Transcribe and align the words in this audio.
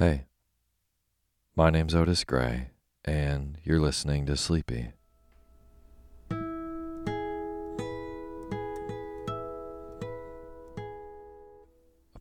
Hey, 0.00 0.24
my 1.54 1.68
name's 1.68 1.94
Otis 1.94 2.24
Gray, 2.24 2.70
and 3.04 3.58
you're 3.64 3.82
listening 3.82 4.24
to 4.24 4.34
Sleepy. 4.34 4.92
A 6.30 6.36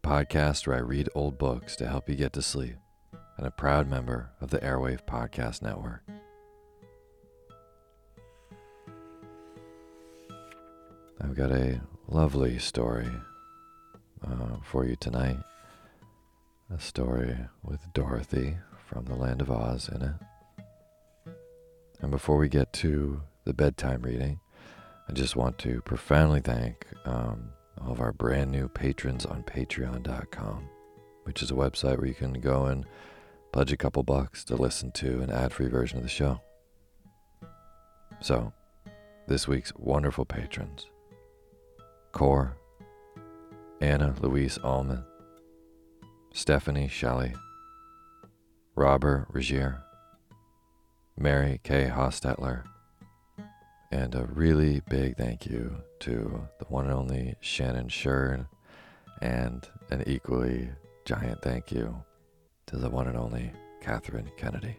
podcast 0.04 0.68
where 0.68 0.76
I 0.76 0.82
read 0.82 1.08
old 1.16 1.38
books 1.38 1.78
to 1.78 1.88
help 1.88 2.10
you 2.10 2.16
get 2.16 2.34
to 2.34 2.42
sleep, 2.42 2.76
and 3.38 3.48
a 3.48 3.52
proud 3.52 3.90
member 3.90 4.32
of 4.42 4.50
the 4.50 4.60
Airwave 4.60 5.06
Podcast 5.06 5.62
Network. 5.62 6.04
I've 11.22 11.34
got 11.34 11.54
a 11.54 11.80
lovely 12.10 12.60
story 12.60 13.08
uh, 14.28 14.58
for 14.66 14.84
you 14.84 14.98
tonight. 14.98 15.38
A 16.72 16.80
story 16.80 17.36
with 17.64 17.92
Dorothy 17.94 18.58
from 18.86 19.06
the 19.06 19.16
Land 19.16 19.42
of 19.42 19.50
Oz 19.50 19.90
in 19.90 20.04
it. 20.04 21.34
And 22.00 22.12
before 22.12 22.38
we 22.38 22.48
get 22.48 22.72
to 22.74 23.22
the 23.44 23.56
bedtime 23.56 24.04
reading, 24.04 24.40
I 25.08 25.14
just 25.14 25.36
want 25.36 25.58
to 25.60 25.82
profoundly 25.82 26.42
thank 26.42 26.86
um, 27.06 27.50
all 27.82 27.92
of 27.92 28.00
our 28.00 28.12
brand 28.12 28.52
new 28.52 28.68
patrons 28.68 29.26
on 29.26 29.42
patreon.com, 29.42 30.70
which 31.24 31.42
is 31.42 31.50
a 31.50 31.56
website 31.56 31.98
where 31.98 32.08
you 32.08 32.14
can 32.14 32.34
go 32.34 32.68
and 32.68 32.86
pledge 33.52 33.72
a 33.72 33.78
couple 33.78 34.04
bucks 34.04 34.44
to 34.44 34.56
listen 34.56 34.92
to 34.92 35.22
an 35.22 35.32
ad 35.32 35.52
free 35.52 35.70
version 35.70 35.98
of 35.98 36.04
the 36.04 36.10
show. 36.10 36.40
So, 38.22 38.54
this 39.28 39.48
week's 39.48 39.74
wonderful 39.76 40.26
patrons 40.26 40.86
Core, 42.12 42.56
Anna 43.82 44.14
Louise 44.22 44.60
Allman, 44.60 45.04
Stephanie 46.32 46.88
Shelley, 46.88 47.34
Robert 48.76 49.28
Regier, 49.32 49.82
Mary 51.18 51.60
K. 51.64 51.92
Hostetler, 51.94 52.64
and 53.92 54.14
a 54.14 54.26
really 54.26 54.82
big 54.90 55.18
thank 55.18 55.46
you 55.46 55.76
to 56.00 56.48
the 56.60 56.66
one 56.66 56.86
and 56.86 56.94
only 56.94 57.36
Shannon 57.42 57.90
Shern, 57.90 58.48
and 59.22 59.68
an 59.90 60.04
equally 60.08 60.70
giant 61.04 61.42
thank 61.42 61.72
you 61.72 62.04
to 62.68 62.78
the 62.78 62.90
one 62.90 63.08
and 63.08 63.18
only 63.18 63.52
Catherine 63.82 64.32
Kennedy. 64.38 64.78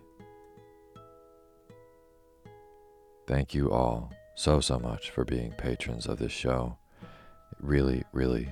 Thank 3.27 3.55
you 3.55 3.71
all 3.71 4.13
so, 4.35 4.61
so 4.61 4.79
much 4.79 5.11
for 5.11 5.25
being 5.25 5.53
patrons 5.53 6.07
of 6.07 6.19
this 6.19 6.33
show. 6.33 6.79
It 7.03 7.59
really, 7.61 8.05
really, 8.13 8.49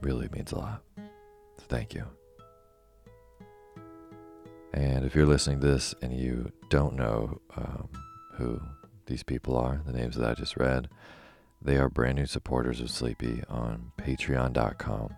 really 0.00 0.28
means 0.32 0.52
a 0.52 0.58
lot. 0.58 0.82
So 0.96 1.64
thank 1.68 1.94
you. 1.94 2.04
And 4.72 5.04
if 5.04 5.14
you're 5.14 5.26
listening 5.26 5.60
to 5.60 5.66
this 5.66 5.94
and 6.00 6.12
you 6.12 6.52
don't 6.68 6.94
know 6.94 7.40
um, 7.56 7.88
who 8.34 8.60
these 9.06 9.22
people 9.22 9.56
are, 9.56 9.80
the 9.84 9.92
names 9.92 10.16
that 10.16 10.30
I 10.30 10.34
just 10.34 10.56
read, 10.56 10.88
they 11.62 11.76
are 11.76 11.88
brand 11.88 12.16
new 12.16 12.26
supporters 12.26 12.80
of 12.80 12.90
Sleepy 12.90 13.42
on 13.48 13.92
patreon.com, 13.98 15.14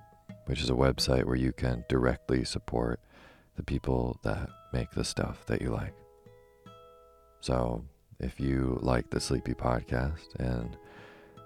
which 0.47 0.60
is 0.60 0.71
a 0.71 0.75
website 0.75 1.25
where 1.25 1.37
you 1.37 1.53
can 1.53 1.84
directly 1.88 2.44
support 2.44 3.00
the 3.56 3.62
people 3.62 4.19
that 4.25 4.49
make 4.72 4.91
the 4.93 5.04
stuff 5.04 5.44
that 5.47 5.60
you 5.60 5.71
like. 5.71 5.94
So 7.41 7.84
if 8.19 8.41
you 8.41 8.78
like 8.82 9.10
the 9.10 9.21
Sleepy 9.21 9.53
podcast 9.53 10.34
and 10.38 10.76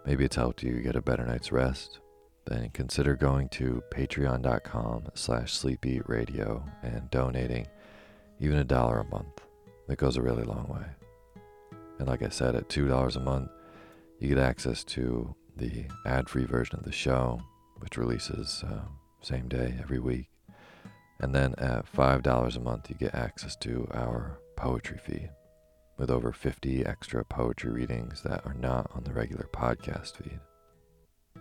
maybe 0.07 0.25
it's 0.25 0.37
helped 0.37 0.63
you 0.63 0.81
get 0.81 0.97
a 0.97 1.03
better 1.03 1.27
night's 1.27 1.51
rest, 1.51 1.99
then 2.47 2.71
consider 2.71 3.17
going 3.17 3.49
to 3.49 3.83
patreon.com 3.91 5.09
slash 5.15 5.53
sleepy 5.53 6.01
radio 6.07 6.65
and 6.83 7.11
donating 7.11 7.67
even 8.41 8.59
a 8.59 8.65
dollar 8.65 9.01
a 9.01 9.05
month. 9.05 9.41
It 9.89 9.99
goes 9.99 10.17
a 10.17 10.23
really 10.23 10.45
long 10.45 10.69
way. 10.69 10.87
And 11.99 12.09
like 12.09 12.23
I 12.23 12.29
said, 12.29 12.55
at 12.55 12.69
$2 12.69 13.17
a 13.17 13.21
month, 13.21 13.51
you 14.19 14.29
get 14.29 14.39
access 14.39 14.85
to 14.85 15.35
the 15.57 15.87
ad 16.05 16.29
free 16.29 16.45
version 16.45 16.79
of 16.79 16.85
the 16.85 16.93
show, 16.93 17.41
which 17.79 17.97
releases 17.97 18.65
uh, 18.67 18.83
same 19.23 19.49
day 19.49 19.75
every 19.81 19.99
week. 19.99 20.29
And 21.21 21.35
then 21.35 21.55
at 21.59 21.91
$5 21.91 22.57
a 22.57 22.61
month, 22.61 22.91
you 22.91 22.97
get 22.97 23.15
access 23.15 23.57
to 23.57 23.89
our 23.93 24.39
poetry 24.57 24.99
feed 24.99 25.31
with 25.99 26.11
over 26.11 26.33
50 26.33 26.85
extra 26.85 27.25
poetry 27.25 27.71
readings 27.71 28.23
that 28.23 28.45
are 28.45 28.55
not 28.55 28.91
on 28.95 29.05
the 29.05 29.13
regular 29.13 29.49
podcast 29.53 30.17
feed. 30.17 30.41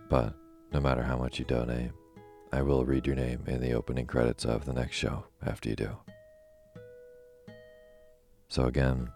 But 0.08 0.34
no 0.72 0.80
matter 0.80 1.02
how 1.02 1.18
much 1.18 1.38
you 1.38 1.44
donate, 1.44 1.90
I 2.52 2.62
will 2.62 2.86
read 2.86 3.06
your 3.06 3.16
name 3.16 3.42
in 3.46 3.60
the 3.60 3.74
opening 3.74 4.06
credits 4.06 4.44
of 4.44 4.64
the 4.64 4.72
next 4.72 4.96
show 4.96 5.26
after 5.44 5.68
you 5.68 5.76
do. 5.76 5.96
So 8.56 8.64
again, 8.64 9.10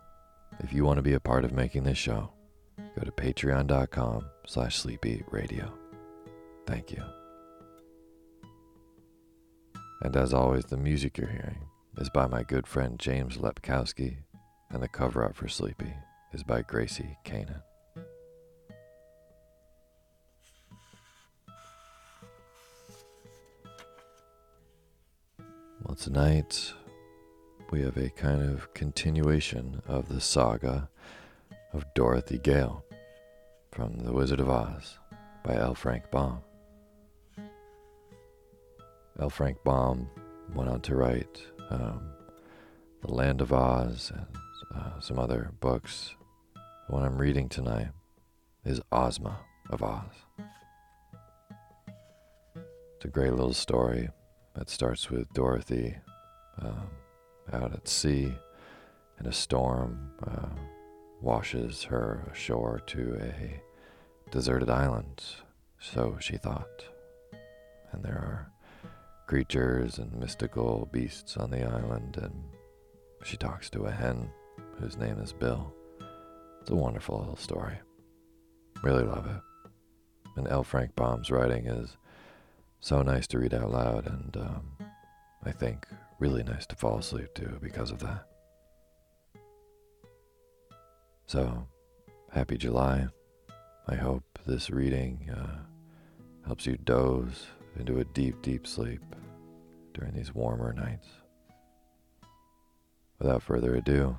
if 0.58 0.70
you 0.70 0.84
want 0.84 0.98
to 0.98 1.02
be 1.02 1.14
a 1.14 1.18
part 1.18 1.46
of 1.46 1.52
making 1.54 1.84
this 1.84 1.96
show, 1.96 2.30
go 2.94 3.02
to 3.02 3.10
patreon.com 3.10 4.26
slash 4.46 4.78
sleepyradio. 4.78 5.72
Thank 6.66 6.92
you. 6.92 7.02
And 10.02 10.14
as 10.14 10.34
always, 10.34 10.66
the 10.66 10.76
music 10.76 11.16
you're 11.16 11.26
hearing 11.26 11.56
is 11.96 12.10
by 12.10 12.26
my 12.26 12.42
good 12.42 12.66
friend 12.66 12.98
James 12.98 13.38
Lepkowski, 13.38 14.18
and 14.68 14.82
the 14.82 14.88
cover 14.88 15.22
art 15.22 15.34
for 15.34 15.48
Sleepy 15.48 15.94
is 16.34 16.42
by 16.42 16.60
Gracie 16.60 17.16
Kanan. 17.24 17.62
Well, 25.82 25.96
tonight 25.96 26.74
we 27.70 27.82
have 27.82 27.97
a 27.97 28.10
kind 28.10 28.42
of 28.42 28.72
continuation 28.75 29.81
of 29.86 30.08
the 30.08 30.20
saga 30.20 30.88
of 31.72 31.84
Dorothy 31.94 32.38
Gale 32.38 32.84
from 33.70 33.98
The 34.00 34.12
Wizard 34.12 34.41
of 34.41 34.50
Oz 34.50 34.98
by 35.44 35.54
L. 35.54 35.75
Frank 35.75 36.10
Baum. 36.10 36.41
L. 39.20 39.30
Frank 39.30 39.59
Baum 39.62 40.09
went 40.53 40.69
on 40.69 40.80
to 40.80 40.97
write 40.97 41.42
um, 41.70 42.10
The 43.03 43.12
Land 43.12 43.41
of 43.41 43.53
Oz 43.53 44.10
and 44.16 44.26
uh, 44.75 44.98
some 44.98 45.20
other 45.20 45.53
books. 45.60 46.16
The 46.54 46.94
one 46.94 47.04
I'm 47.04 47.19
reading 47.19 47.48
tonight 47.48 47.91
is 48.64 48.80
Ozma 48.91 49.38
of 49.70 49.82
Oz. 49.84 50.47
It's 52.97 53.04
a 53.04 53.09
great 53.09 53.32
little 53.32 53.54
story 53.54 54.09
that 54.56 54.69
starts 54.69 55.09
with 55.09 55.32
Dorothy 55.32 55.97
um, 56.60 56.88
out 57.52 57.72
at 57.72 57.88
sea, 57.88 58.34
and 59.18 59.26
a 59.26 59.32
storm 59.32 60.12
uh, 60.26 60.48
washes 61.20 61.84
her 61.84 62.26
ashore 62.32 62.80
to 62.86 63.18
a 63.20 63.62
deserted 64.30 64.70
island, 64.70 65.22
so 65.78 66.16
she 66.20 66.36
thought. 66.36 66.84
And 67.92 68.02
there 68.02 68.14
are 68.14 68.52
creatures 69.26 69.98
and 69.98 70.12
mystical 70.18 70.88
beasts 70.92 71.36
on 71.36 71.50
the 71.50 71.64
island, 71.64 72.16
and 72.16 72.44
she 73.24 73.36
talks 73.36 73.68
to 73.70 73.84
a 73.84 73.91
hen 73.91 74.30
whose 74.78 74.96
name 74.96 75.18
is 75.18 75.32
Bill. 75.32 75.72
It's 76.60 76.70
a 76.70 76.74
wonderful 76.74 77.18
little 77.18 77.36
story. 77.36 77.78
Really 78.82 79.04
love 79.04 79.26
it. 79.26 79.42
And 80.36 80.48
L. 80.48 80.62
Frank 80.64 80.94
Baum's 80.96 81.30
writing 81.30 81.66
is 81.66 81.96
so 82.80 83.03
nice 83.03 83.26
to 83.28 83.38
read 83.38 83.53
out 83.53 83.70
loud, 83.70 84.06
and 84.06 84.36
um, 84.36 84.62
I 85.44 85.53
think 85.53 85.86
really 86.20 86.42
nice 86.42 86.66
to 86.66 86.76
fall 86.76 86.98
asleep 86.98 87.34
to 87.34 87.58
because 87.62 87.90
of 87.90 87.98
that. 88.00 88.26
So, 91.26 91.66
happy 92.30 92.58
July. 92.58 93.08
I 93.88 93.94
hope 93.94 94.38
this 94.46 94.70
reading 94.70 95.30
uh, 95.34 95.60
helps 96.46 96.66
you 96.66 96.76
doze 96.76 97.46
into 97.78 97.98
a 97.98 98.04
deep, 98.04 98.42
deep 98.42 98.66
sleep 98.66 99.00
during 99.94 100.12
these 100.12 100.34
warmer 100.34 100.72
nights. 100.72 101.08
Without 103.18 103.42
further 103.42 103.74
ado, 103.74 104.18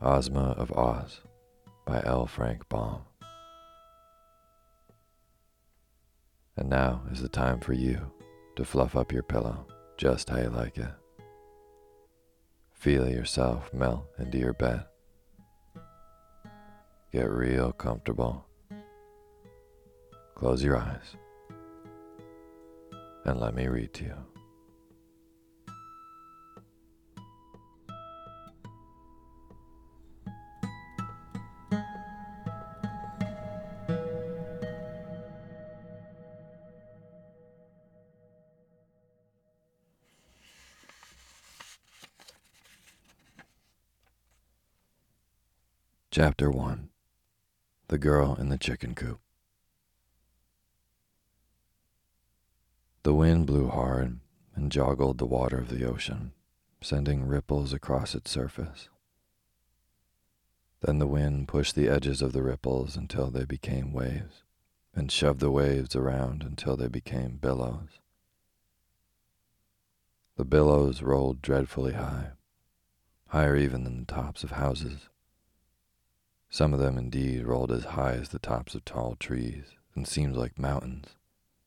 Ozma 0.00 0.54
of 0.56 0.72
Oz 0.72 1.20
by 1.84 2.02
L. 2.04 2.26
Frank 2.26 2.68
Baum. 2.68 3.02
And 6.56 6.70
now 6.70 7.02
is 7.10 7.20
the 7.20 7.28
time 7.28 7.60
for 7.60 7.72
you 7.72 8.12
to 8.56 8.64
fluff 8.64 8.96
up 8.96 9.12
your 9.12 9.22
pillow 9.22 9.66
just 9.96 10.30
how 10.30 10.38
you 10.38 10.50
like 10.50 10.78
it. 10.78 10.90
Feel 12.72 13.08
yourself 13.08 13.72
melt 13.72 14.06
into 14.18 14.38
your 14.38 14.52
bed. 14.52 14.84
Get 17.12 17.30
real 17.30 17.72
comfortable. 17.72 18.44
Close 20.34 20.62
your 20.62 20.76
eyes 20.76 21.16
and 23.24 23.40
let 23.40 23.54
me 23.54 23.68
read 23.68 23.92
to 23.94 24.04
you. 24.04 24.33
Chapter 46.16 46.48
1 46.48 46.90
The 47.88 47.98
Girl 47.98 48.36
in 48.36 48.48
the 48.48 48.56
Chicken 48.56 48.94
Coop. 48.94 49.18
The 53.02 53.12
wind 53.12 53.48
blew 53.48 53.66
hard 53.66 54.20
and 54.54 54.70
joggled 54.70 55.18
the 55.18 55.26
water 55.26 55.58
of 55.58 55.70
the 55.70 55.84
ocean, 55.84 56.30
sending 56.80 57.26
ripples 57.26 57.72
across 57.72 58.14
its 58.14 58.30
surface. 58.30 58.88
Then 60.82 61.00
the 61.00 61.08
wind 61.08 61.48
pushed 61.48 61.74
the 61.74 61.88
edges 61.88 62.22
of 62.22 62.32
the 62.32 62.44
ripples 62.44 62.96
until 62.96 63.28
they 63.28 63.44
became 63.44 63.92
waves, 63.92 64.44
and 64.94 65.10
shoved 65.10 65.40
the 65.40 65.50
waves 65.50 65.96
around 65.96 66.44
until 66.44 66.76
they 66.76 66.86
became 66.86 67.38
billows. 67.42 67.98
The 70.36 70.44
billows 70.44 71.02
rolled 71.02 71.42
dreadfully 71.42 71.94
high, 71.94 72.34
higher 73.30 73.56
even 73.56 73.82
than 73.82 73.98
the 73.98 74.06
tops 74.06 74.44
of 74.44 74.52
houses 74.52 75.08
some 76.54 76.72
of 76.72 76.78
them 76.78 76.96
indeed 76.96 77.44
rolled 77.44 77.72
as 77.72 77.82
high 77.82 78.12
as 78.12 78.28
the 78.28 78.38
tops 78.38 78.76
of 78.76 78.84
tall 78.84 79.16
trees 79.16 79.72
and 79.96 80.06
seemed 80.06 80.36
like 80.36 80.56
mountains, 80.56 81.16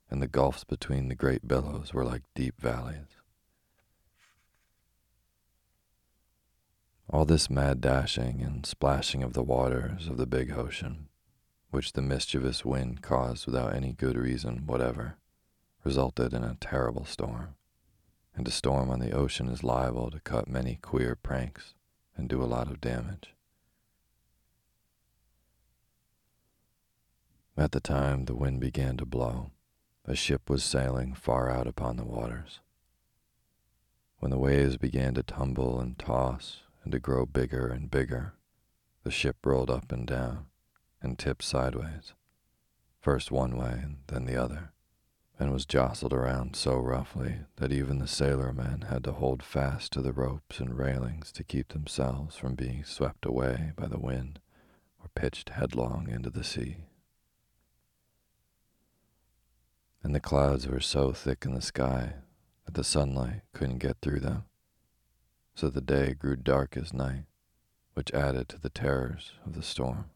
and 0.09 0.21
the 0.21 0.29
gulfs 0.29 0.63
between 0.63 1.09
the 1.09 1.13
great 1.13 1.45
billows 1.45 1.93
were 1.93 2.05
like 2.05 2.21
deep 2.33 2.57
valleys. 2.57 3.17
All 7.09 7.25
this 7.25 7.49
mad 7.49 7.81
dashing 7.81 8.41
and 8.41 8.65
splashing 8.65 9.23
of 9.23 9.33
the 9.33 9.43
waters 9.43 10.07
of 10.07 10.15
the 10.15 10.25
big 10.25 10.53
ocean, 10.53 11.09
which 11.69 11.91
the 11.91 12.01
mischievous 12.01 12.63
wind 12.63 13.01
caused 13.01 13.45
without 13.45 13.75
any 13.75 13.91
good 13.91 14.15
reason 14.15 14.65
whatever, 14.65 15.17
resulted 15.83 16.33
in 16.33 16.45
a 16.45 16.55
terrible 16.61 17.03
storm. 17.03 17.55
And 18.33 18.47
a 18.47 18.51
storm 18.51 18.89
on 18.89 19.01
the 19.01 19.11
ocean 19.11 19.49
is 19.49 19.65
liable 19.65 20.09
to 20.11 20.21
cut 20.21 20.47
many 20.47 20.79
queer 20.81 21.17
pranks 21.17 21.73
and 22.15 22.29
do 22.29 22.41
a 22.41 22.45
lot 22.45 22.71
of 22.71 22.79
damage. 22.79 23.33
At 27.59 27.71
the 27.71 27.79
time 27.79 28.25
the 28.25 28.35
wind 28.35 28.59
began 28.59 28.97
to 28.97 29.05
blow, 29.05 29.49
a 30.05 30.15
ship 30.15 30.47
was 30.47 30.63
sailing 30.63 31.15
far 31.15 31.49
out 31.49 31.65
upon 31.65 31.97
the 31.97 32.05
waters. 32.05 32.59
When 34.19 34.29
the 34.29 34.37
waves 34.37 34.77
began 34.77 35.15
to 35.15 35.23
tumble 35.23 35.79
and 35.79 35.97
toss 35.97 36.61
and 36.83 36.91
to 36.91 36.99
grow 36.99 37.25
bigger 37.25 37.67
and 37.67 37.89
bigger, 37.89 38.35
the 39.01 39.09
ship 39.09 39.37
rolled 39.43 39.71
up 39.71 39.91
and 39.91 40.05
down 40.05 40.45
and 41.01 41.17
tipped 41.17 41.43
sideways, 41.43 42.13
first 42.99 43.31
one 43.31 43.57
way 43.57 43.79
and 43.83 43.97
then 44.05 44.25
the 44.25 44.35
other, 44.35 44.71
and 45.39 45.51
was 45.51 45.65
jostled 45.65 46.13
around 46.13 46.55
so 46.55 46.77
roughly 46.77 47.39
that 47.55 47.71
even 47.71 47.97
the 47.97 48.05
sailormen 48.05 48.83
had 48.83 49.03
to 49.05 49.13
hold 49.13 49.41
fast 49.41 49.91
to 49.93 50.03
the 50.03 50.13
ropes 50.13 50.59
and 50.59 50.77
railings 50.77 51.31
to 51.31 51.43
keep 51.43 51.69
themselves 51.69 52.35
from 52.35 52.53
being 52.53 52.83
swept 52.83 53.25
away 53.25 53.71
by 53.75 53.87
the 53.87 53.99
wind 53.99 54.39
or 55.01 55.09
pitched 55.15 55.49
headlong 55.49 56.07
into 56.07 56.29
the 56.29 56.43
sea 56.43 56.86
and 60.03 60.13
the 60.13 60.19
clouds 60.19 60.67
were 60.67 60.79
so 60.79 61.11
thick 61.11 61.45
in 61.45 61.53
the 61.53 61.61
sky 61.61 62.13
that 62.65 62.75
the 62.75 62.83
sunlight 62.83 63.41
couldn't 63.53 63.79
get 63.79 63.97
through 64.01 64.19
them. 64.19 64.43
So 65.55 65.69
the 65.69 65.81
day 65.81 66.13
grew 66.13 66.35
dark 66.35 66.77
as 66.77 66.93
night, 66.93 67.23
which 67.93 68.13
added 68.13 68.47
to 68.49 68.59
the 68.59 68.69
terrors 68.69 69.31
of 69.45 69.53
the 69.53 69.63
storm. 69.63 70.09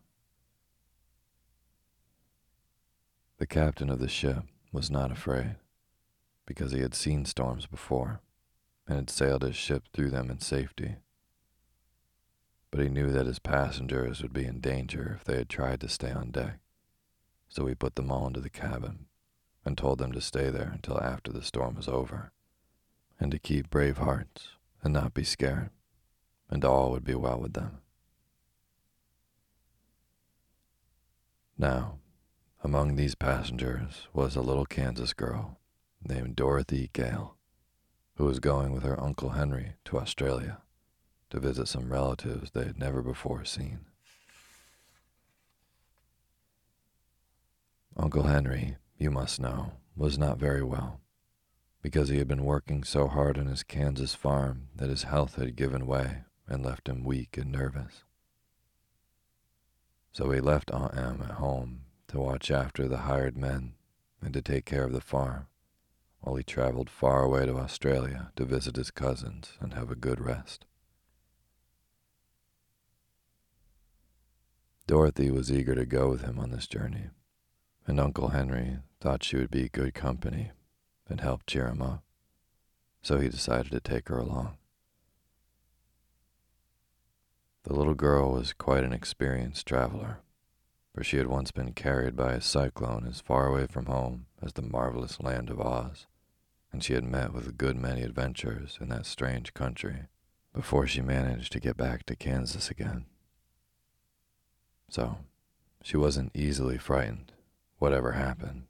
The 3.39 3.47
captain 3.47 3.89
of 3.89 3.99
the 3.99 4.07
ship 4.07 4.43
was 4.71 4.91
not 4.91 5.11
afraid, 5.11 5.55
because 6.45 6.73
he 6.73 6.81
had 6.81 6.93
seen 6.93 7.25
storms 7.25 7.65
before 7.65 8.21
and 8.87 8.97
had 8.97 9.09
sailed 9.09 9.41
his 9.41 9.55
ship 9.55 9.85
through 9.93 10.11
them 10.11 10.29
in 10.29 10.39
safety. 10.39 10.97
But 12.69 12.81
he 12.81 12.89
knew 12.89 13.11
that 13.11 13.25
his 13.25 13.39
passengers 13.39 14.21
would 14.21 14.33
be 14.33 14.45
in 14.45 14.59
danger 14.59 15.17
if 15.17 15.23
they 15.23 15.37
had 15.37 15.49
tried 15.49 15.81
to 15.81 15.89
stay 15.89 16.11
on 16.11 16.31
deck, 16.31 16.59
so 17.49 17.65
he 17.65 17.73
put 17.73 17.95
them 17.95 18.11
all 18.11 18.27
into 18.27 18.41
the 18.41 18.49
cabin 18.49 19.07
and 19.65 19.77
told 19.77 19.99
them 19.99 20.11
to 20.11 20.21
stay 20.21 20.49
there 20.49 20.71
until 20.73 20.99
after 21.01 21.31
the 21.31 21.43
storm 21.43 21.75
was 21.75 21.87
over, 21.87 22.31
and 23.19 23.31
to 23.31 23.39
keep 23.39 23.69
brave 23.69 23.97
hearts 23.97 24.49
and 24.83 24.93
not 24.93 25.13
be 25.13 25.23
scared, 25.23 25.69
and 26.49 26.65
all 26.65 26.91
would 26.91 27.03
be 27.03 27.15
well 27.15 27.39
with 27.39 27.53
them. 27.53 27.77
Now, 31.57 31.99
among 32.63 32.95
these 32.95 33.15
passengers 33.15 34.07
was 34.13 34.35
a 34.35 34.41
little 34.41 34.65
Kansas 34.65 35.13
girl 35.13 35.59
named 36.03 36.35
Dorothy 36.35 36.89
Gale, 36.93 37.35
who 38.15 38.25
was 38.25 38.39
going 38.39 38.73
with 38.73 38.83
her 38.83 38.99
Uncle 38.99 39.29
Henry 39.29 39.73
to 39.85 39.99
Australia 39.99 40.61
to 41.29 41.39
visit 41.39 41.67
some 41.67 41.91
relatives 41.91 42.51
they 42.51 42.65
had 42.65 42.79
never 42.79 43.01
before 43.01 43.45
seen. 43.45 43.85
Uncle 47.95 48.23
Henry 48.23 48.77
you 49.01 49.09
must 49.09 49.39
know, 49.39 49.71
was 49.95 50.15
not 50.15 50.37
very 50.37 50.61
well, 50.61 51.01
because 51.81 52.09
he 52.09 52.19
had 52.19 52.27
been 52.27 52.45
working 52.45 52.83
so 52.83 53.07
hard 53.07 53.35
on 53.35 53.47
his 53.47 53.63
Kansas 53.63 54.13
farm 54.13 54.67
that 54.75 54.91
his 54.91 55.03
health 55.03 55.37
had 55.37 55.55
given 55.55 55.87
way 55.87 56.23
and 56.47 56.63
left 56.63 56.87
him 56.87 57.03
weak 57.03 57.35
and 57.35 57.51
nervous. 57.51 58.03
So 60.11 60.29
he 60.29 60.39
left 60.39 60.69
Aunt 60.69 60.95
Em 60.95 61.19
at 61.23 61.37
home 61.37 61.85
to 62.09 62.19
watch 62.19 62.51
after 62.51 62.87
the 62.87 62.97
hired 62.97 63.35
men 63.35 63.73
and 64.21 64.35
to 64.35 64.41
take 64.41 64.65
care 64.65 64.83
of 64.83 64.93
the 64.93 65.01
farm, 65.01 65.47
while 66.19 66.35
he 66.35 66.43
traveled 66.43 66.87
far 66.87 67.23
away 67.23 67.47
to 67.47 67.57
Australia 67.57 68.31
to 68.35 68.45
visit 68.45 68.75
his 68.75 68.91
cousins 68.91 69.53
and 69.59 69.73
have 69.73 69.89
a 69.89 69.95
good 69.95 70.21
rest. 70.21 70.65
Dorothy 74.85 75.31
was 75.31 75.51
eager 75.51 75.73
to 75.73 75.87
go 75.87 76.07
with 76.07 76.21
him 76.21 76.37
on 76.37 76.51
this 76.51 76.67
journey, 76.67 77.09
and 77.87 77.99
Uncle 77.99 78.27
Henry 78.27 78.77
thought 79.01 79.23
she 79.23 79.35
would 79.35 79.49
be 79.49 79.67
good 79.67 79.95
company 79.95 80.51
and 81.09 81.21
help 81.21 81.41
cheer 81.47 81.67
him 81.67 81.81
up, 81.81 82.03
so 83.01 83.17
he 83.17 83.27
decided 83.27 83.71
to 83.71 83.79
take 83.79 84.07
her 84.07 84.19
along. 84.19 84.57
The 87.63 87.73
little 87.73 87.95
girl 87.95 88.31
was 88.31 88.53
quite 88.53 88.83
an 88.83 88.93
experienced 88.93 89.65
traveler, 89.65 90.19
for 90.93 91.03
she 91.03 91.17
had 91.17 91.27
once 91.27 91.51
been 91.51 91.73
carried 91.73 92.15
by 92.15 92.33
a 92.33 92.41
cyclone 92.41 93.07
as 93.07 93.21
far 93.21 93.47
away 93.47 93.65
from 93.65 93.87
home 93.87 94.27
as 94.41 94.53
the 94.53 94.61
marvelous 94.61 95.19
land 95.19 95.49
of 95.49 95.59
Oz, 95.59 96.05
and 96.71 96.83
she 96.83 96.93
had 96.93 97.03
met 97.03 97.33
with 97.33 97.47
a 97.47 97.51
good 97.51 97.75
many 97.75 98.03
adventures 98.03 98.77
in 98.79 98.89
that 98.89 99.07
strange 99.07 99.53
country 99.53 100.07
before 100.53 100.85
she 100.85 101.01
managed 101.01 101.51
to 101.53 101.59
get 101.59 101.75
back 101.75 102.05
to 102.05 102.15
Kansas 102.15 102.69
again. 102.69 103.05
So, 104.89 105.17
she 105.81 105.97
wasn't 105.97 106.35
easily 106.35 106.77
frightened, 106.77 107.31
whatever 107.79 108.11
happened 108.11 108.67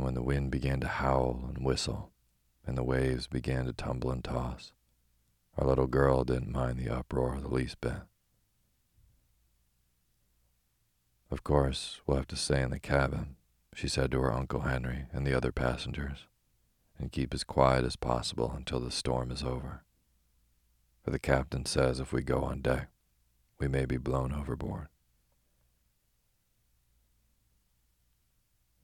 and 0.00 0.06
when 0.06 0.14
the 0.14 0.22
wind 0.22 0.50
began 0.50 0.80
to 0.80 0.88
howl 0.88 1.44
and 1.46 1.62
whistle, 1.62 2.10
and 2.66 2.78
the 2.78 2.82
waves 2.82 3.26
began 3.26 3.66
to 3.66 3.72
tumble 3.74 4.10
and 4.10 4.24
toss, 4.24 4.72
our 5.58 5.66
little 5.66 5.86
girl 5.86 6.24
didn't 6.24 6.50
mind 6.50 6.78
the 6.78 6.88
uproar 6.88 7.38
the 7.38 7.48
least 7.48 7.78
bit. 7.82 8.00
Of 11.30 11.44
course, 11.44 12.00
we'll 12.06 12.16
have 12.16 12.28
to 12.28 12.36
stay 12.36 12.62
in 12.62 12.70
the 12.70 12.78
cabin, 12.78 13.36
she 13.74 13.88
said 13.88 14.10
to 14.12 14.20
her 14.22 14.32
Uncle 14.32 14.60
Henry 14.60 15.04
and 15.12 15.26
the 15.26 15.34
other 15.34 15.52
passengers, 15.52 16.24
and 16.98 17.12
keep 17.12 17.34
as 17.34 17.44
quiet 17.44 17.84
as 17.84 17.96
possible 17.96 18.54
until 18.56 18.80
the 18.80 18.90
storm 18.90 19.30
is 19.30 19.42
over. 19.42 19.84
For 21.04 21.10
the 21.10 21.18
captain 21.18 21.66
says 21.66 22.00
if 22.00 22.10
we 22.10 22.22
go 22.22 22.42
on 22.42 22.62
deck, 22.62 22.88
we 23.58 23.68
may 23.68 23.84
be 23.84 23.98
blown 23.98 24.32
overboard. 24.32 24.88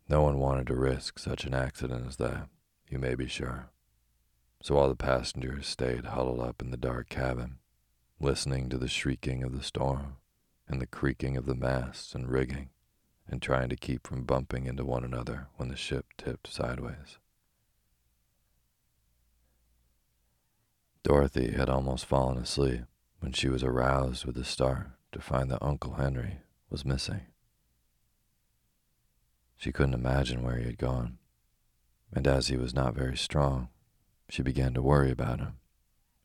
No 0.09 0.23
one 0.23 0.39
wanted 0.39 0.69
to 0.69 0.75
risk 0.75 1.19
such 1.19 1.45
an 1.45 1.55
accident 1.55 2.07
as 2.07 2.17
that, 2.17 2.49
you 2.89 2.99
may 2.99 3.15
be 3.15 3.27
sure. 3.27 3.71
So 4.63 4.77
all 4.77 4.89
the 4.89 4.95
passengers 4.95 5.67
stayed 5.67 6.07
huddled 6.07 6.41
up 6.41 6.63
in 6.63 6.71
the 6.71 6.77
dark 6.77 7.09
cabin, 7.09 7.59
listening 8.21 8.69
to 8.69 8.79
the 8.79 8.89
shrieking 8.89 9.43
of 9.43 9.53
the 9.53 9.63
storm 9.63 10.17
and 10.69 10.81
the 10.81 10.87
creaking 10.87 11.37
of 11.37 11.47
the 11.47 11.55
masts 11.55 12.15
and 12.15 12.29
rigging, 12.29 12.71
and 13.29 13.43
trying 13.43 13.69
to 13.69 13.77
keep 13.77 14.07
from 14.07 14.25
bumping 14.25 14.67
into 14.67 14.85
one 14.85 15.05
another 15.05 15.49
when 15.57 15.69
the 15.69 15.77
ship 15.77 16.07
tipped 16.17 16.53
sideways. 16.53 17.19
Dorothy 21.03 21.53
had 21.53 21.69
almost 21.69 22.07
fallen 22.07 22.39
asleep 22.39 22.83
when 23.21 23.33
she 23.33 23.49
was 23.49 23.63
aroused 23.63 24.25
with 24.25 24.37
a 24.37 24.45
start 24.45 24.89
to 25.13 25.21
find 25.21 25.51
that 25.51 25.63
Uncle 25.63 25.95
Henry 25.95 26.39
was 26.69 26.85
missing. 26.85 27.23
She 29.57 29.73
couldn't 29.73 29.95
imagine 29.95 30.43
where 30.43 30.57
he 30.57 30.65
had 30.65 30.79
gone, 30.79 31.19
and 32.13 32.27
as 32.27 32.49
he 32.49 32.57
was 32.57 32.75
not 32.75 32.95
very 32.95 33.17
strong, 33.17 33.69
she 34.29 34.43
began 34.43 34.75
to 34.75 34.83
worry 34.83 35.11
about 35.11 35.41
him 35.41 35.59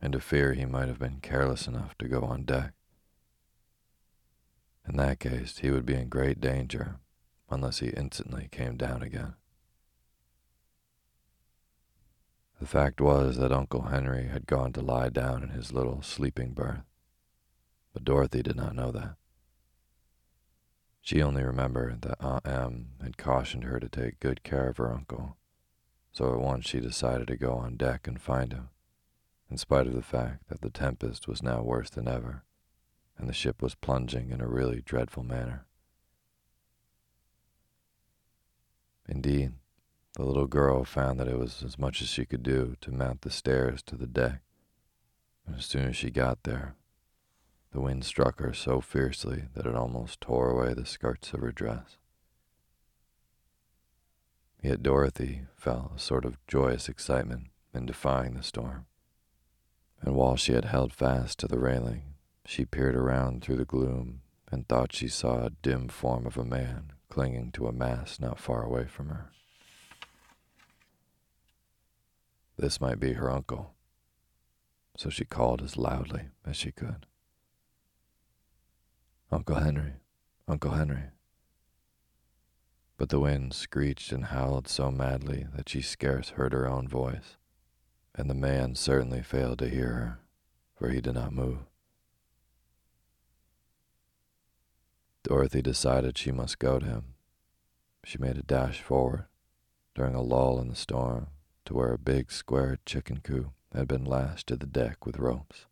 and 0.01 0.13
to 0.13 0.19
fear 0.19 0.53
he 0.53 0.65
might 0.65 0.87
have 0.87 0.99
been 0.99 1.19
careless 1.21 1.67
enough 1.67 1.97
to 1.99 2.07
go 2.07 2.21
on 2.21 2.43
deck. 2.43 2.73
In 4.87 4.97
that 4.97 5.19
case, 5.19 5.59
he 5.59 5.69
would 5.69 5.85
be 5.85 5.93
in 5.93 6.09
great 6.09 6.41
danger 6.41 6.99
unless 7.49 7.79
he 7.79 7.89
instantly 7.89 8.47
came 8.51 8.77
down 8.77 9.03
again. 9.03 9.35
The 12.59 12.67
fact 12.67 12.99
was 12.99 13.37
that 13.37 13.51
Uncle 13.51 13.83
Henry 13.83 14.27
had 14.27 14.45
gone 14.47 14.73
to 14.73 14.81
lie 14.81 15.09
down 15.09 15.43
in 15.43 15.49
his 15.49 15.71
little 15.71 16.01
sleeping 16.01 16.53
berth, 16.53 16.83
but 17.93 18.03
Dorothy 18.03 18.41
did 18.41 18.55
not 18.55 18.75
know 18.75 18.91
that. 18.91 19.15
She 21.01 21.21
only 21.21 21.43
remembered 21.43 22.03
that 22.03 22.23
Aunt 22.23 22.47
Em 22.47 22.93
had 23.01 23.17
cautioned 23.17 23.63
her 23.63 23.79
to 23.79 23.89
take 23.89 24.19
good 24.19 24.43
care 24.43 24.69
of 24.69 24.77
her 24.77 24.93
uncle, 24.93 25.35
so 26.11 26.33
at 26.33 26.39
once 26.39 26.65
she 26.67 26.79
decided 26.79 27.27
to 27.27 27.35
go 27.35 27.55
on 27.55 27.75
deck 27.75 28.07
and 28.07 28.21
find 28.21 28.53
him, 28.53 28.69
in 29.49 29.57
spite 29.57 29.87
of 29.87 29.93
the 29.93 30.03
fact 30.03 30.47
that 30.47 30.61
the 30.61 30.69
tempest 30.69 31.27
was 31.27 31.41
now 31.41 31.61
worse 31.63 31.89
than 31.89 32.07
ever, 32.07 32.43
and 33.17 33.27
the 33.27 33.33
ship 33.33 33.61
was 33.61 33.75
plunging 33.75 34.29
in 34.29 34.41
a 34.41 34.47
really 34.47 34.81
dreadful 34.81 35.23
manner. 35.23 35.65
Indeed, 39.07 39.53
the 40.13 40.23
little 40.23 40.47
girl 40.47 40.83
found 40.83 41.19
that 41.19 41.27
it 41.27 41.37
was 41.37 41.63
as 41.63 41.79
much 41.79 42.01
as 42.01 42.07
she 42.09 42.25
could 42.25 42.43
do 42.43 42.75
to 42.81 42.91
mount 42.91 43.21
the 43.21 43.31
stairs 43.31 43.81
to 43.83 43.95
the 43.95 44.07
deck, 44.07 44.41
and 45.45 45.55
as 45.55 45.65
soon 45.65 45.87
as 45.87 45.95
she 45.95 46.11
got 46.11 46.43
there, 46.43 46.75
the 47.71 47.79
wind 47.79 48.03
struck 48.03 48.39
her 48.39 48.53
so 48.53 48.81
fiercely 48.81 49.43
that 49.53 49.65
it 49.65 49.75
almost 49.75 50.19
tore 50.19 50.49
away 50.49 50.73
the 50.73 50.85
skirts 50.85 51.33
of 51.33 51.39
her 51.39 51.51
dress. 51.51 51.97
Yet 54.61 54.83
Dorothy 54.83 55.43
felt 55.55 55.93
a 55.95 55.99
sort 55.99 56.25
of 56.25 56.37
joyous 56.47 56.89
excitement 56.89 57.47
in 57.73 57.85
defying 57.85 58.35
the 58.35 58.43
storm, 58.43 58.85
and 60.01 60.15
while 60.15 60.35
she 60.35 60.53
had 60.53 60.65
held 60.65 60.93
fast 60.93 61.39
to 61.39 61.47
the 61.47 61.59
railing, 61.59 62.15
she 62.45 62.65
peered 62.65 62.95
around 62.95 63.41
through 63.41 63.55
the 63.55 63.65
gloom 63.65 64.21
and 64.51 64.67
thought 64.67 64.93
she 64.93 65.07
saw 65.07 65.45
a 65.45 65.51
dim 65.61 65.87
form 65.87 66.25
of 66.25 66.37
a 66.37 66.43
man 66.43 66.91
clinging 67.09 67.51
to 67.51 67.67
a 67.67 67.71
mast 67.71 68.19
not 68.19 68.39
far 68.39 68.63
away 68.63 68.85
from 68.85 69.09
her. 69.09 69.31
This 72.57 72.81
might 72.81 72.99
be 72.99 73.13
her 73.13 73.31
uncle, 73.31 73.73
so 74.97 75.09
she 75.09 75.25
called 75.25 75.61
as 75.61 75.77
loudly 75.77 76.25
as 76.45 76.55
she 76.55 76.71
could. 76.71 77.05
Uncle 79.33 79.55
Henry, 79.55 79.93
Uncle 80.45 80.71
Henry. 80.71 81.03
But 82.97 83.07
the 83.07 83.19
wind 83.19 83.53
screeched 83.53 84.11
and 84.11 84.25
howled 84.25 84.67
so 84.67 84.91
madly 84.91 85.47
that 85.55 85.69
she 85.69 85.81
scarce 85.81 86.31
heard 86.31 86.51
her 86.51 86.67
own 86.67 86.89
voice, 86.89 87.37
and 88.13 88.29
the 88.29 88.33
man 88.33 88.75
certainly 88.75 89.23
failed 89.23 89.59
to 89.59 89.69
hear 89.69 89.93
her, 89.93 90.19
for 90.75 90.89
he 90.89 90.99
did 90.99 91.13
not 91.13 91.31
move. 91.31 91.59
Dorothy 95.23 95.61
decided 95.61 96.17
she 96.17 96.33
must 96.33 96.59
go 96.59 96.77
to 96.79 96.85
him. 96.85 97.13
She 98.03 98.17
made 98.17 98.37
a 98.37 98.43
dash 98.43 98.81
forward 98.81 99.27
during 99.95 100.13
a 100.13 100.21
lull 100.21 100.59
in 100.59 100.67
the 100.67 100.75
storm 100.75 101.27
to 101.65 101.73
where 101.73 101.93
a 101.93 101.97
big 101.97 102.33
square 102.33 102.79
chicken 102.85 103.21
coop 103.23 103.51
had 103.73 103.87
been 103.87 104.03
lashed 104.03 104.47
to 104.47 104.57
the 104.57 104.65
deck 104.65 105.05
with 105.05 105.19
ropes. 105.19 105.67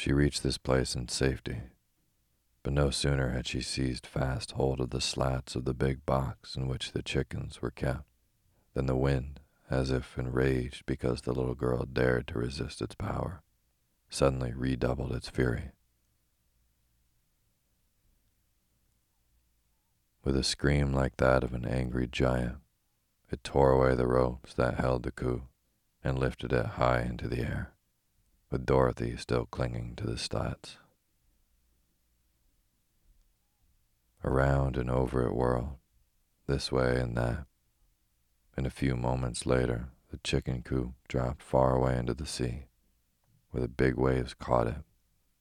She 0.00 0.14
reached 0.14 0.42
this 0.42 0.56
place 0.56 0.94
in 0.94 1.08
safety, 1.08 1.60
but 2.62 2.72
no 2.72 2.88
sooner 2.88 3.32
had 3.32 3.46
she 3.46 3.60
seized 3.60 4.06
fast 4.06 4.52
hold 4.52 4.80
of 4.80 4.88
the 4.88 5.00
slats 5.02 5.54
of 5.54 5.66
the 5.66 5.74
big 5.74 6.06
box 6.06 6.56
in 6.56 6.68
which 6.68 6.92
the 6.92 7.02
chickens 7.02 7.60
were 7.60 7.70
kept 7.70 8.06
than 8.72 8.86
the 8.86 8.96
wind, 8.96 9.40
as 9.68 9.90
if 9.90 10.16
enraged 10.16 10.86
because 10.86 11.20
the 11.20 11.34
little 11.34 11.54
girl 11.54 11.84
dared 11.84 12.28
to 12.28 12.38
resist 12.38 12.80
its 12.80 12.94
power, 12.94 13.42
suddenly 14.08 14.54
redoubled 14.54 15.12
its 15.12 15.28
fury. 15.28 15.72
With 20.24 20.34
a 20.34 20.42
scream 20.42 20.94
like 20.94 21.18
that 21.18 21.44
of 21.44 21.52
an 21.52 21.66
angry 21.66 22.06
giant, 22.06 22.56
it 23.30 23.44
tore 23.44 23.72
away 23.72 23.94
the 23.94 24.06
ropes 24.06 24.54
that 24.54 24.80
held 24.80 25.02
the 25.02 25.12
coop 25.12 25.42
and 26.02 26.18
lifted 26.18 26.54
it 26.54 26.64
high 26.64 27.02
into 27.02 27.28
the 27.28 27.40
air 27.40 27.74
with 28.50 28.66
Dorothy 28.66 29.16
still 29.16 29.46
clinging 29.46 29.94
to 29.96 30.06
the 30.06 30.18
slats. 30.18 30.76
Around 34.24 34.76
and 34.76 34.90
over 34.90 35.26
it 35.26 35.34
whirled, 35.34 35.76
this 36.46 36.72
way 36.72 37.00
and 37.00 37.16
that. 37.16 37.46
And 38.56 38.66
a 38.66 38.70
few 38.70 38.96
moments 38.96 39.46
later, 39.46 39.88
the 40.10 40.18
chicken 40.18 40.62
coop 40.62 40.94
dropped 41.08 41.42
far 41.42 41.76
away 41.76 41.96
into 41.96 42.12
the 42.12 42.26
sea, 42.26 42.64
where 43.50 43.62
the 43.62 43.68
big 43.68 43.94
waves 43.94 44.34
caught 44.34 44.66
it 44.66 44.82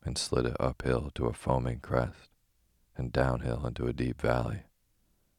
and 0.04 0.18
slid 0.18 0.46
it 0.46 0.56
uphill 0.60 1.12
to 1.16 1.26
a 1.26 1.34
foaming 1.34 1.80
crest 1.80 2.30
and 2.96 3.12
downhill 3.12 3.66
into 3.66 3.88
a 3.88 3.94
deep 3.94 4.22
valley, 4.22 4.64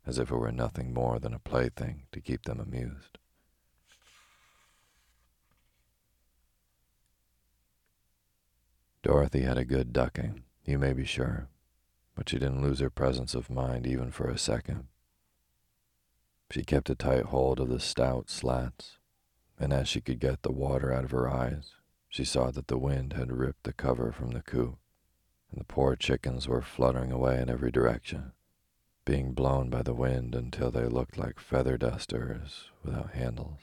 as 0.05 0.19
if 0.19 0.31
it 0.31 0.37
were 0.37 0.51
nothing 0.51 0.93
more 0.93 1.19
than 1.19 1.33
a 1.33 1.39
plaything 1.39 2.07
to 2.11 2.21
keep 2.21 2.43
them 2.43 2.59
amused. 2.59 3.19
Dorothy 9.03 9.41
had 9.41 9.57
a 9.57 9.65
good 9.65 9.95
ducking, 9.95 10.45
you 10.65 10.79
may 10.79 10.93
be 10.93 11.07
sure, 11.07 11.49
but 12.15 12.29
she 12.29 12.39
didn't 12.39 12.63
lose 12.63 12.81
her 12.81 12.91
presence 12.91 13.35
of 13.35 13.49
mind 13.49 13.87
even 13.87 14.11
for 14.11 14.29
a 14.29 14.37
second. 14.37 14.89
She 16.51 16.65
kept 16.65 16.91
a 16.91 16.95
tight 16.95 17.27
hold 17.27 17.61
of 17.61 17.69
the 17.69 17.81
stout 17.81 18.29
slats, 18.29 18.99
and 19.59 19.73
as 19.73 19.89
she 19.89 20.03
could 20.03 20.19
get 20.19 20.43
the 20.43 20.53
water 20.53 20.93
out 20.93 21.05
of 21.05 21.13
her 21.13 21.31
eyes, 21.31 21.77
she 22.11 22.25
saw 22.25 22.51
that 22.51 22.67
the 22.67 22.77
wind 22.77 23.15
had 23.15 23.33
ripped 23.33 23.63
the 23.63 23.73
cover 23.73 24.13
from 24.13 24.33
the 24.33 24.43
coop, 24.43 24.77
and 25.51 25.61
the 25.61 25.65
poor 25.65 25.97
chickens 25.97 26.47
were 26.47 26.61
fluttering 26.61 27.11
away 27.11 27.41
in 27.41 27.49
every 27.49 27.71
direction, 27.71 28.33
being 29.07 29.33
blown 29.33 29.71
by 29.71 29.83
the 29.83 29.95
wind 29.95 30.35
until 30.35 30.71
they 30.71 30.87
looked 30.87 31.17
like 31.17 31.41
feather 31.41 31.79
dusters 31.79 32.69
without 32.83 33.13
handles. 33.13 33.61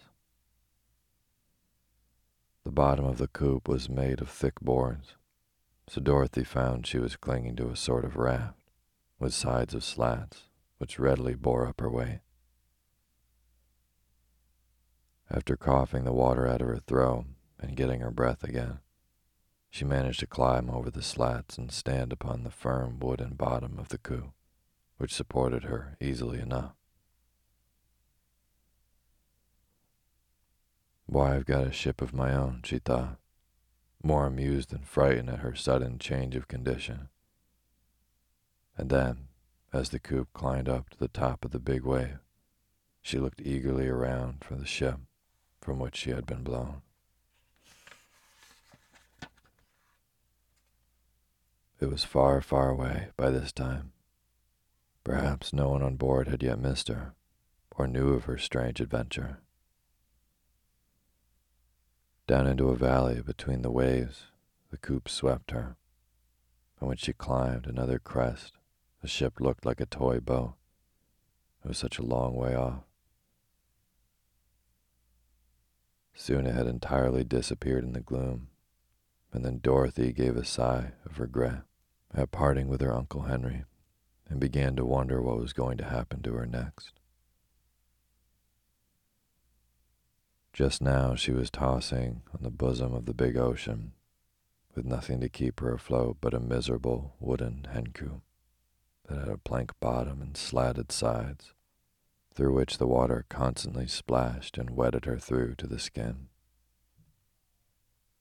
The 2.64 2.72
bottom 2.72 3.06
of 3.06 3.20
the 3.20 3.28
coop 3.28 3.68
was 3.68 3.88
made 3.88 4.20
of 4.20 4.30
thick 4.30 4.60
boards, 4.62 5.17
so 5.90 6.02
Dorothy 6.02 6.44
found 6.44 6.86
she 6.86 7.00
was 7.00 7.16
clinging 7.16 7.56
to 7.56 7.70
a 7.70 7.76
sort 7.76 8.04
of 8.04 8.18
raft 8.18 8.60
with 9.20 9.34
sides 9.34 9.74
of 9.74 9.84
slats 9.84 10.44
which 10.78 11.00
readily 11.00 11.34
bore 11.34 11.66
up 11.66 11.80
her 11.80 11.90
weight. 11.90 12.20
After 15.30 15.58
coughing 15.58 16.04
the 16.04 16.14
water 16.14 16.48
out 16.48 16.62
of 16.62 16.68
her 16.68 16.80
throat 16.86 17.26
and 17.60 17.76
getting 17.76 18.02
her 18.02 18.12
breath 18.12 18.44
again, 18.44 18.80
she 19.70 19.86
managed 19.86 20.20
to 20.22 20.28
climb 20.28 20.70
over 20.70 20.90
the 20.90 21.02
slats 21.02 21.58
and 21.58 21.72
stand 21.72 22.14
upon 22.14 22.44
the 22.44 22.52
firm 22.52 23.00
wooden 23.00 23.34
bottom 23.36 23.78
of 23.80 23.90
the 23.90 23.98
coop, 23.98 24.32
which 24.98 25.14
supported 25.14 25.66
her 25.66 25.98
easily 26.00 26.40
enough. 26.40 26.74
Why, 31.06 31.36
I've 31.36 31.46
got 31.46 31.68
a 31.68 31.72
ship 31.72 32.02
of 32.02 32.14
my 32.14 32.34
own, 32.34 32.62
she 32.66 32.80
thought, 32.80 33.18
more 34.08 34.26
amused 34.26 34.70
than 34.70 34.80
frightened 34.80 35.30
at 35.30 35.40
her 35.40 35.54
sudden 35.54 36.00
change 36.00 36.36
of 36.36 36.48
condition. 36.48 37.10
And 38.78 38.90
then, 38.90 39.28
as 39.74 39.90
the 39.90 40.00
coop 40.00 40.30
climbed 40.34 40.70
up 40.70 40.90
to 40.90 40.98
the 40.98 41.10
top 41.10 41.44
of 41.44 41.52
the 41.52 41.60
big 41.60 41.84
wave, 41.84 42.20
she 43.02 43.20
looked 43.20 43.42
eagerly 43.42 43.88
around 43.88 44.44
for 44.44 44.56
the 44.56 44.66
ship 44.66 45.00
from 45.62 45.80
which 45.80 45.98
she 45.98 46.12
had 46.12 46.26
been 46.26 46.44
blown. 46.44 46.82
It 51.80 51.88
was 51.88 52.04
far, 52.04 52.42
far 52.42 52.70
away 52.70 53.10
by 53.18 53.30
this 53.30 53.52
time. 53.52 53.92
Perhaps 55.04 55.54
no 55.54 55.70
one 55.70 55.84
on 55.84 55.96
board 55.96 56.28
had 56.28 56.42
yet 56.42 56.60
missed 56.60 56.88
her, 56.88 57.14
or 57.72 57.88
knew 57.88 58.14
of 58.14 58.24
her 58.24 58.38
strange 58.38 58.80
adventure. 58.80 59.42
Down 62.28 62.46
into 62.46 62.68
a 62.68 62.76
valley 62.76 63.22
between 63.22 63.62
the 63.62 63.72
waves, 63.72 64.26
the 64.70 64.78
coop 64.78 65.08
swept 65.08 65.52
her, 65.52 65.78
and 66.78 66.90
when 66.90 66.98
she 66.98 67.14
climbed 67.14 67.66
another 67.66 68.00
crest, 68.00 68.58
the 69.02 69.08
ship 69.08 69.40
looked 69.40 69.66
like 69.66 69.80
a 69.80 69.86
toy 69.86 70.20
boat. 70.20 70.56
It 71.64 71.70
was 71.70 71.78
such 71.78 71.98
a 71.98 72.06
long 72.06 72.36
way 72.36 72.54
off. 72.54 72.84
Soon 76.14 76.46
it 76.46 76.54
had 76.54 76.68
entirely 76.68 77.24
disappeared 77.24 77.86
in 77.86 77.94
the 77.94 78.02
gloom, 78.02 78.50
and 79.32 79.46
then 79.46 79.60
Dorothy 79.60 80.12
gave 80.12 80.36
a 80.36 80.44
sigh 80.44 80.92
of 81.06 81.22
regret 81.22 81.62
at 82.14 82.32
parting 82.32 82.68
with 82.68 82.82
her 82.82 82.94
Uncle 82.94 83.22
Henry 83.22 83.64
and 84.28 84.38
began 84.38 84.76
to 84.76 84.84
wonder 84.84 85.22
what 85.22 85.40
was 85.40 85.54
going 85.54 85.78
to 85.78 85.86
happen 85.86 86.22
to 86.24 86.34
her 86.34 86.46
next. 86.46 86.97
Just 90.58 90.82
now 90.82 91.14
she 91.14 91.32
was 91.32 91.52
tossing 91.52 92.24
on 92.34 92.42
the 92.42 92.50
bosom 92.50 92.96
of 92.96 93.06
the 93.06 93.14
big 93.14 93.38
ocean, 93.38 93.94
with 94.74 94.86
nothing 94.86 95.20
to 95.20 95.30
keep 95.30 95.60
her 95.60 95.72
afloat 95.72 96.18
but 96.20 96.34
a 96.34 96.40
miserable 96.40 97.14
wooden 97.20 97.68
hen 97.72 97.94
coop 97.94 98.24
that 99.08 99.20
had 99.20 99.28
a 99.28 99.38
plank 99.38 99.72
bottom 99.80 100.20
and 100.20 100.36
slatted 100.36 100.92
sides, 100.92 101.54
through 102.34 102.54
which 102.54 102.80
the 102.80 102.88
water 102.88 103.24
constantly 103.30 103.86
splashed 103.86 104.58
and 104.58 104.72
wetted 104.72 105.06
her 105.06 105.20
through 105.20 105.54
to 105.60 105.68
the 105.68 105.78
skin. 105.78 106.28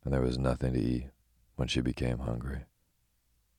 And 0.05 0.13
there 0.13 0.21
was 0.21 0.37
nothing 0.37 0.75
to 0.75 0.79
eat 0.79 1.07
when 1.55 1.69
she 1.69 1.81
became 1.81 2.19
hungry, 2.19 2.67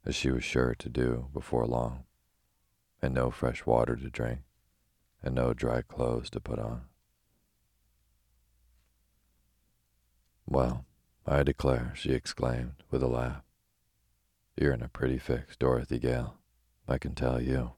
as 0.05 0.13
she 0.13 0.29
was 0.29 0.43
sure 0.43 0.75
to 0.75 0.87
do 0.87 1.29
before 1.33 1.65
long, 1.65 2.03
and 3.01 3.15
no 3.15 3.31
fresh 3.31 3.65
water 3.65 3.95
to 3.95 4.11
drink, 4.11 4.41
and 5.23 5.33
no 5.33 5.55
dry 5.55 5.81
clothes 5.81 6.29
to 6.29 6.39
put 6.39 6.59
on. 6.59 6.83
Well, 10.49 10.85
I 11.25 11.43
declare, 11.43 11.91
she 11.95 12.13
exclaimed 12.13 12.75
with 12.89 13.03
a 13.03 13.07
laugh. 13.07 13.43
You're 14.55 14.73
in 14.73 14.81
a 14.81 14.87
pretty 14.87 15.17
fix, 15.17 15.57
Dorothy 15.57 15.99
Gale. 15.99 16.37
I 16.87 16.97
can 16.97 17.13
tell 17.13 17.41
you. 17.41 17.73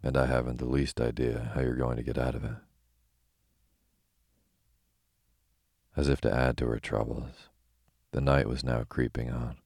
And 0.00 0.16
I 0.16 0.26
haven't 0.26 0.58
the 0.58 0.66
least 0.66 1.00
idea 1.00 1.50
how 1.54 1.62
you're 1.62 1.74
going 1.74 1.96
to 1.96 2.04
get 2.04 2.18
out 2.18 2.36
of 2.36 2.44
it. 2.44 2.56
As 5.96 6.08
if 6.08 6.20
to 6.20 6.32
add 6.32 6.56
to 6.58 6.66
her 6.66 6.78
troubles, 6.78 7.48
the 8.12 8.20
night 8.20 8.48
was 8.48 8.62
now 8.62 8.84
creeping 8.88 9.30
on, 9.30 9.56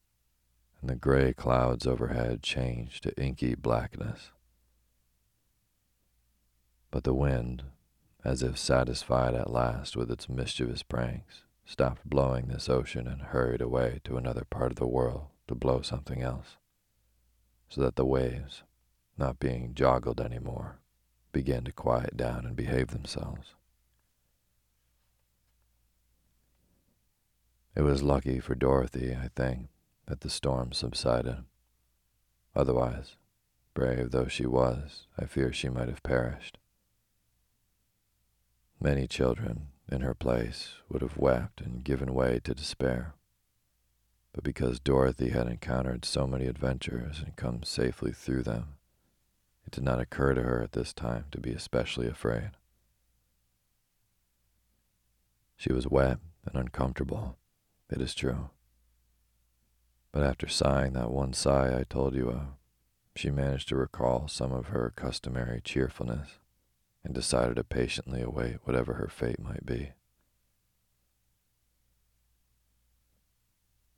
and 0.81 0.89
the 0.89 0.95
gray 0.95 1.35
clouds 1.35 1.87
overhead 1.87 2.43
changed 2.43 3.03
to 3.03 3.23
inky 3.23 3.55
blackness. 3.55 4.31
But 6.91 7.05
the 7.05 7.15
wind, 7.15 7.65
as 8.25 8.43
if 8.43 8.57
satisfied 8.57 9.35
at 9.35 9.53
last 9.53 9.97
with 9.97 10.11
its 10.11 10.29
mischievous 10.29 10.83
pranks, 10.83 11.43
stopped 11.71 12.05
blowing 12.05 12.49
this 12.49 12.69
ocean 12.69 13.07
and 13.07 13.23
hurried 13.23 13.61
away 13.61 14.01
to 14.03 14.17
another 14.17 14.45
part 14.45 14.73
of 14.73 14.77
the 14.77 14.89
world 14.89 15.27
to 15.47 15.55
blow 15.55 15.81
something 15.83 16.21
else, 16.21 16.57
so 17.69 17.81
that 17.81 17.95
the 17.95 18.05
waves, 18.05 18.65
not 19.17 19.39
being 19.39 19.73
joggled 19.73 20.21
any 20.21 20.41
more, 20.41 20.81
began 21.31 21.63
to 21.63 21.71
quiet 21.71 22.17
down 22.17 22.45
and 22.45 22.57
behave 22.57 22.89
themselves. 22.89 23.55
It 27.77 27.83
was 27.83 28.03
lucky 28.03 28.41
for 28.41 28.57
Dorothy, 28.57 29.15
I 29.15 29.29
think, 29.37 29.69
that 30.07 30.23
the 30.23 30.29
storm 30.29 30.73
subsided. 30.73 31.45
Otherwise, 32.53 33.15
brave 33.75 34.11
though 34.11 34.27
she 34.27 34.45
was, 34.45 35.07
I 35.17 35.25
fear 35.25 35.53
she 35.53 35.69
might 35.69 35.89
have 35.89 36.03
perished. 36.03 36.59
Many 38.81 39.07
children, 39.07 39.69
in 39.91 40.03
her 40.03 40.15
place, 40.15 40.75
would 40.89 41.03
have 41.03 41.17
wept 41.17 41.61
and 41.61 41.85
given 41.85 42.15
way 42.15 42.41
to 42.45 42.55
despair. 42.55 43.15
But 44.33 44.45
because 44.45 44.79
Dorothy 44.79 45.31
had 45.31 45.49
encountered 45.49 46.05
so 46.05 46.27
many 46.27 46.47
adventures 46.47 47.21
and 47.25 47.35
come 47.35 47.63
safely 47.65 48.13
through 48.13 48.45
them, 48.45 48.75
it 49.67 49.73
did 49.73 49.85
not 49.85 50.01
occur 50.01 50.35
to 50.35 50.43
her 50.43 50.63
at 50.63 50.73
this 50.73 50.93
time 50.93 51.25
to 51.33 51.41
be 51.41 51.53
especially 51.53 52.07
afraid. 52.07 52.51
She 55.57 55.73
was 55.73 55.89
wet 55.89 56.19
and 56.47 56.55
uncomfortable, 56.55 57.37
it 57.91 58.01
is 58.01 58.15
true. 58.15 58.51
But 60.13 60.23
after 60.23 60.49
sighing 60.49 60.93
that 60.95 61.11
one 61.11 61.33
sigh 61.33 61.79
I 61.79 61.85
told 61.85 62.15
you 62.15 62.31
of, 62.31 62.47
she 63.17 63.31
managed 63.31 63.69
to 63.69 63.77
recall 63.77 64.29
some 64.29 64.53
of 64.53 64.69
her 64.69 64.93
customary 64.95 65.61
cheerfulness 65.63 66.39
and 67.05 67.15
decided 67.15 67.57
to 67.57 67.65
patiently 67.65 68.23
await 68.23 68.59
whatever 68.65 68.95
her 68.95 69.09
fate 69.09 69.41
might 69.41 69.65
be. 69.65 69.93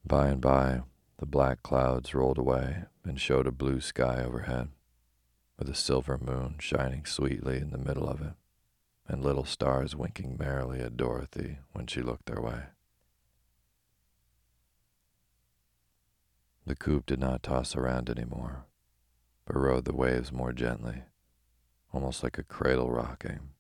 By 0.05 0.29
and 0.29 0.41
by, 0.41 0.83
the 1.19 1.27
black 1.27 1.63
clouds 1.63 2.15
rolled 2.15 2.39
away 2.39 2.85
and 3.05 3.21
showed 3.21 3.47
a 3.47 3.53
blue 3.53 3.81
sky 3.81 4.23
overhead, 4.25 4.69
with 5.59 5.69
a 5.69 5.75
silver 5.75 6.19
moon 6.19 6.57
shining 6.59 7.05
sweetly 7.05 7.59
in 7.59 7.71
the 7.71 7.79
middle 7.79 8.09
of 8.09 8.21
it, 8.21 8.35
and 9.07 9.23
little 9.23 9.45
stars 9.45 9.95
winking 9.95 10.37
merrily 10.39 10.81
at 10.81 10.97
Dorothy 10.97 11.59
when 11.73 11.87
she 11.87 12.03
looked 12.03 12.27
their 12.27 12.41
way. 12.41 12.63
The 16.65 16.77
coop 16.77 17.07
did 17.07 17.19
not 17.19 17.43
toss 17.43 17.75
around 17.75 18.09
any 18.09 18.25
more, 18.25 18.67
but 19.47 19.57
rode 19.57 19.85
the 19.85 19.95
waves 19.95 20.33
more 20.33 20.53
gently, 20.53 21.03
almost 21.93 22.23
like 22.23 22.39
a 22.39 22.43
cradle 22.43 22.91
rocking, 22.91 23.51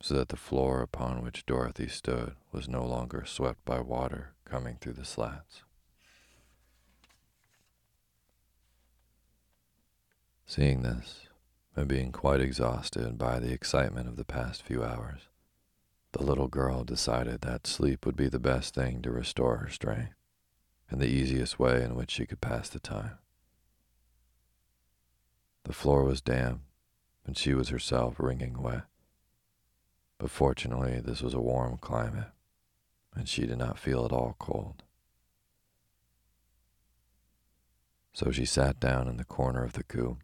so 0.00 0.14
that 0.14 0.28
the 0.28 0.36
floor 0.36 0.82
upon 0.82 1.22
which 1.22 1.46
Dorothy 1.46 1.88
stood 1.88 2.34
was 2.52 2.68
no 2.68 2.84
longer 2.84 3.24
swept 3.26 3.64
by 3.64 3.80
water 3.80 4.34
coming 4.44 4.76
through 4.80 4.92
the 4.92 5.04
slats. 5.04 5.62
Seeing 10.46 10.82
this, 10.82 11.26
and 11.74 11.88
being 11.88 12.12
quite 12.12 12.40
exhausted 12.40 13.18
by 13.18 13.38
the 13.38 13.52
excitement 13.52 14.08
of 14.08 14.16
the 14.16 14.24
past 14.24 14.62
few 14.62 14.84
hours, 14.84 15.22
the 16.12 16.22
little 16.22 16.48
girl 16.48 16.84
decided 16.84 17.40
that 17.40 17.66
sleep 17.66 18.06
would 18.06 18.14
be 18.14 18.28
the 18.28 18.38
best 18.38 18.74
thing 18.74 19.02
to 19.02 19.10
restore 19.10 19.56
her 19.56 19.70
strength 19.70 20.14
and 20.90 21.00
the 21.00 21.08
easiest 21.08 21.58
way 21.58 21.82
in 21.82 21.96
which 21.96 22.12
she 22.12 22.26
could 22.26 22.40
pass 22.40 22.68
the 22.68 22.78
time. 22.78 23.18
The 25.64 25.72
floor 25.72 26.04
was 26.04 26.20
damp, 26.20 26.60
and 27.26 27.36
she 27.36 27.54
was 27.54 27.70
herself 27.70 28.16
wringing 28.18 28.62
wet. 28.62 28.84
But 30.18 30.30
fortunately, 30.30 31.00
this 31.00 31.22
was 31.22 31.34
a 31.34 31.40
warm 31.40 31.78
climate, 31.78 32.28
and 33.14 33.28
she 33.28 33.46
did 33.46 33.58
not 33.58 33.78
feel 33.78 34.04
at 34.04 34.12
all 34.12 34.36
cold. 34.38 34.82
So 38.12 38.30
she 38.30 38.44
sat 38.44 38.78
down 38.78 39.08
in 39.08 39.16
the 39.16 39.24
corner 39.24 39.64
of 39.64 39.72
the 39.72 39.82
coop, 39.82 40.22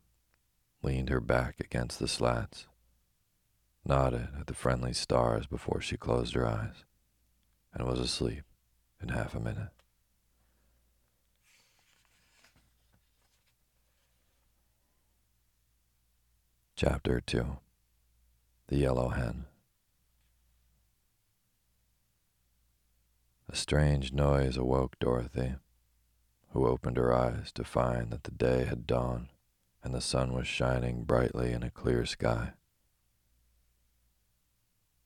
leaned 0.82 1.08
her 1.08 1.20
back 1.20 1.58
against 1.58 1.98
the 1.98 2.06
slats, 2.06 2.66
nodded 3.84 4.28
at 4.38 4.46
the 4.46 4.54
friendly 4.54 4.92
stars 4.92 5.46
before 5.46 5.80
she 5.80 5.96
closed 5.96 6.34
her 6.34 6.46
eyes, 6.46 6.84
and 7.74 7.86
was 7.86 7.98
asleep 7.98 8.44
in 9.02 9.08
half 9.08 9.34
a 9.34 9.40
minute. 9.40 9.70
Chapter 16.82 17.20
2 17.20 17.58
The 18.68 18.76
Yellow 18.78 19.10
Hen 19.10 19.44
A 23.50 23.54
strange 23.54 24.14
noise 24.14 24.56
awoke 24.56 24.98
Dorothy, 24.98 25.56
who 26.52 26.66
opened 26.66 26.96
her 26.96 27.12
eyes 27.12 27.52
to 27.52 27.64
find 27.64 28.10
that 28.10 28.24
the 28.24 28.30
day 28.30 28.64
had 28.64 28.86
dawned 28.86 29.28
and 29.84 29.92
the 29.92 30.00
sun 30.00 30.32
was 30.32 30.46
shining 30.46 31.04
brightly 31.04 31.52
in 31.52 31.62
a 31.62 31.70
clear 31.70 32.06
sky. 32.06 32.54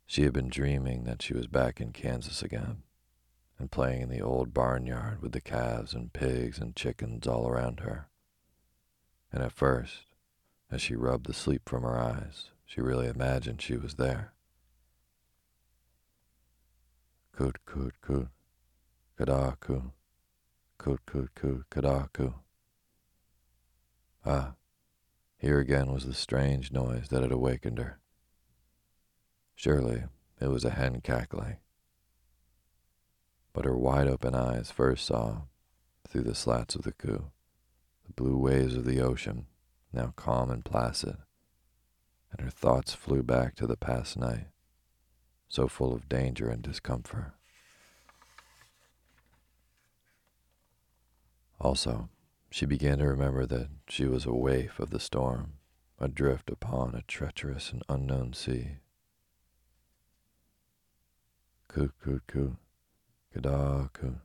She 0.06 0.22
had 0.22 0.32
been 0.32 0.50
dreaming 0.50 1.02
that 1.06 1.22
she 1.22 1.34
was 1.34 1.48
back 1.48 1.80
in 1.80 1.90
Kansas 1.90 2.40
again 2.40 2.84
and 3.58 3.72
playing 3.72 4.02
in 4.02 4.10
the 4.10 4.22
old 4.22 4.54
barnyard 4.54 5.20
with 5.20 5.32
the 5.32 5.40
calves 5.40 5.92
and 5.92 6.12
pigs 6.12 6.60
and 6.60 6.76
chickens 6.76 7.26
all 7.26 7.48
around 7.48 7.80
her. 7.80 8.10
And 9.32 9.42
at 9.42 9.50
first, 9.50 10.13
as 10.74 10.82
she 10.82 10.96
rubbed 10.96 11.26
the 11.26 11.32
sleep 11.32 11.68
from 11.68 11.84
her 11.84 11.96
eyes, 11.96 12.50
she 12.66 12.80
really 12.80 13.06
imagined 13.06 13.62
she 13.62 13.76
was 13.76 13.94
there. 13.94 14.32
Coot, 17.30 17.58
coot, 17.64 17.94
coot, 18.00 18.26
kadaku, 19.16 19.92
coot, 20.76 21.00
coot, 21.06 21.30
coot, 21.36 21.64
kadaku. 21.70 22.34
Ah, 24.26 24.54
here 25.38 25.60
again 25.60 25.92
was 25.92 26.06
the 26.06 26.14
strange 26.14 26.72
noise 26.72 27.06
that 27.08 27.22
had 27.22 27.30
awakened 27.30 27.78
her. 27.78 28.00
Surely 29.54 30.02
it 30.40 30.48
was 30.48 30.64
a 30.64 30.70
hen 30.70 31.00
cackling. 31.02 31.58
But 33.52 33.64
her 33.64 33.78
wide 33.78 34.08
open 34.08 34.34
eyes 34.34 34.72
first 34.72 35.06
saw, 35.06 35.42
through 36.08 36.24
the 36.24 36.34
slats 36.34 36.74
of 36.74 36.82
the 36.82 36.92
coop, 36.92 37.30
the 38.06 38.12
blue 38.12 38.36
waves 38.36 38.74
of 38.74 38.84
the 38.84 39.00
ocean 39.00 39.46
now 39.94 40.12
calm 40.16 40.50
and 40.50 40.64
placid, 40.64 41.16
and 42.30 42.40
her 42.40 42.50
thoughts 42.50 42.94
flew 42.94 43.22
back 43.22 43.54
to 43.56 43.66
the 43.66 43.76
past 43.76 44.16
night, 44.16 44.48
so 45.48 45.68
full 45.68 45.94
of 45.94 46.08
danger 46.08 46.48
and 46.48 46.62
discomfort. 46.62 47.32
Also, 51.60 52.08
she 52.50 52.66
began 52.66 52.98
to 52.98 53.06
remember 53.06 53.46
that 53.46 53.68
she 53.88 54.04
was 54.04 54.26
a 54.26 54.32
waif 54.32 54.78
of 54.78 54.90
the 54.90 55.00
storm, 55.00 55.54
adrift 55.98 56.50
upon 56.50 56.94
a 56.94 57.02
treacherous 57.02 57.70
and 57.72 57.82
unknown 57.88 58.32
sea. 58.32 58.76
Coo, 61.68 61.92
coo, 62.02 62.20
coo, 62.26 62.56
kada, 63.32 63.90
coo. 63.92 64.16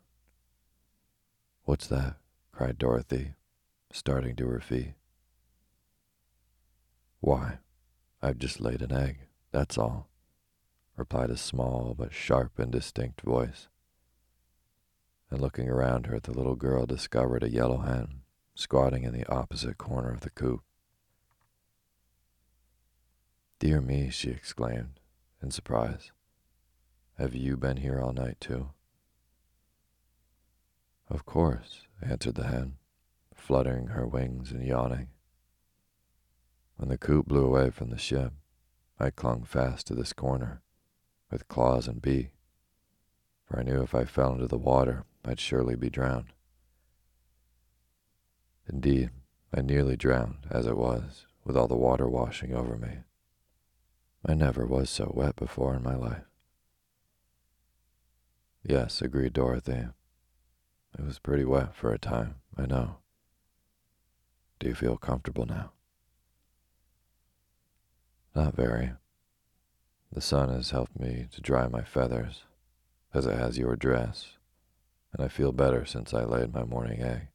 What's 1.64 1.88
that? 1.88 2.18
cried 2.52 2.78
Dorothy, 2.78 3.36
starting 3.92 4.36
to 4.36 4.48
her 4.48 4.60
feet. 4.60 4.96
Why, 7.22 7.60
I've 8.22 8.38
just 8.38 8.62
laid 8.62 8.82
an 8.82 8.92
egg, 8.92 9.28
that's 9.52 9.78
all, 9.78 10.10
replied 10.96 11.30
a 11.30 11.38
small 11.38 11.94
but 11.98 12.14
sharp 12.14 12.60
and 12.60 12.72
distinct 12.72 13.22
voice. 13.22 13.68
And 15.30 15.42
looking 15.42 15.70
around 15.70 16.08
her, 16.08 16.20
the 16.20 16.32
little 16.32 16.56
girl 16.56 16.86
discovered 16.86 17.44
a 17.44 17.52
yellow 17.52 17.80
hen 17.80 18.22
squatting 18.56 19.04
in 19.04 19.14
the 19.14 19.28
opposite 19.32 19.78
corner 19.78 20.12
of 20.12 20.22
the 20.22 20.30
coop. 20.30 20.62
Dear 23.60 23.82
me, 23.82 24.10
she 24.10 24.30
exclaimed 24.30 25.00
in 25.42 25.52
surprise. 25.52 26.12
Have 27.18 27.36
you 27.36 27.58
been 27.58 27.78
here 27.78 28.00
all 28.00 28.14
night, 28.14 28.38
too? 28.40 28.70
Of 31.10 31.26
course, 31.26 31.88
answered 32.02 32.36
the 32.36 32.48
hen, 32.48 32.78
fluttering 33.34 33.88
her 33.88 34.08
wings 34.08 34.52
and 34.52 34.66
yawning. 34.66 35.10
When 36.80 36.88
the 36.88 36.98
coop 36.98 37.28
blew 37.28 37.46
away 37.46 37.72
from 37.72 37.90
the 37.90 37.98
ship, 37.98 38.32
I 38.98 39.10
clung 39.10 39.44
fast 39.44 39.86
to 39.88 39.96
this 39.96 40.14
corner, 40.14 40.62
with 41.30 41.50
claws 41.50 41.90
and 41.90 42.02
beak, 42.02 42.32
for 43.44 43.60
I 43.60 43.64
knew 43.64 43.82
if 43.82 43.94
I 43.94 44.06
fell 44.06 44.32
into 44.32 44.48
the 44.48 44.58
water, 44.58 45.04
I'd 45.26 45.42
surely 45.42 45.76
be 45.76 45.90
drowned. 45.90 46.32
Indeed, 48.72 49.10
I 49.54 49.60
nearly 49.60 49.98
drowned, 49.98 50.48
as 50.50 50.66
it 50.66 50.78
was, 50.78 51.26
with 51.44 51.58
all 51.58 51.68
the 51.68 51.76
water 51.76 52.08
washing 52.08 52.54
over 52.54 52.78
me. 52.78 53.00
I 54.26 54.34
never 54.34 54.66
was 54.66 54.90
so 54.90 55.12
wet 55.14 55.36
before 55.36 55.76
in 55.76 55.84
my 55.84 55.96
life. 55.96 56.24
Yes, 58.64 59.02
agreed 59.02 59.34
Dorothy. 59.34 59.90
It 60.98 61.06
was 61.06 61.20
pretty 61.20 61.44
wet 61.44 61.76
for 61.76 61.92
a 61.92 62.00
time, 62.00 62.36
I 62.56 62.66
know. 62.66 63.00
Do 64.60 64.70
you 64.70 64.76
feel 64.76 64.96
comfortable 64.96 65.46
now? 65.46 65.74
Not 68.36 68.56
very. 68.56 68.94
The 70.12 70.22
sun 70.22 70.50
has 70.50 70.72
helped 70.72 71.00
me 71.00 71.28
to 71.32 71.42
dry 71.42 71.68
my 71.68 71.84
feathers, 71.84 72.44
as 73.14 73.26
it 73.26 73.38
has 73.38 73.58
your 73.58 73.76
dress, 73.76 74.38
and 75.14 75.24
I 75.24 75.28
feel 75.28 75.52
better 75.52 75.86
since 75.86 76.14
I 76.14 76.24
laid 76.24 76.54
my 76.54 76.64
morning 76.64 77.02
egg. 77.02 77.28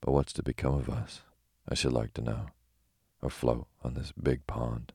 But 0.00 0.12
what's 0.12 0.32
to 0.34 0.42
become 0.42 0.74
of 0.74 0.88
us, 0.88 1.22
I 1.68 1.74
should 1.74 1.92
like 1.92 2.14
to 2.14 2.22
know, 2.22 2.46
afloat 3.22 3.66
on 3.82 3.94
this 3.94 4.12
big 4.12 4.46
pond? 4.46 4.92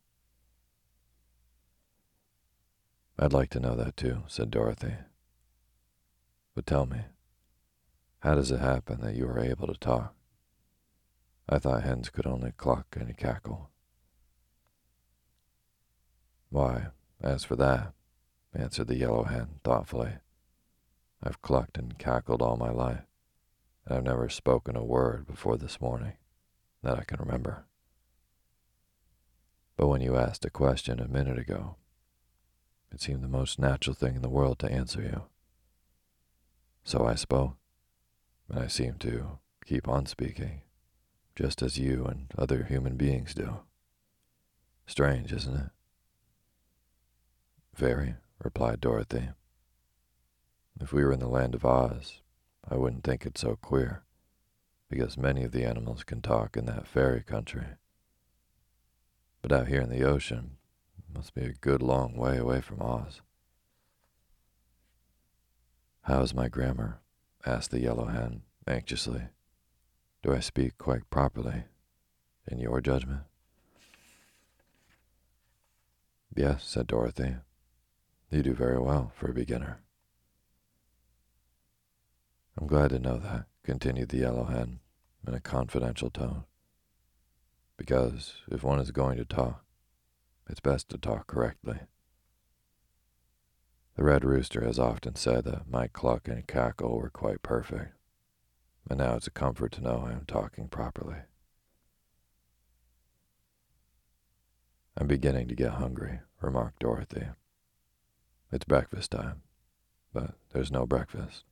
I'd 3.17 3.33
like 3.33 3.49
to 3.51 3.59
know 3.59 3.75
that 3.75 3.95
too, 3.95 4.23
said 4.27 4.51
Dorothy. 4.51 4.95
But 6.53 6.65
tell 6.65 6.85
me, 6.85 7.01
how 8.19 8.35
does 8.35 8.51
it 8.51 8.59
happen 8.59 9.01
that 9.01 9.15
you 9.15 9.27
are 9.27 9.39
able 9.39 9.67
to 9.67 9.79
talk? 9.79 10.13
I 11.47 11.59
thought 11.59 11.83
hens 11.83 12.09
could 12.09 12.25
only 12.25 12.51
cluck 12.51 12.95
and 12.99 13.15
cackle. 13.15 13.69
Why, 16.49 16.87
as 17.21 17.43
for 17.43 17.55
that, 17.55 17.93
answered 18.53 18.87
the 18.87 18.97
yellow 18.97 19.23
hen 19.23 19.59
thoughtfully, 19.63 20.13
I've 21.21 21.41
clucked 21.41 21.77
and 21.77 21.97
cackled 21.97 22.41
all 22.41 22.57
my 22.57 22.69
life, 22.69 23.01
and 23.85 23.97
I've 23.97 24.03
never 24.03 24.29
spoken 24.29 24.75
a 24.75 24.83
word 24.83 25.27
before 25.27 25.57
this 25.57 25.81
morning 25.81 26.13
that 26.83 26.97
I 26.97 27.03
can 27.03 27.19
remember. 27.19 27.65
But 29.77 29.87
when 29.87 30.01
you 30.01 30.15
asked 30.15 30.45
a 30.45 30.49
question 30.49 30.99
a 30.99 31.07
minute 31.07 31.37
ago, 31.37 31.75
it 32.91 33.01
seemed 33.01 33.23
the 33.23 33.27
most 33.27 33.59
natural 33.59 33.93
thing 33.93 34.15
in 34.15 34.21
the 34.21 34.29
world 34.29 34.59
to 34.59 34.71
answer 34.71 35.01
you. 35.01 35.23
So 36.83 37.05
I 37.05 37.15
spoke, 37.15 37.55
and 38.47 38.59
I 38.59 38.67
seem 38.67 38.95
to 38.99 39.39
keep 39.65 39.87
on 39.87 40.05
speaking, 40.05 40.61
just 41.35 41.61
as 41.61 41.77
you 41.77 42.05
and 42.05 42.27
other 42.37 42.63
human 42.63 42.95
beings 42.95 43.33
do. 43.33 43.61
Strange, 44.85 45.33
isn't 45.33 45.55
it? 45.55 45.69
Very, 47.75 48.15
replied 48.41 48.79
Dorothy. 48.79 49.29
If 50.79 50.93
we 50.93 51.03
were 51.03 51.11
in 51.11 51.19
the 51.19 51.27
land 51.27 51.55
of 51.55 51.65
Oz, 51.65 52.21
I 52.69 52.75
wouldn't 52.75 53.03
think 53.03 53.25
it 53.25 53.37
so 53.37 53.57
queer, 53.57 54.03
because 54.89 55.17
many 55.17 55.43
of 55.43 55.51
the 55.51 55.65
animals 55.65 56.05
can 56.05 56.21
talk 56.21 56.55
in 56.55 56.67
that 56.67 56.87
fairy 56.87 57.21
country. 57.21 57.65
But 59.41 59.51
out 59.51 59.67
here 59.67 59.81
in 59.81 59.89
the 59.89 60.05
ocean, 60.05 60.51
it 60.97 61.13
must 61.13 61.33
be 61.35 61.43
a 61.43 61.51
good 61.51 61.81
long 61.81 62.15
way 62.15 62.37
away 62.37 62.61
from 62.61 62.81
Oz. 62.81 63.21
How 66.03 66.21
is 66.21 66.33
my 66.33 66.47
grammar? 66.47 66.99
asked 67.45 67.71
the 67.71 67.81
yellow 67.81 68.05
hen 68.05 68.43
anxiously. 68.65 69.23
Do 70.23 70.33
I 70.33 70.39
speak 70.39 70.77
quite 70.77 71.09
properly, 71.09 71.65
in 72.47 72.59
your 72.59 72.79
judgment? 72.79 73.23
Yes, 76.33 76.63
said 76.63 76.87
Dorothy. 76.87 77.35
You 78.35 78.43
do 78.43 78.53
very 78.53 78.77
well 78.77 79.13
for 79.15 79.29
a 79.29 79.33
beginner. 79.33 79.79
I'm 82.59 82.67
glad 82.67 82.89
to 82.89 82.99
know 82.99 83.17
that, 83.17 83.45
continued 83.63 84.09
the 84.09 84.17
yellow 84.17 84.43
hen 84.43 84.81
in 85.25 85.33
a 85.33 85.39
confidential 85.39 86.09
tone. 86.09 86.43
Because 87.77 88.33
if 88.51 88.61
one 88.61 88.79
is 88.79 88.91
going 88.91 89.15
to 89.19 89.23
talk, 89.23 89.63
it's 90.49 90.59
best 90.59 90.89
to 90.89 90.97
talk 90.97 91.27
correctly. 91.27 91.79
The 93.95 94.03
red 94.03 94.25
rooster 94.25 94.65
has 94.65 94.77
often 94.77 95.15
said 95.15 95.45
that 95.45 95.69
my 95.69 95.87
cluck 95.87 96.27
and 96.27 96.45
cackle 96.45 96.97
were 96.97 97.09
quite 97.09 97.41
perfect, 97.41 97.93
and 98.89 98.99
now 98.99 99.15
it's 99.15 99.27
a 99.27 99.31
comfort 99.31 99.71
to 99.71 99.81
know 99.81 100.03
I 100.05 100.11
am 100.11 100.25
talking 100.27 100.67
properly. 100.67 101.19
I'm 104.97 105.07
beginning 105.07 105.47
to 105.47 105.55
get 105.55 105.75
hungry, 105.75 106.19
remarked 106.41 106.79
Dorothy. 106.79 107.27
It's 108.51 108.65
breakfast 108.65 109.11
time, 109.11 109.41
but 110.13 110.35
there's 110.53 110.71
no 110.71 110.85
breakfast. 110.85 111.43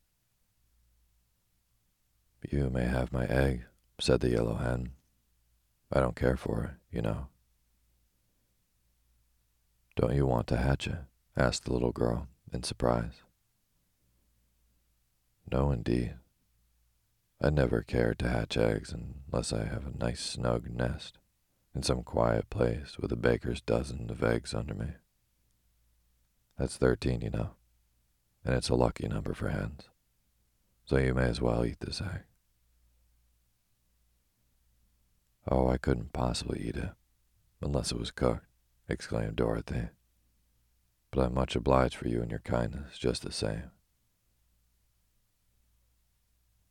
You 2.49 2.69
may 2.69 2.85
have 2.85 3.11
my 3.11 3.25
egg, 3.25 3.65
said 3.99 4.19
the 4.19 4.29
yellow 4.29 4.55
hen. 4.55 4.91
I 5.91 5.99
don't 5.99 6.15
care 6.15 6.37
for 6.37 6.63
it, 6.63 6.95
you 6.95 7.01
know. 7.01 7.27
Don't 9.95 10.15
you 10.15 10.25
want 10.25 10.47
to 10.47 10.57
hatch 10.57 10.87
it? 10.87 10.97
asked 11.35 11.65
the 11.65 11.73
little 11.73 11.91
girl 11.91 12.27
in 12.51 12.63
surprise. 12.63 13.21
No, 15.51 15.71
indeed. 15.71 16.15
I 17.41 17.49
never 17.49 17.81
care 17.81 18.13
to 18.13 18.29
hatch 18.29 18.57
eggs 18.57 18.93
unless 18.93 19.51
I 19.51 19.65
have 19.65 19.85
a 19.85 19.97
nice 19.97 20.21
snug 20.21 20.69
nest 20.69 21.17
in 21.75 21.83
some 21.83 22.03
quiet 22.03 22.49
place 22.49 22.97
with 22.99 23.11
a 23.11 23.17
baker's 23.17 23.61
dozen 23.61 24.09
of 24.09 24.23
eggs 24.23 24.53
under 24.53 24.73
me. 24.73 24.87
That's 26.57 26.77
thirteen, 26.77 27.21
you 27.21 27.29
know, 27.29 27.51
and 28.45 28.55
it's 28.55 28.69
a 28.69 28.75
lucky 28.75 29.07
number 29.07 29.33
for 29.33 29.49
hens, 29.49 29.89
so 30.85 30.97
you 30.97 31.13
may 31.13 31.25
as 31.25 31.41
well 31.41 31.65
eat 31.65 31.79
this 31.79 32.01
egg. 32.01 32.23
Oh, 35.49 35.67
I 35.67 35.77
couldn't 35.77 36.13
possibly 36.13 36.61
eat 36.61 36.77
it 36.77 36.91
unless 37.61 37.91
it 37.91 37.99
was 37.99 38.11
cooked 38.11 38.45
exclaimed 38.89 39.35
Dorothy. 39.35 39.89
But 41.11 41.25
I'm 41.25 41.33
much 41.33 41.55
obliged 41.55 41.95
for 41.95 42.07
you 42.07 42.21
and 42.21 42.31
your 42.31 42.39
kindness, 42.39 42.97
just 42.97 43.23
the 43.23 43.31
same. 43.31 43.71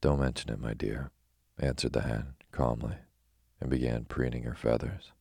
Don't 0.01 0.21
mention 0.21 0.51
it, 0.51 0.61
my 0.61 0.75
dear, 0.75 1.11
answered 1.59 1.93
the 1.93 2.03
hen 2.03 2.35
calmly, 2.51 2.97
and 3.61 3.71
began 3.71 4.05
preening 4.05 4.43
her 4.43 4.55
feathers. 4.55 5.13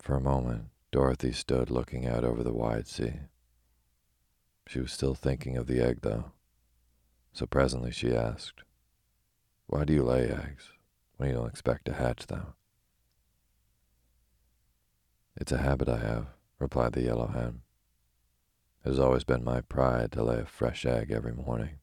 For 0.00 0.14
a 0.14 0.20
moment, 0.20 0.64
Dorothy 0.92 1.32
stood 1.32 1.70
looking 1.70 2.06
out 2.06 2.22
over 2.22 2.42
the 2.42 2.52
wide 2.52 2.86
sea. 2.86 3.14
She 4.66 4.78
was 4.78 4.92
still 4.92 5.14
thinking 5.14 5.56
of 5.56 5.66
the 5.66 5.80
egg, 5.80 6.00
though, 6.02 6.32
so 7.32 7.46
presently 7.46 7.90
she 7.90 8.14
asked, 8.14 8.60
Why 9.66 9.84
do 9.84 9.94
you 9.94 10.04
lay 10.04 10.28
eggs 10.28 10.68
when 11.16 11.30
you 11.30 11.34
don't 11.34 11.48
expect 11.48 11.86
to 11.86 11.94
hatch 11.94 12.26
them? 12.26 12.52
It's 15.34 15.50
a 15.50 15.58
habit 15.58 15.88
I 15.88 15.96
have, 15.96 16.26
replied 16.58 16.92
the 16.92 17.02
yellow 17.02 17.28
hen. 17.28 17.62
It 18.84 18.90
has 18.90 18.98
always 18.98 19.24
been 19.24 19.42
my 19.42 19.62
pride 19.62 20.12
to 20.12 20.22
lay 20.22 20.40
a 20.40 20.46
fresh 20.46 20.84
egg 20.84 21.10
every 21.10 21.32
morning, 21.32 21.78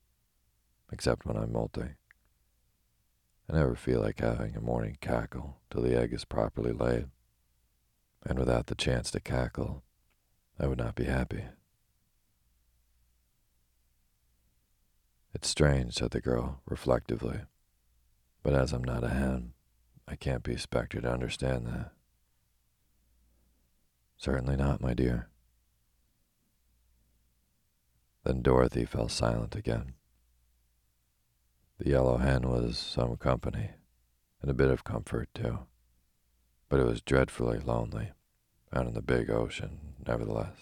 except 0.91 1.25
when 1.25 1.35
I'm 1.35 1.51
molting. 1.51 1.95
I 3.49 3.53
never 3.53 3.73
feel 3.73 4.01
like 4.01 4.19
having 4.19 4.55
a 4.55 4.61
morning 4.61 4.99
cackle 5.01 5.57
till 5.71 5.81
the 5.81 5.99
egg 5.99 6.13
is 6.13 6.25
properly 6.25 6.73
laid, 6.73 7.07
and 8.25 8.37
without 8.37 8.67
the 8.67 8.75
chance 8.75 9.11
to 9.11 9.19
cackle, 9.19 9.83
I 10.59 10.67
would 10.67 10.77
not 10.77 10.95
be 10.95 11.05
happy. 11.05 11.45
It's 15.33 15.47
strange, 15.47 15.93
said 15.93 16.11
the 16.11 16.21
girl 16.21 16.61
reflectively, 16.65 17.41
but 18.43 18.53
as 18.53 18.73
I'm 18.73 18.83
not 18.83 19.03
a 19.03 19.09
hen, 19.09 19.53
I 20.07 20.15
can't 20.15 20.43
be 20.43 20.53
expected 20.53 21.03
to 21.03 21.11
understand 21.11 21.67
that. 21.67 21.91
Certainly 24.17 24.57
not, 24.57 24.81
my 24.81 24.93
dear. 24.93 25.29
Then 28.25 28.41
Dorothy 28.41 28.85
fell 28.85 29.07
silent 29.07 29.55
again. 29.55 29.93
The 31.77 31.89
yellow 31.89 32.17
hen 32.17 32.49
was 32.49 32.77
some 32.77 33.15
company, 33.15 33.69
and 34.41 34.51
a 34.51 34.53
bit 34.53 34.69
of 34.69 34.83
comfort, 34.83 35.29
too. 35.33 35.59
But 36.69 36.79
it 36.79 36.85
was 36.85 37.01
dreadfully 37.01 37.59
lonely 37.59 38.11
out 38.71 38.85
in 38.85 38.93
the 38.93 39.01
big 39.01 39.29
ocean, 39.29 39.79
nevertheless. 40.07 40.55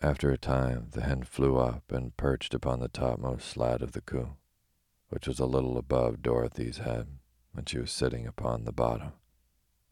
After 0.00 0.30
a 0.30 0.38
time, 0.38 0.88
the 0.92 1.02
hen 1.02 1.22
flew 1.22 1.56
up 1.56 1.90
and 1.90 2.16
perched 2.16 2.52
upon 2.52 2.80
the 2.80 2.88
topmost 2.88 3.48
slat 3.48 3.82
of 3.82 3.92
the 3.92 4.00
coop, 4.00 4.36
which 5.08 5.26
was 5.26 5.38
a 5.38 5.46
little 5.46 5.78
above 5.78 6.22
Dorothy's 6.22 6.78
head 6.78 7.08
when 7.52 7.64
she 7.64 7.78
was 7.78 7.92
sitting 7.92 8.26
upon 8.26 8.64
the 8.64 8.72
bottom, 8.72 9.12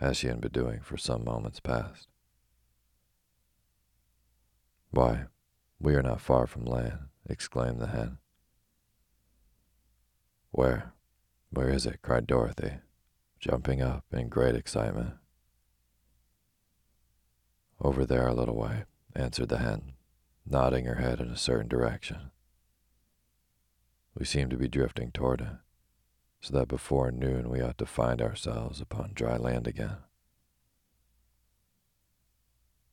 as 0.00 0.16
she 0.16 0.26
had 0.26 0.40
been 0.40 0.52
doing 0.52 0.80
for 0.80 0.96
some 0.96 1.24
moments 1.24 1.60
past. 1.60 2.08
Why, 4.90 5.26
we 5.80 5.94
are 5.94 6.02
not 6.02 6.20
far 6.20 6.46
from 6.46 6.64
land, 6.64 7.08
exclaimed 7.26 7.80
the 7.80 7.86
hen. 7.86 8.18
Where? 10.50 10.92
Where 11.52 11.68
is 11.68 11.84
it? 11.84 12.00
cried 12.00 12.26
Dorothy, 12.26 12.78
jumping 13.38 13.82
up 13.82 14.06
in 14.10 14.30
great 14.30 14.54
excitement. 14.54 15.14
Over 17.78 18.06
there 18.06 18.26
a 18.26 18.32
little 18.34 18.56
way, 18.56 18.84
answered 19.14 19.50
the 19.50 19.58
hen, 19.58 19.92
nodding 20.46 20.86
her 20.86 20.94
head 20.94 21.20
in 21.20 21.28
a 21.28 21.36
certain 21.36 21.68
direction. 21.68 22.30
We 24.14 24.24
seem 24.24 24.48
to 24.48 24.56
be 24.56 24.66
drifting 24.66 25.10
toward 25.10 25.42
it, 25.42 25.56
so 26.40 26.56
that 26.56 26.68
before 26.68 27.10
noon 27.10 27.50
we 27.50 27.60
ought 27.60 27.76
to 27.78 27.86
find 27.86 28.22
ourselves 28.22 28.80
upon 28.80 29.12
dry 29.12 29.36
land 29.36 29.66
again. 29.66 29.98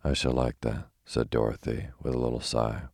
I 0.03 0.11
shall 0.11 0.33
like 0.33 0.59
that, 0.61 0.89
said 1.05 1.29
Dorothy 1.29 1.87
with 2.01 2.13
a 2.13 2.19
little 2.19 2.41
sigh, 2.41 2.89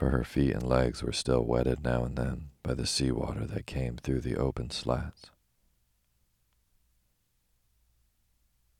for 0.00 0.08
her 0.08 0.24
feet 0.24 0.54
and 0.54 0.62
legs 0.62 1.02
were 1.02 1.12
still 1.12 1.44
wetted 1.44 1.84
now 1.84 2.04
and 2.04 2.16
then 2.16 2.48
by 2.62 2.72
the 2.72 2.86
sea 2.86 3.10
water 3.10 3.46
that 3.46 3.66
came 3.66 3.98
through 3.98 4.22
the 4.22 4.34
open 4.34 4.70
slats. 4.70 5.26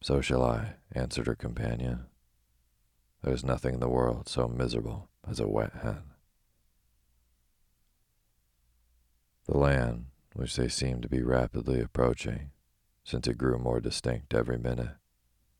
So 0.02 0.22
shall 0.22 0.42
I, 0.42 0.76
answered 0.92 1.26
her 1.26 1.34
companion. 1.34 2.06
There 3.22 3.34
is 3.34 3.44
nothing 3.44 3.74
in 3.74 3.80
the 3.80 3.88
world 3.90 4.30
so 4.30 4.48
miserable 4.48 5.10
as 5.28 5.38
a 5.38 5.46
wet 5.46 5.74
hen. 5.82 6.04
The 9.44 9.58
land, 9.58 10.06
which 10.32 10.56
they 10.56 10.68
seemed 10.68 11.02
to 11.02 11.08
be 11.10 11.20
rapidly 11.20 11.82
approaching, 11.82 12.52
since 13.04 13.28
it 13.28 13.36
grew 13.36 13.58
more 13.58 13.82
distinct 13.82 14.32
every 14.32 14.56
minute, 14.56 14.96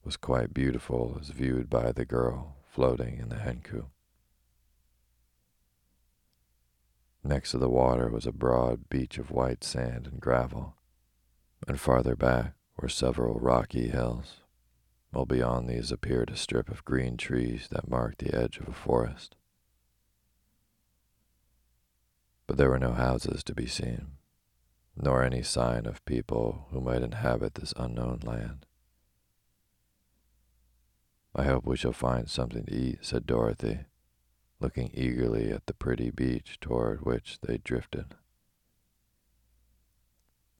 was 0.04 0.16
quite 0.16 0.54
beautiful 0.54 1.18
as 1.20 1.28
viewed 1.28 1.68
by 1.68 1.92
the 1.92 2.06
girl 2.06 2.56
floating 2.66 3.18
in 3.18 3.28
the 3.28 3.40
hen 3.40 3.60
coop. 3.62 3.90
Next 7.22 7.50
to 7.50 7.58
the 7.58 7.68
water 7.68 8.08
was 8.08 8.26
a 8.26 8.32
broad 8.32 8.88
beach 8.88 9.18
of 9.18 9.30
white 9.30 9.62
sand 9.62 10.06
and 10.06 10.20
gravel, 10.20 10.76
and 11.68 11.78
farther 11.78 12.16
back 12.16 12.54
were 12.78 12.88
several 12.88 13.38
rocky 13.38 13.88
hills, 13.88 14.40
while 15.10 15.26
beyond 15.26 15.68
these 15.68 15.92
appeared 15.92 16.30
a 16.30 16.36
strip 16.36 16.70
of 16.70 16.84
green 16.84 17.18
trees 17.18 17.68
that 17.70 17.90
marked 17.90 18.18
the 18.20 18.34
edge 18.34 18.56
of 18.58 18.68
a 18.68 18.72
forest. 18.72 19.36
But 22.46 22.56
there 22.56 22.70
were 22.70 22.78
no 22.78 22.92
houses 22.92 23.44
to 23.44 23.54
be 23.54 23.66
seen, 23.66 24.12
nor 24.96 25.22
any 25.22 25.42
sign 25.42 25.84
of 25.84 26.04
people 26.06 26.68
who 26.70 26.80
might 26.80 27.02
inhabit 27.02 27.54
this 27.54 27.74
unknown 27.76 28.20
land. 28.22 28.64
I 31.34 31.44
hope 31.44 31.66
we 31.66 31.76
shall 31.76 31.92
find 31.92 32.28
something 32.28 32.64
to 32.64 32.74
eat, 32.74 32.98
said 33.02 33.26
Dorothy, 33.26 33.80
looking 34.60 34.90
eagerly 34.92 35.50
at 35.50 35.66
the 35.66 35.74
pretty 35.74 36.10
beach 36.10 36.58
toward 36.60 37.04
which 37.04 37.38
they 37.42 37.58
drifted. 37.58 38.14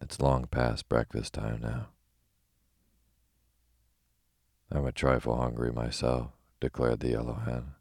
It's 0.00 0.20
long 0.20 0.46
past 0.46 0.88
breakfast 0.88 1.34
time 1.34 1.60
now. 1.62 1.88
I'm 4.72 4.86
a 4.86 4.92
trifle 4.92 5.36
hungry 5.36 5.72
myself, 5.72 6.30
declared 6.60 7.00
the 7.00 7.10
yellow 7.10 7.34
hen. 7.44 7.74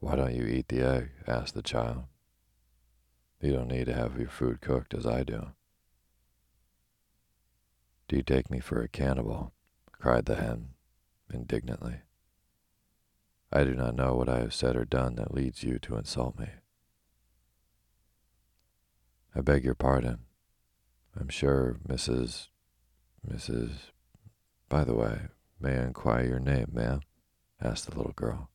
Why 0.00 0.16
don't 0.16 0.34
you 0.34 0.46
eat 0.46 0.68
the 0.68 0.82
egg? 0.82 1.10
asked 1.26 1.54
the 1.54 1.62
child. 1.62 2.04
You 3.40 3.52
don't 3.52 3.68
need 3.68 3.86
to 3.86 3.94
have 3.94 4.18
your 4.18 4.28
food 4.28 4.60
cooked 4.60 4.94
as 4.94 5.06
I 5.06 5.22
do. 5.24 5.48
Do 8.08 8.16
you 8.16 8.22
take 8.22 8.50
me 8.50 8.60
for 8.60 8.80
a 8.80 8.88
cannibal? 8.88 9.52
cried 9.92 10.26
the 10.26 10.36
hen 10.36 10.70
indignantly. 11.32 12.02
I 13.52 13.64
do 13.64 13.74
not 13.74 13.94
know 13.94 14.14
what 14.14 14.28
I 14.28 14.40
have 14.40 14.54
said 14.54 14.76
or 14.76 14.84
done 14.84 15.14
that 15.16 15.34
leads 15.34 15.62
you 15.62 15.78
to 15.80 15.96
insult 15.96 16.38
me. 16.38 16.48
I 19.34 19.40
beg 19.40 19.64
your 19.64 19.74
pardon. 19.74 20.20
I'm 21.18 21.28
sure 21.28 21.76
Mrs. 21.88 22.48
Mrs. 23.26 23.70
By 24.68 24.84
the 24.84 24.94
way, 24.94 25.20
may 25.60 25.78
I 25.78 25.84
inquire 25.84 26.26
your 26.26 26.40
name, 26.40 26.70
ma'am? 26.72 27.00
asked 27.60 27.88
the 27.88 27.96
little 27.96 28.12
girl. 28.12 28.50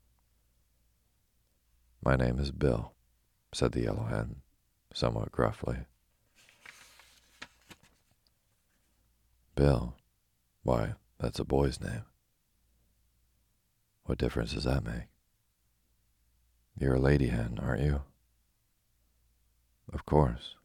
My 2.04 2.15
name 2.15 2.39
is 2.39 2.51
Bill, 2.51 2.93
said 3.54 3.71
the 3.71 3.82
yellow 3.84 4.06
hen, 4.06 4.38
somewhat 4.93 5.32
gruffly. 5.32 5.77
Bill? 9.56 9.95
Why, 10.63 10.93
that's 11.19 11.39
a 11.39 11.45
boy's 11.45 11.80
name. 11.80 12.04
What 14.12 14.17
difference 14.17 14.52
does 14.54 14.65
that 14.65 14.84
make? 14.84 15.08
You're 16.78 16.95
a 16.95 17.00
lady 17.00 17.28
hen, 17.28 17.58
aren't 17.63 17.82
you? 17.82 18.02
Of 19.93 20.06
course. 20.06 20.56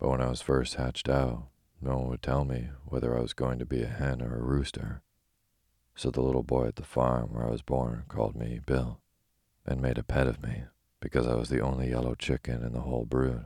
But 0.00 0.08
when 0.08 0.20
I 0.20 0.28
was 0.28 0.42
first 0.42 0.74
hatched 0.74 1.08
out, 1.08 1.46
no 1.80 1.98
one 1.98 2.08
would 2.08 2.22
tell 2.22 2.44
me 2.44 2.70
whether 2.84 3.16
I 3.16 3.20
was 3.20 3.34
going 3.34 3.60
to 3.60 3.64
be 3.64 3.84
a 3.84 3.86
hen 3.86 4.20
or 4.20 4.34
a 4.34 4.42
rooster. 4.42 5.00
So 5.94 6.10
the 6.10 6.22
little 6.22 6.42
boy 6.42 6.66
at 6.66 6.74
the 6.74 6.82
farm 6.82 7.28
where 7.32 7.46
I 7.46 7.52
was 7.52 7.62
born 7.62 8.02
called 8.08 8.34
me 8.34 8.58
Bill 8.66 8.98
and 9.64 9.80
made 9.80 9.96
a 9.96 10.02
pet 10.02 10.26
of 10.26 10.42
me 10.42 10.64
because 10.98 11.28
I 11.28 11.36
was 11.36 11.50
the 11.50 11.60
only 11.60 11.90
yellow 11.90 12.16
chicken 12.16 12.64
in 12.64 12.72
the 12.72 12.80
whole 12.80 13.04
brood. 13.04 13.44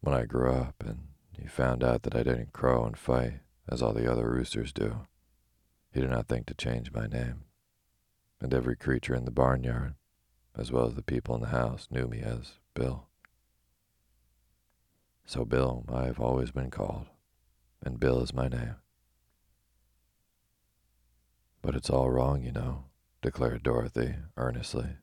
When 0.00 0.14
I 0.14 0.26
grew 0.26 0.52
up 0.52 0.76
and 0.86 1.08
he 1.36 1.48
found 1.48 1.82
out 1.82 2.04
that 2.04 2.14
I 2.14 2.22
didn't 2.22 2.52
crow 2.52 2.84
and 2.84 2.96
fight, 2.96 3.40
as 3.68 3.82
all 3.82 3.94
the 3.94 4.08
other 4.08 4.30
roosters 4.30 4.72
do. 4.72 5.08
He 5.92 6.00
did 6.00 6.10
not 6.10 6.28
think 6.28 6.46
to 6.46 6.54
change 6.54 6.92
my 6.92 7.06
name, 7.06 7.44
and 8.40 8.54
every 8.54 8.76
creature 8.76 9.14
in 9.14 9.24
the 9.24 9.30
barnyard, 9.30 9.94
as 10.56 10.70
well 10.70 10.86
as 10.86 10.94
the 10.94 11.02
people 11.02 11.34
in 11.34 11.40
the 11.40 11.48
house, 11.48 11.88
knew 11.90 12.06
me 12.06 12.20
as 12.20 12.52
Bill. 12.74 13.08
So 15.24 15.44
Bill 15.44 15.84
I 15.92 16.04
have 16.04 16.20
always 16.20 16.50
been 16.50 16.70
called, 16.70 17.06
and 17.84 18.00
Bill 18.00 18.22
is 18.22 18.34
my 18.34 18.48
name. 18.48 18.76
But 21.62 21.74
it's 21.74 21.90
all 21.90 22.10
wrong, 22.10 22.42
you 22.42 22.52
know, 22.52 22.84
declared 23.20 23.62
Dorothy 23.62 24.14
earnestly. 24.36 24.96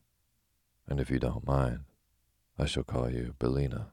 And 0.88 1.00
if 1.00 1.10
you 1.10 1.18
don't 1.18 1.46
mind, 1.46 1.80
I 2.58 2.64
shall 2.64 2.82
call 2.82 3.10
you 3.10 3.34
Billina. 3.38 3.88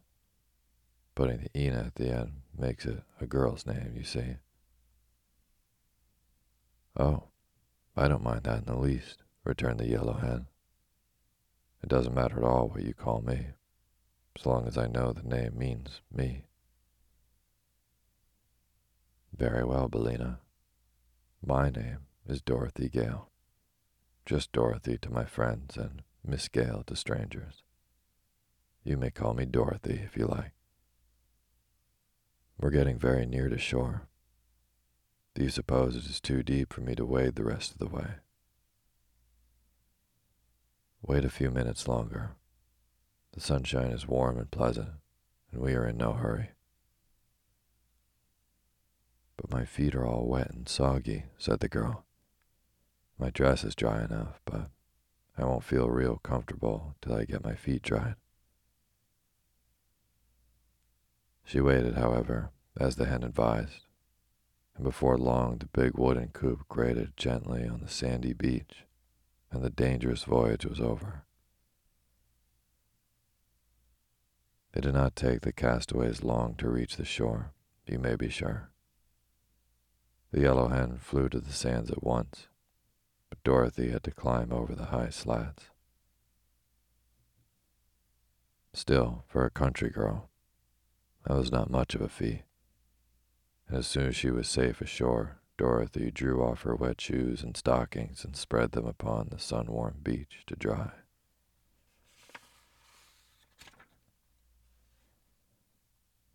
Putting 1.13 1.41
the 1.53 1.59
Ina 1.59 1.85
at 1.87 1.95
the 1.95 2.09
end 2.09 2.41
makes 2.57 2.85
it 2.85 3.03
a 3.21 3.27
girl's 3.27 3.65
name, 3.65 3.93
you 3.95 4.03
see. 4.03 4.37
Oh, 6.97 7.23
I 7.97 8.07
don't 8.07 8.23
mind 8.23 8.43
that 8.43 8.59
in 8.59 8.65
the 8.65 8.77
least, 8.77 9.23
returned 9.43 9.79
the 9.79 9.87
yellow 9.87 10.13
hen. 10.13 10.47
It 11.83 11.89
doesn't 11.89 12.15
matter 12.15 12.37
at 12.37 12.43
all 12.43 12.69
what 12.69 12.83
you 12.83 12.93
call 12.93 13.21
me, 13.21 13.47
so 14.37 14.49
long 14.49 14.67
as 14.67 14.77
I 14.77 14.87
know 14.87 15.11
the 15.11 15.23
name 15.23 15.57
means 15.57 16.01
me. 16.11 16.45
Very 19.35 19.65
well, 19.65 19.89
Billina. 19.89 20.39
My 21.45 21.69
name 21.69 22.07
is 22.27 22.41
Dorothy 22.41 22.87
Gale. 22.87 23.29
Just 24.25 24.53
Dorothy 24.53 24.97
to 24.99 25.11
my 25.11 25.25
friends 25.25 25.75
and 25.77 26.01
Miss 26.25 26.47
Gale 26.47 26.83
to 26.87 26.95
strangers. 26.95 27.61
You 28.83 28.97
may 28.97 29.11
call 29.11 29.33
me 29.33 29.45
Dorothy 29.45 30.01
if 30.03 30.15
you 30.15 30.25
like. 30.25 30.53
We're 32.57 32.69
getting 32.69 32.97
very 32.97 33.25
near 33.25 33.49
to 33.49 33.57
shore. 33.57 34.07
Do 35.35 35.43
you 35.43 35.49
suppose 35.49 35.97
it 35.97 36.05
is 36.05 36.21
too 36.21 36.43
deep 36.43 36.71
for 36.71 36.79
me 36.79 36.95
to 36.95 37.05
wade 37.05 37.35
the 37.35 37.43
rest 37.43 37.73
of 37.73 37.77
the 37.77 37.93
way? 37.93 38.07
Wait 41.01 41.25
a 41.25 41.29
few 41.29 41.51
minutes 41.51 41.89
longer. 41.89 42.31
The 43.33 43.41
sunshine 43.41 43.91
is 43.91 44.07
warm 44.07 44.37
and 44.37 44.49
pleasant, 44.49 44.91
and 45.51 45.61
we 45.61 45.73
are 45.73 45.85
in 45.85 45.97
no 45.97 46.13
hurry. 46.13 46.51
But 49.35 49.51
my 49.51 49.65
feet 49.65 49.93
are 49.93 50.05
all 50.05 50.25
wet 50.25 50.51
and 50.51 50.69
soggy, 50.69 51.25
said 51.37 51.59
the 51.59 51.67
girl. 51.67 52.05
My 53.19 53.29
dress 53.29 53.65
is 53.65 53.75
dry 53.75 54.05
enough, 54.05 54.39
but 54.45 54.69
I 55.37 55.43
won't 55.43 55.65
feel 55.65 55.89
real 55.89 56.15
comfortable 56.23 56.95
till 57.01 57.13
I 57.13 57.25
get 57.25 57.43
my 57.43 57.55
feet 57.55 57.81
dried. 57.81 58.15
She 61.43 61.59
waited, 61.59 61.95
however, 61.95 62.51
as 62.79 62.95
the 62.95 63.05
hen 63.05 63.23
advised, 63.23 63.84
and 64.75 64.83
before 64.83 65.17
long 65.17 65.57
the 65.57 65.65
big 65.67 65.97
wooden 65.97 66.29
coop 66.29 66.67
grated 66.67 67.15
gently 67.15 67.67
on 67.67 67.79
the 67.79 67.89
sandy 67.89 68.33
beach, 68.33 68.85
and 69.51 69.63
the 69.63 69.69
dangerous 69.69 70.23
voyage 70.23 70.65
was 70.65 70.81
over. 70.81 71.23
It 74.73 74.81
did 74.81 74.93
not 74.93 75.15
take 75.15 75.41
the 75.41 75.53
castaways 75.53 76.23
long 76.23 76.55
to 76.55 76.69
reach 76.69 76.97
the 76.97 77.05
shore, 77.05 77.53
you 77.87 77.97
may 77.97 78.15
be 78.15 78.29
sure. 78.29 78.71
The 80.31 80.41
yellow 80.41 80.67
hen 80.67 80.97
flew 80.97 81.29
to 81.29 81.39
the 81.39 81.53
sands 81.53 81.89
at 81.89 82.03
once, 82.03 82.47
but 83.29 83.41
Dorothy 83.43 83.91
had 83.91 84.03
to 84.03 84.11
climb 84.11 84.51
over 84.51 84.75
the 84.75 84.85
high 84.85 85.09
slats. 85.09 85.69
Still, 88.73 89.23
for 89.27 89.45
a 89.45 89.49
country 89.49 89.89
girl, 89.89 90.29
that 91.25 91.37
was 91.37 91.51
not 91.51 91.69
much 91.69 91.95
of 91.95 92.01
a 92.01 92.09
feat. 92.09 92.41
As 93.71 93.87
soon 93.87 94.07
as 94.07 94.15
she 94.15 94.29
was 94.29 94.47
safe 94.47 94.79
ashore, 94.79 95.39
Dorothy 95.57 96.11
drew 96.11 96.43
off 96.43 96.61
her 96.63 96.75
wet 96.75 97.01
shoes 97.01 97.41
and 97.41 97.57
stockings 97.57 98.23
and 98.23 98.35
spread 98.35 98.71
them 98.73 98.85
upon 98.85 99.29
the 99.29 99.39
sun 99.39 99.67
warmed 99.67 100.03
beach 100.03 100.43
to 100.47 100.55
dry. 100.55 100.91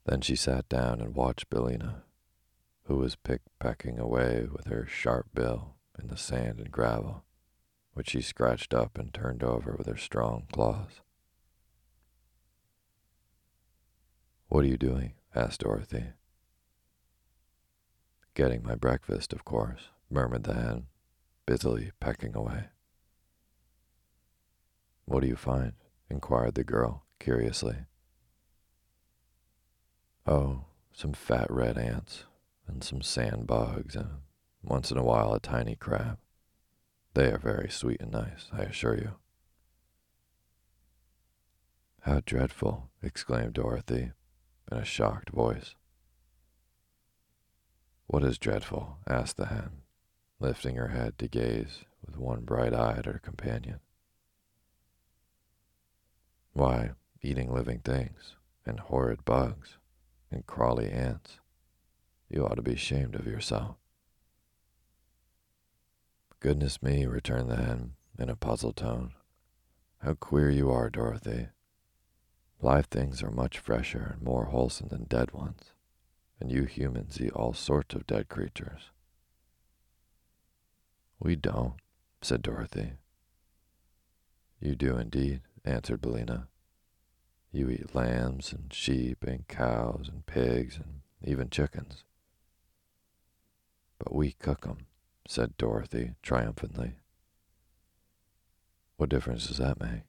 Then 0.06 0.22
she 0.22 0.34
sat 0.34 0.68
down 0.68 1.00
and 1.00 1.14
watched 1.14 1.50
Billina, 1.50 2.02
who 2.84 2.96
was 2.96 3.14
pick-pecking 3.14 3.98
away 3.98 4.48
with 4.50 4.66
her 4.66 4.86
sharp 4.86 5.26
bill 5.32 5.76
in 6.00 6.08
the 6.08 6.16
sand 6.16 6.58
and 6.58 6.72
gravel, 6.72 7.24
which 7.92 8.10
she 8.10 8.22
scratched 8.22 8.74
up 8.74 8.98
and 8.98 9.14
turned 9.14 9.44
over 9.44 9.76
with 9.76 9.86
her 9.86 9.96
strong 9.96 10.46
claws. 10.50 11.00
What 14.48 14.64
are 14.64 14.68
you 14.68 14.78
doing? 14.78 15.12
asked 15.32 15.60
Dorothy. 15.60 16.06
Getting 18.34 18.62
my 18.62 18.74
breakfast, 18.74 19.32
of 19.32 19.44
course, 19.44 19.88
murmured 20.08 20.44
the 20.44 20.54
hen, 20.54 20.86
busily 21.46 21.90
pecking 22.00 22.34
away. 22.34 22.66
What 25.04 25.20
do 25.20 25.26
you 25.28 25.36
find? 25.36 25.72
inquired 26.08 26.54
the 26.54 26.64
girl, 26.64 27.04
curiously. 27.18 27.76
Oh, 30.26 30.64
some 30.92 31.12
fat 31.12 31.50
red 31.50 31.78
ants, 31.78 32.24
and 32.66 32.82
some 32.82 33.02
sand 33.02 33.46
bugs, 33.46 33.96
and 33.96 34.08
once 34.62 34.90
in 34.90 34.98
a 34.98 35.04
while 35.04 35.32
a 35.34 35.40
tiny 35.40 35.74
crab. 35.74 36.18
They 37.14 37.32
are 37.32 37.38
very 37.38 37.68
sweet 37.68 38.00
and 38.00 38.12
nice, 38.12 38.48
I 38.52 38.62
assure 38.62 38.96
you. 38.96 39.12
How 42.02 42.20
dreadful, 42.24 42.90
exclaimed 43.02 43.54
Dorothy, 43.54 44.12
in 44.70 44.78
a 44.78 44.84
shocked 44.84 45.30
voice. 45.30 45.74
What 48.10 48.24
is 48.24 48.38
dreadful? 48.38 48.98
asked 49.06 49.36
the 49.36 49.46
hen, 49.46 49.82
lifting 50.40 50.74
her 50.74 50.88
head 50.88 51.16
to 51.18 51.28
gaze 51.28 51.84
with 52.04 52.16
one 52.16 52.40
bright 52.40 52.74
eye 52.74 52.96
at 52.98 53.06
her 53.06 53.20
companion. 53.22 53.78
Why, 56.52 56.90
eating 57.22 57.54
living 57.54 57.78
things, 57.78 58.34
and 58.66 58.80
horrid 58.80 59.24
bugs, 59.24 59.78
and 60.28 60.44
crawly 60.44 60.90
ants. 60.90 61.38
You 62.28 62.44
ought 62.44 62.56
to 62.56 62.62
be 62.62 62.72
ashamed 62.72 63.14
of 63.14 63.28
yourself. 63.28 63.76
Goodness 66.40 66.82
me, 66.82 67.06
returned 67.06 67.48
the 67.48 67.62
hen 67.62 67.92
in 68.18 68.28
a 68.28 68.34
puzzled 68.34 68.74
tone. 68.74 69.12
How 69.98 70.14
queer 70.14 70.50
you 70.50 70.68
are, 70.72 70.90
Dorothy. 70.90 71.46
Live 72.60 72.86
things 72.86 73.22
are 73.22 73.30
much 73.30 73.60
fresher 73.60 74.14
and 74.14 74.22
more 74.22 74.46
wholesome 74.46 74.88
than 74.88 75.04
dead 75.04 75.30
ones, 75.30 75.74
and 76.40 76.50
you 76.50 76.64
humans 76.64 77.20
eat 77.20 77.32
all 77.32 77.52
sorts 77.52 77.94
of 77.94 78.06
dead 78.06 78.28
creatures. 78.28 78.90
We 81.18 81.36
don't, 81.36 81.74
said 82.22 82.42
Dorothy. 82.42 82.92
You 84.58 84.74
do 84.74 84.96
indeed, 84.96 85.42
answered 85.64 86.00
Billina. 86.00 86.48
You 87.52 87.68
eat 87.68 87.94
lambs 87.94 88.52
and 88.52 88.72
sheep 88.72 89.24
and 89.24 89.46
cows 89.48 90.08
and 90.08 90.24
pigs 90.24 90.76
and 90.76 91.02
even 91.22 91.50
chickens. 91.50 92.04
But 93.98 94.14
we 94.14 94.32
cook 94.32 94.66
'em," 94.66 94.86
said 95.26 95.56
Dorothy 95.58 96.14
triumphantly. 96.22 96.96
What 98.96 99.10
difference 99.10 99.46
does 99.46 99.58
that 99.58 99.80
make? 99.80 100.04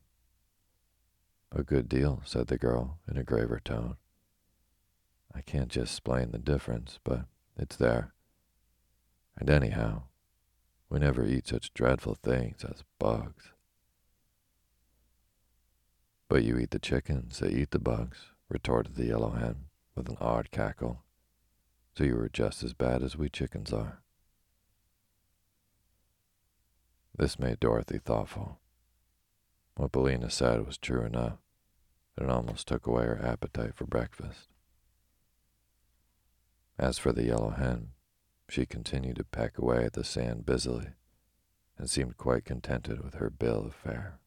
A 1.52 1.64
good 1.64 1.90
deal, 1.90 2.22
said 2.26 2.48
the 2.48 2.58
girl 2.58 3.00
in 3.08 3.18
a 3.18 3.24
graver 3.24 3.60
tone. 3.60 3.98
I 5.34 5.42
can't 5.42 5.70
just 5.70 5.94
explain 5.94 6.32
the 6.32 6.38
difference, 6.38 7.00
but 7.04 7.26
it's 7.58 7.76
there. 7.76 8.14
And 9.38 9.50
anyhow, 9.50 10.04
we 10.90 11.00
never 11.00 11.26
eat 11.26 11.48
such 11.48 11.74
dreadful 11.74 12.16
things 12.16 12.64
as 12.64 12.84
bugs. 13.00 13.52
But 16.28 16.44
you 16.44 16.58
eat 16.58 16.72
the 16.72 16.80
chickens, 16.80 17.40
they 17.40 17.50
eat 17.50 17.72
the 17.72 17.80
bugs, 17.80 18.20
retorted 18.50 18.96
the 18.96 19.06
yellow 19.06 19.32
hen 19.32 19.66
with 19.96 20.10
an 20.10 20.18
odd 20.20 20.52
cackle. 20.52 21.04
So 21.96 22.04
you 22.04 22.18
are 22.20 22.30
just 22.30 22.64
as 22.64 22.74
bad 22.74 23.04
as 23.04 23.18
we 23.18 23.30
chickens 23.30 23.74
are. 23.74 24.02
This 27.18 27.38
made 27.38 27.60
Dorothy 27.60 27.98
thoughtful. 27.98 28.60
What 29.76 29.92
Billina 29.92 30.30
said 30.30 30.66
was 30.66 30.78
true 30.78 31.04
enough. 31.04 31.38
It 32.18 32.30
almost 32.30 32.68
took 32.68 32.88
away 32.88 33.04
her 33.04 33.20
appetite 33.24 33.76
for 33.76 33.86
breakfast. 33.86 34.51
As 36.82 36.98
for 36.98 37.12
the 37.12 37.26
yellow 37.26 37.52
hen, 37.52 37.90
she 38.50 38.66
continued 38.66 39.18
to 39.18 39.24
peck 39.24 39.60
away 39.60 39.86
at 39.86 39.94
the 39.94 40.04
sand 40.04 40.48
busily, 40.48 40.88
and 41.78 41.88
seemed 41.88 42.18
quite 42.18 42.44
contented 42.44 43.04
with 43.04 43.14
her 43.14 43.30
bill 43.30 43.68
of 43.68 43.76
fare. 43.76 44.18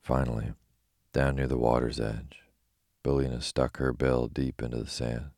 Finally, 0.00 0.54
down 1.12 1.36
near 1.36 1.46
the 1.46 1.58
water's 1.58 2.00
edge, 2.00 2.40
Billina 3.02 3.42
stuck 3.42 3.76
her 3.76 3.92
bill 3.92 4.26
deep 4.26 4.62
into 4.62 4.78
the 4.78 4.88
sand 4.88 5.32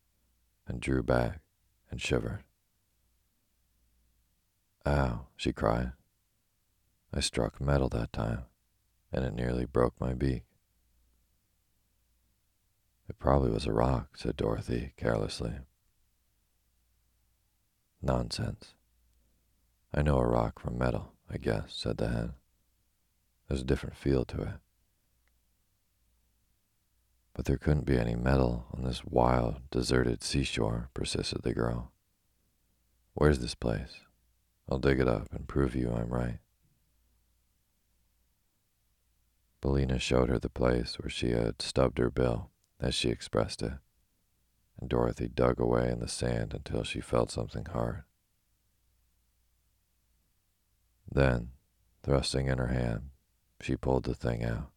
and 0.65 0.79
drew 0.79 1.03
back 1.03 1.41
and 1.91 2.01
shivered. 2.01 2.43
Ow, 4.85 5.27
she 5.35 5.51
cried. 5.51 5.91
I 7.13 7.19
struck 7.19 7.59
metal 7.59 7.89
that 7.89 8.13
time, 8.13 8.45
and 9.11 9.25
it 9.25 9.33
nearly 9.33 9.65
broke 9.65 9.99
my 9.99 10.13
beak. 10.13 10.46
It 13.09 13.19
probably 13.19 13.51
was 13.51 13.65
a 13.65 13.71
rock, 13.71 14.17
said 14.17 14.35
Dorothy 14.35 14.93
carelessly. 14.97 15.53
Nonsense. 18.01 18.73
I 19.93 20.01
know 20.01 20.17
a 20.17 20.27
rock 20.27 20.59
from 20.59 20.77
metal, 20.77 21.13
I 21.29 21.37
guess, 21.37 21.73
said 21.73 21.97
the 21.97 22.09
hen. 22.09 22.33
There's 23.47 23.61
a 23.61 23.65
different 23.65 23.95
feel 23.95 24.25
to 24.25 24.41
it. 24.41 24.59
But 27.33 27.45
there 27.45 27.57
couldn't 27.57 27.85
be 27.85 27.97
any 27.97 28.15
metal 28.15 28.65
on 28.73 28.83
this 28.83 29.05
wild, 29.05 29.61
deserted 29.71 30.23
seashore, 30.23 30.89
persisted 30.93 31.43
the 31.43 31.53
girl. 31.53 31.91
Where's 33.13 33.39
this 33.39 33.55
place? 33.55 34.01
I'll 34.69 34.79
dig 34.79 34.99
it 34.99 35.07
up 35.07 35.27
and 35.31 35.47
prove 35.47 35.75
you 35.75 35.91
I'm 35.91 36.09
right. 36.09 36.39
Billina 39.61 39.97
showed 39.97 40.29
her 40.29 40.39
the 40.39 40.49
place 40.49 40.99
where 40.99 41.09
she 41.09 41.31
had 41.31 41.61
stubbed 41.61 41.99
her 41.99 42.09
bill, 42.09 42.51
as 42.79 42.93
she 42.93 43.09
expressed 43.09 43.61
it, 43.61 43.73
and 44.79 44.89
Dorothy 44.89 45.27
dug 45.27 45.59
away 45.59 45.89
in 45.89 45.99
the 45.99 46.07
sand 46.07 46.53
until 46.53 46.83
she 46.83 47.01
felt 47.01 47.31
something 47.31 47.65
hard. 47.65 48.03
Then, 51.11 51.49
thrusting 52.03 52.47
in 52.47 52.57
her 52.57 52.67
hand, 52.67 53.09
she 53.61 53.75
pulled 53.75 54.03
the 54.03 54.13
thing 54.13 54.43
out 54.43 54.71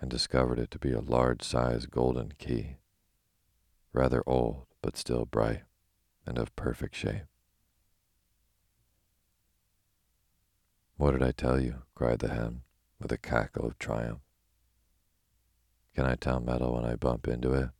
and 0.00 0.10
discovered 0.10 0.58
it 0.58 0.70
to 0.72 0.78
be 0.78 0.92
a 0.92 1.00
large-sized 1.00 1.90
golden 1.90 2.32
key, 2.38 2.76
rather 3.92 4.22
old 4.26 4.66
but 4.82 4.96
still 4.96 5.24
bright 5.24 5.62
and 6.26 6.38
of 6.38 6.54
perfect 6.56 6.94
shape. 6.94 7.22
What 10.96 11.12
did 11.12 11.22
I 11.22 11.32
tell 11.32 11.60
you? 11.60 11.82
cried 11.94 12.18
the 12.18 12.28
hen 12.28 12.62
with 13.00 13.12
a 13.12 13.18
cackle 13.18 13.66
of 13.66 13.78
triumph. 13.78 14.20
Can 15.94 16.06
I 16.06 16.14
tell 16.14 16.40
metal 16.40 16.74
when 16.74 16.84
I 16.84 16.96
bump 16.96 17.28
into 17.28 17.52
it, 17.52 17.70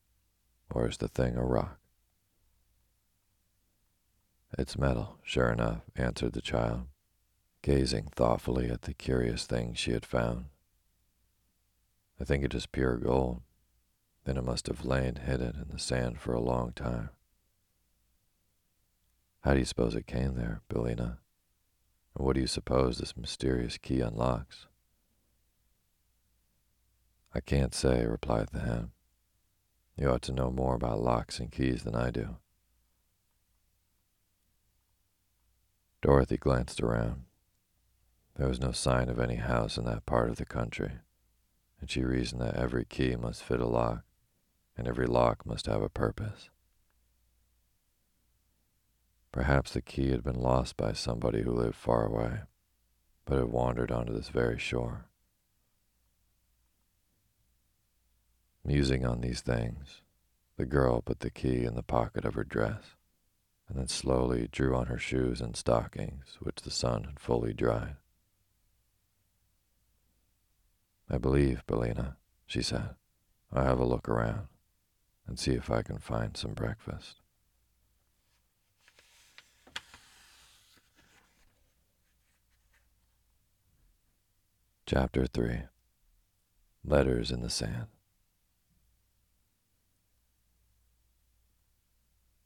or 0.70 0.88
is 0.88 0.98
the 0.98 1.08
thing 1.08 1.36
a 1.36 1.44
rock? 1.44 1.78
It's 4.58 4.76
metal, 4.76 5.18
sure 5.22 5.48
enough, 5.48 5.80
answered 5.96 6.34
the 6.34 6.42
child, 6.42 6.88
gazing 7.62 8.08
thoughtfully 8.14 8.68
at 8.68 8.82
the 8.82 8.92
curious 8.92 9.46
thing 9.46 9.72
she 9.72 9.92
had 9.92 10.04
found. 10.04 10.46
I 12.20 12.24
think 12.24 12.44
it 12.44 12.54
is 12.54 12.66
pure 12.66 12.98
gold. 12.98 13.40
Then 14.24 14.36
it 14.36 14.44
must 14.44 14.68
have 14.68 14.84
lain 14.84 15.16
hidden 15.16 15.58
in 15.60 15.68
the 15.70 15.78
sand 15.78 16.20
for 16.20 16.32
a 16.34 16.40
long 16.40 16.72
time. 16.72 17.10
How 19.40 19.54
do 19.54 19.58
you 19.58 19.64
suppose 19.64 19.96
it 19.96 20.06
came 20.06 20.34
there, 20.34 20.60
Billina? 20.68 21.18
And 22.14 22.24
what 22.24 22.34
do 22.34 22.40
you 22.40 22.46
suppose 22.46 22.98
this 22.98 23.16
mysterious 23.16 23.78
key 23.78 24.00
unlocks? 24.00 24.66
I 27.34 27.40
can't 27.40 27.74
say, 27.74 28.04
replied 28.04 28.48
the 28.52 28.60
hen. 28.60 28.90
You 29.96 30.10
ought 30.10 30.22
to 30.22 30.32
know 30.32 30.50
more 30.50 30.74
about 30.74 31.00
locks 31.00 31.38
and 31.38 31.50
keys 31.50 31.84
than 31.84 31.94
I 31.94 32.10
do. 32.10 32.36
Dorothy 36.02 36.36
glanced 36.36 36.80
around. 36.82 37.24
There 38.36 38.48
was 38.48 38.60
no 38.60 38.72
sign 38.72 39.08
of 39.08 39.18
any 39.18 39.36
house 39.36 39.76
in 39.76 39.84
that 39.84 40.06
part 40.06 40.30
of 40.30 40.36
the 40.36 40.44
country, 40.44 40.92
and 41.80 41.90
she 41.90 42.02
reasoned 42.02 42.40
that 42.40 42.56
every 42.56 42.84
key 42.84 43.14
must 43.16 43.42
fit 43.42 43.60
a 43.60 43.66
lock, 43.66 44.04
and 44.76 44.88
every 44.88 45.06
lock 45.06 45.46
must 45.46 45.66
have 45.66 45.82
a 45.82 45.88
purpose. 45.88 46.50
Perhaps 49.30 49.72
the 49.72 49.82
key 49.82 50.10
had 50.10 50.22
been 50.22 50.40
lost 50.40 50.76
by 50.76 50.92
somebody 50.92 51.42
who 51.42 51.52
lived 51.52 51.76
far 51.76 52.04
away, 52.06 52.40
but 53.24 53.38
had 53.38 53.48
wandered 53.48 53.90
onto 53.90 54.12
this 54.12 54.28
very 54.28 54.58
shore. 54.58 55.06
Musing 58.64 59.04
on 59.04 59.20
these 59.20 59.40
things, 59.40 60.02
the 60.56 60.64
girl 60.64 61.00
put 61.00 61.20
the 61.20 61.30
key 61.30 61.64
in 61.64 61.74
the 61.74 61.82
pocket 61.82 62.24
of 62.24 62.34
her 62.34 62.44
dress 62.44 62.94
and 63.68 63.76
then 63.76 63.88
slowly 63.88 64.48
drew 64.52 64.76
on 64.76 64.86
her 64.86 64.98
shoes 64.98 65.40
and 65.40 65.56
stockings, 65.56 66.36
which 66.40 66.62
the 66.62 66.70
sun 66.70 67.04
had 67.04 67.18
fully 67.18 67.52
dried. 67.52 67.96
I 71.10 71.18
believe, 71.18 71.66
Billina, 71.66 72.16
she 72.46 72.62
said, 72.62 72.94
I'll 73.52 73.64
have 73.64 73.80
a 73.80 73.84
look 73.84 74.08
around 74.08 74.46
and 75.26 75.38
see 75.38 75.52
if 75.52 75.70
I 75.70 75.82
can 75.82 75.98
find 75.98 76.36
some 76.36 76.52
breakfast. 76.52 77.16
Chapter 84.86 85.26
3 85.26 85.62
Letters 86.84 87.30
in 87.30 87.40
the 87.40 87.50
Sand 87.50 87.86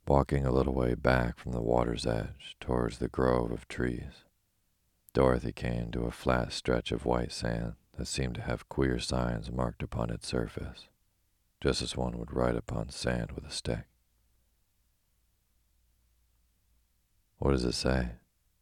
Walking 0.07 0.47
a 0.47 0.53
little 0.53 0.73
way 0.73 0.95
back 0.95 1.37
from 1.37 1.51
the 1.51 1.61
water's 1.61 2.07
edge 2.07 2.57
towards 2.61 2.99
the 2.99 3.09
grove 3.09 3.51
of 3.51 3.67
trees, 3.67 4.25
Dorothy 5.13 5.51
came 5.51 5.91
to 5.91 6.05
a 6.05 6.13
flat 6.13 6.53
stretch 6.53 6.93
of 6.93 7.05
white 7.05 7.33
sand 7.33 7.75
that 7.97 8.07
seemed 8.07 8.37
to 8.37 8.43
have 8.43 8.69
queer 8.69 9.01
signs 9.01 9.51
marked 9.51 9.83
upon 9.83 10.11
its 10.11 10.29
surface, 10.29 10.87
just 11.61 11.83
as 11.83 11.97
one 11.97 12.19
would 12.19 12.33
write 12.33 12.55
upon 12.55 12.91
sand 12.91 13.33
with 13.33 13.45
a 13.45 13.51
stick. 13.51 13.87
What 17.39 17.51
does 17.51 17.65
it 17.65 17.73
say? 17.73 18.11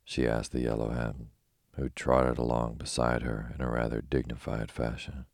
she 0.02 0.26
asked 0.26 0.52
the 0.52 0.62
yellow 0.62 0.90
hen, 0.90 1.28
who 1.76 1.90
trotted 1.90 2.38
along 2.38 2.76
beside 2.76 3.20
her 3.20 3.52
in 3.54 3.62
a 3.62 3.70
rather 3.70 4.00
dignified 4.00 4.70
fashion. 4.70 5.26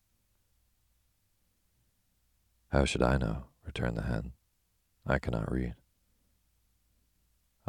How 2.73 2.85
should 2.85 3.03
I 3.03 3.17
know? 3.17 3.45
returned 3.65 3.97
the 3.97 4.03
hen. 4.03 4.33
I 5.07 5.21
cannot 5.21 5.53
read. 5.53 5.77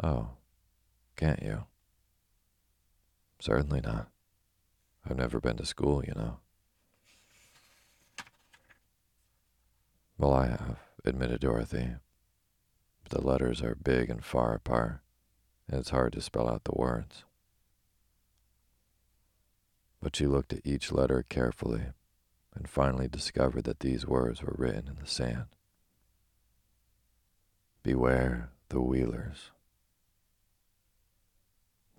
Oh, 0.02 0.30
can't 1.16 1.42
you? 1.42 1.64
Certainly 3.40 3.82
not. 3.82 4.08
I've 5.08 5.16
never 5.16 5.40
been 5.40 5.56
to 5.56 5.66
school, 5.66 6.04
you 6.04 6.14
know. 6.14 6.38
Well, 10.18 10.32
I 10.32 10.46
have, 10.46 10.78
admitted 11.04 11.40
Dorothy. 11.40 11.90
But 13.02 13.12
the 13.12 13.26
letters 13.26 13.62
are 13.62 13.74
big 13.74 14.10
and 14.10 14.24
far 14.24 14.54
apart, 14.54 15.00
and 15.68 15.80
it's 15.80 15.90
hard 15.90 16.12
to 16.14 16.20
spell 16.20 16.48
out 16.48 16.64
the 16.64 16.74
words. 16.74 17.24
But 20.00 20.16
she 20.16 20.26
looked 20.26 20.52
at 20.52 20.64
each 20.64 20.92
letter 20.92 21.24
carefully 21.28 21.86
and 22.54 22.68
finally 22.68 23.08
discovered 23.08 23.64
that 23.64 23.80
these 23.80 24.06
words 24.06 24.42
were 24.42 24.54
written 24.56 24.88
in 24.88 24.96
the 25.00 25.06
sand. 25.06 25.46
Beware 27.82 28.50
the 28.68 28.80
wheelers. 28.80 29.50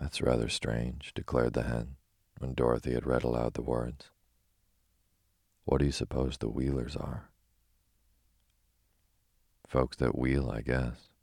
That's 0.03 0.21
rather 0.21 0.49
strange, 0.49 1.13
declared 1.13 1.53
the 1.53 1.63
hen 1.63 1.95
when 2.37 2.55
Dorothy 2.55 2.93
had 2.93 3.07
read 3.07 3.23
aloud 3.23 3.53
the 3.53 3.61
words. 3.61 4.09
What 5.63 5.77
do 5.77 5.85
you 5.85 5.93
suppose 5.93 6.37
the 6.37 6.49
wheelers 6.49 6.97
are? 6.97 7.29
Folks 9.65 9.95
that 9.97 10.17
wheel, 10.17 10.51
I 10.51 10.59
guess. 10.59 11.13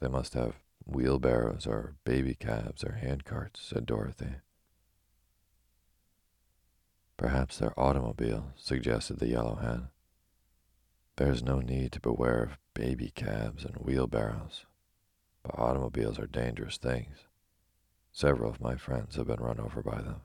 They 0.00 0.08
must 0.08 0.34
have 0.34 0.56
wheelbarrows 0.84 1.66
or 1.66 1.94
baby 2.04 2.34
cabs 2.34 2.84
or 2.84 3.00
handcarts, 3.02 3.56
said 3.56 3.86
Dorothy. 3.86 4.34
Perhaps 7.16 7.56
they're 7.56 7.80
automobiles, 7.80 8.52
suggested 8.56 9.18
the 9.18 9.28
yellow 9.28 9.54
hen. 9.56 9.88
There's 11.16 11.42
no 11.42 11.60
need 11.60 11.92
to 11.92 12.00
beware 12.00 12.42
of 12.42 12.58
baby 12.74 13.10
cabs 13.14 13.64
and 13.64 13.76
wheelbarrows, 13.76 14.66
but 15.42 15.58
automobiles 15.58 16.18
are 16.18 16.26
dangerous 16.26 16.76
things. 16.76 17.27
Several 18.18 18.50
of 18.50 18.60
my 18.60 18.74
friends 18.74 19.14
have 19.14 19.28
been 19.28 19.38
run 19.38 19.60
over 19.60 19.80
by 19.80 20.02
them. 20.02 20.22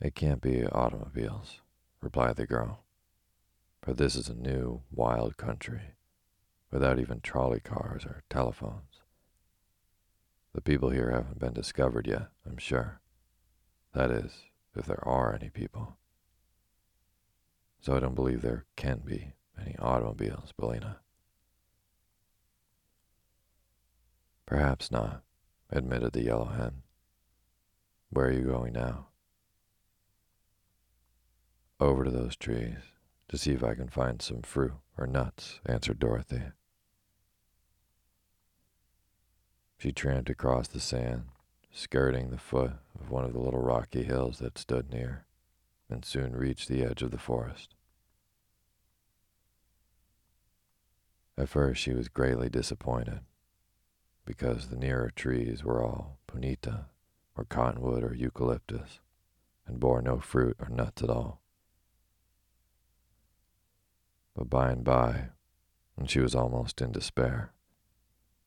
It 0.00 0.14
can't 0.14 0.40
be 0.40 0.64
automobiles, 0.64 1.60
replied 2.00 2.36
the 2.36 2.46
girl, 2.46 2.82
for 3.82 3.92
this 3.92 4.16
is 4.16 4.30
a 4.30 4.34
new, 4.34 4.80
wild 4.90 5.36
country, 5.36 5.96
without 6.70 6.98
even 6.98 7.20
trolley 7.20 7.60
cars 7.60 8.06
or 8.06 8.22
telephones. 8.30 9.02
The 10.54 10.62
people 10.62 10.88
here 10.88 11.10
haven't 11.10 11.38
been 11.38 11.52
discovered 11.52 12.06
yet, 12.06 12.28
I'm 12.46 12.56
sure. 12.56 13.02
That 13.92 14.10
is, 14.10 14.32
if 14.74 14.86
there 14.86 15.06
are 15.06 15.34
any 15.34 15.50
people. 15.50 15.98
So 17.82 17.94
I 17.94 18.00
don't 18.00 18.14
believe 18.14 18.40
there 18.40 18.64
can 18.76 19.02
be 19.04 19.34
any 19.60 19.76
automobiles, 19.78 20.54
Billina. 20.58 21.01
Perhaps 24.52 24.90
not, 24.90 25.22
admitted 25.70 26.12
the 26.12 26.24
yellow 26.24 26.44
hen. 26.44 26.82
Where 28.10 28.26
are 28.26 28.32
you 28.32 28.42
going 28.42 28.74
now? 28.74 29.06
Over 31.80 32.04
to 32.04 32.10
those 32.10 32.36
trees 32.36 32.76
to 33.30 33.38
see 33.38 33.52
if 33.52 33.64
I 33.64 33.74
can 33.74 33.88
find 33.88 34.20
some 34.20 34.42
fruit 34.42 34.74
or 34.98 35.06
nuts, 35.06 35.60
answered 35.64 35.98
Dorothy. 35.98 36.42
She 39.78 39.90
tramped 39.90 40.28
across 40.28 40.68
the 40.68 40.80
sand, 40.80 41.28
skirting 41.72 42.28
the 42.28 42.36
foot 42.36 42.72
of 43.00 43.08
one 43.08 43.24
of 43.24 43.32
the 43.32 43.40
little 43.40 43.62
rocky 43.62 44.02
hills 44.02 44.38
that 44.40 44.58
stood 44.58 44.92
near, 44.92 45.24
and 45.88 46.04
soon 46.04 46.36
reached 46.36 46.68
the 46.68 46.84
edge 46.84 47.00
of 47.00 47.10
the 47.10 47.16
forest. 47.16 47.74
At 51.38 51.48
first 51.48 51.80
she 51.80 51.94
was 51.94 52.08
greatly 52.08 52.50
disappointed 52.50 53.20
because 54.24 54.68
the 54.68 54.76
nearer 54.76 55.10
trees 55.10 55.64
were 55.64 55.82
all 55.82 56.18
punita, 56.26 56.86
or 57.36 57.44
cottonwood, 57.44 58.04
or 58.04 58.14
eucalyptus, 58.14 59.00
and 59.66 59.80
bore 59.80 60.02
no 60.02 60.18
fruit 60.18 60.56
or 60.58 60.68
nuts 60.68 61.02
at 61.02 61.10
all. 61.10 61.40
But 64.34 64.48
by 64.48 64.70
and 64.70 64.84
by, 64.84 65.28
when 65.94 66.06
she 66.06 66.20
was 66.20 66.34
almost 66.34 66.80
in 66.80 66.92
despair, 66.92 67.52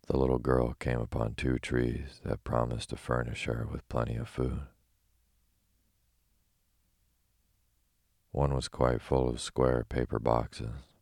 the 0.07 0.17
little 0.17 0.39
girl 0.39 0.73
came 0.73 0.99
upon 0.99 1.34
two 1.34 1.57
trees 1.57 2.21
that 2.23 2.43
promised 2.43 2.89
to 2.91 2.95
furnish 2.95 3.45
her 3.45 3.67
with 3.69 3.88
plenty 3.89 4.15
of 4.15 4.30
food. 4.30 4.61
One 8.32 8.53
was 8.53 8.67
quite 8.67 9.01
full 9.01 9.30
of 9.30 9.41
square 9.41 9.86
paper 9.88 10.19
boxes, 10.19 10.93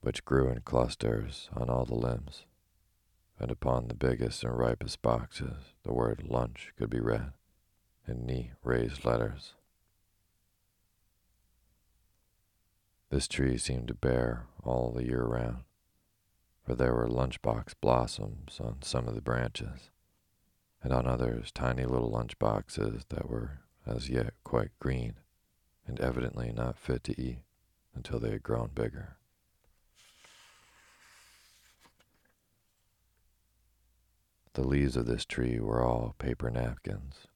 which 0.00 0.24
grew 0.24 0.48
in 0.48 0.60
clusters 0.60 1.50
on 1.54 1.68
all 1.68 1.84
the 1.84 1.94
limbs 1.94 2.44
and 3.38 3.50
upon 3.50 3.88
the 3.88 3.94
biggest 3.94 4.42
and 4.44 4.58
ripest 4.58 5.02
boxes 5.02 5.74
the 5.82 5.92
word 5.92 6.24
lunch 6.28 6.72
could 6.76 6.90
be 6.90 7.00
read 7.00 7.32
in 8.06 8.24
neat 8.24 8.50
raised 8.62 9.04
letters. 9.04 9.54
This 13.10 13.28
tree 13.28 13.56
seemed 13.56 13.88
to 13.88 13.94
bear 13.94 14.46
all 14.64 14.90
the 14.90 15.04
year 15.04 15.22
round, 15.22 15.64
for 16.64 16.74
there 16.74 16.94
were 16.94 17.08
lunchbox 17.08 17.74
blossoms 17.80 18.58
on 18.60 18.78
some 18.82 19.06
of 19.06 19.14
the 19.14 19.20
branches, 19.20 19.90
and 20.82 20.92
on 20.92 21.06
others 21.06 21.52
tiny 21.52 21.84
little 21.84 22.10
lunch 22.10 22.38
boxes 22.38 23.04
that 23.10 23.28
were 23.28 23.60
as 23.86 24.08
yet 24.08 24.34
quite 24.42 24.70
green 24.80 25.14
and 25.86 26.00
evidently 26.00 26.52
not 26.52 26.76
fit 26.76 27.04
to 27.04 27.20
eat 27.20 27.38
until 27.94 28.18
they 28.18 28.30
had 28.30 28.42
grown 28.42 28.70
bigger. 28.74 29.15
The 34.56 34.66
leaves 34.66 34.96
of 34.96 35.04
this 35.04 35.26
tree 35.26 35.60
were 35.60 35.82
all 35.82 36.14
paper 36.18 36.48
napkins, 36.50 37.26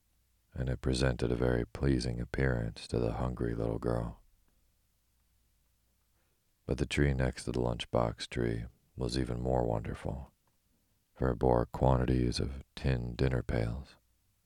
and 0.54 0.70
it 0.70 0.80
presented 0.80 1.30
a 1.30 1.36
very 1.36 1.66
pleasing 1.66 2.18
appearance 2.18 2.88
to 2.88 2.98
the 2.98 3.12
hungry 3.12 3.54
little 3.54 3.78
girl. 3.78 4.20
But 6.64 6.78
the 6.78 6.86
tree 6.86 7.12
next 7.12 7.44
to 7.44 7.52
the 7.52 7.60
lunchbox 7.60 8.26
tree 8.30 8.64
was 8.96 9.18
even 9.18 9.42
more 9.42 9.64
wonderful, 9.64 10.30
for 11.14 11.28
it 11.28 11.38
bore 11.38 11.66
quantities 11.66 12.40
of 12.40 12.64
tin 12.74 13.16
dinner 13.16 13.42
pails, 13.42 13.96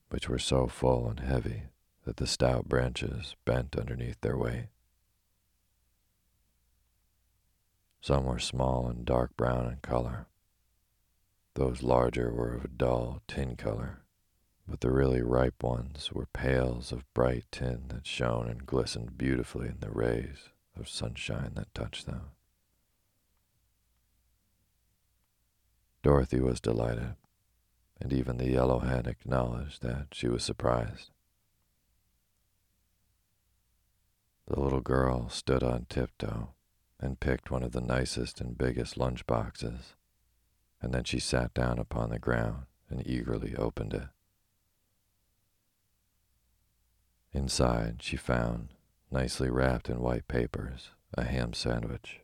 which 0.09 0.27
were 0.27 0.37
so 0.37 0.67
full 0.67 1.07
and 1.07 1.21
heavy 1.21 1.69
that 2.03 2.17
the 2.17 2.27
stout 2.27 2.67
branches 2.67 3.37
bent 3.45 3.77
underneath 3.77 4.19
their 4.19 4.37
weight. 4.37 4.67
Some 8.01 8.25
were 8.25 8.37
small 8.37 8.89
and 8.89 9.05
dark 9.05 9.37
brown 9.37 9.65
in 9.71 9.77
color, 9.77 10.27
those 11.55 11.81
larger 11.81 12.31
were 12.31 12.53
of 12.53 12.65
a 12.65 12.69
dull 12.69 13.21
tin 13.27 13.55
color, 13.55 14.01
but 14.67 14.81
the 14.81 14.91
really 14.91 15.21
ripe 15.21 15.63
ones 15.63 16.11
were 16.11 16.27
pails 16.27 16.91
of 16.91 17.11
bright 17.13 17.45
tin 17.49 17.85
that 17.87 18.05
shone 18.05 18.47
and 18.47 18.65
glistened 18.65 19.17
beautifully 19.17 19.67
in 19.67 19.77
the 19.79 19.89
rays 19.89 20.49
of 20.77 20.89
sunshine 20.89 21.51
that 21.55 21.73
touched 21.73 22.05
them. 22.05 22.31
Dorothy 26.03 26.39
was 26.39 26.59
delighted, 26.59 27.15
and 27.99 28.11
even 28.11 28.37
the 28.37 28.51
yellow 28.51 28.79
hen 28.79 29.05
acknowledged 29.05 29.81
that 29.81 30.07
she 30.11 30.27
was 30.27 30.43
surprised. 30.43 31.09
The 34.47 34.59
little 34.59 34.81
girl 34.81 35.29
stood 35.29 35.63
on 35.63 35.87
tiptoe 35.89 36.49
and 36.99 37.19
picked 37.19 37.49
one 37.49 37.63
of 37.63 37.71
the 37.71 37.81
nicest 37.81 38.39
and 38.41 38.57
biggest 38.57 38.97
lunch 38.97 39.25
boxes, 39.25 39.95
and 40.85 40.93
then 40.93 41.03
she 41.03 41.19
sat 41.19 41.51
down 41.55 41.79
upon 41.79 42.11
the 42.11 42.19
ground 42.19 42.67
and 42.91 43.01
eagerly 43.07 43.55
opened 43.55 43.91
it. 43.91 44.07
Inside, 47.33 48.03
she 48.03 48.15
found, 48.15 48.67
nicely 49.09 49.49
wrapped 49.49 49.89
in 49.89 49.99
white 49.99 50.27
papers, 50.27 50.91
a 51.15 51.23
ham 51.23 51.53
sandwich, 51.53 52.21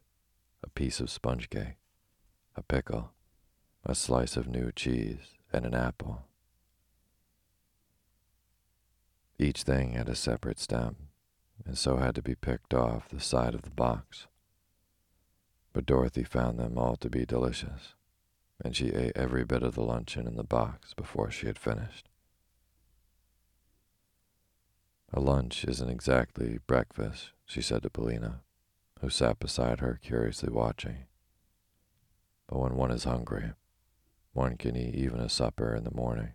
a 0.64 0.70
piece 0.70 0.99
of 0.99 1.09
sponge 1.09 1.49
cake, 1.49 1.80
a 2.55 2.62
pickle, 2.62 3.14
a 3.84 3.95
slice 3.95 4.38
of 4.38 4.47
new 4.47 4.72
cheese, 4.72 5.39
and 5.51 5.66
an 5.66 5.74
apple. 5.74 6.22
Each 9.39 9.64
thing 9.64 9.93
had 9.93 10.07
a 10.07 10.14
separate 10.14 10.59
stem, 10.59 11.07
and 11.66 11.76
so 11.76 11.97
had 11.97 12.14
to 12.14 12.22
be 12.22 12.36
picked 12.36 12.76
off 12.76 13.09
the 13.09 13.20
side 13.20 13.55
of 13.55 13.64
the 13.64 13.72
box. 13.72 14.28
But 15.74 15.88
Dorothy 15.88 16.24
found 16.24 16.59
them 16.59 16.78
all 16.78 16.95
to 16.97 17.09
be 17.09 17.26
delicious, 17.26 17.95
and 18.64 18.76
she 18.76 18.89
ate 18.89 19.14
every 19.16 19.43
bit 19.43 19.64
of 19.64 19.76
the 19.76 19.84
luncheon 19.84 20.28
in 20.28 20.36
the 20.36 20.43
box 20.43 20.93
before 20.93 21.32
she 21.32 21.47
had 21.47 21.57
finished. 21.57 22.07
A 25.14 25.20
lunch 25.20 25.66
isn't 25.66 25.89
exactly 25.89 26.59
breakfast, 26.68 27.32
she 27.45 27.62
said 27.62 27.84
to 27.84 27.89
Billina, 27.89 28.41
who 29.01 29.09
sat 29.09 29.39
beside 29.39 29.80
her 29.80 29.99
curiously 30.01 30.49
watching. 30.49 31.05
But 32.47 32.59
when 32.59 32.76
one 32.76 32.91
is 32.91 33.03
hungry, 33.03 33.51
one 34.34 34.55
can 34.55 34.78
eat 34.78 34.95
even 34.95 35.20
a 35.20 35.28
supper 35.28 35.76
in 35.76 35.84
the 35.84 35.93
morning 35.93 36.34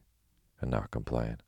and 0.60 0.70
not 0.70 0.90
complain. 0.90 1.38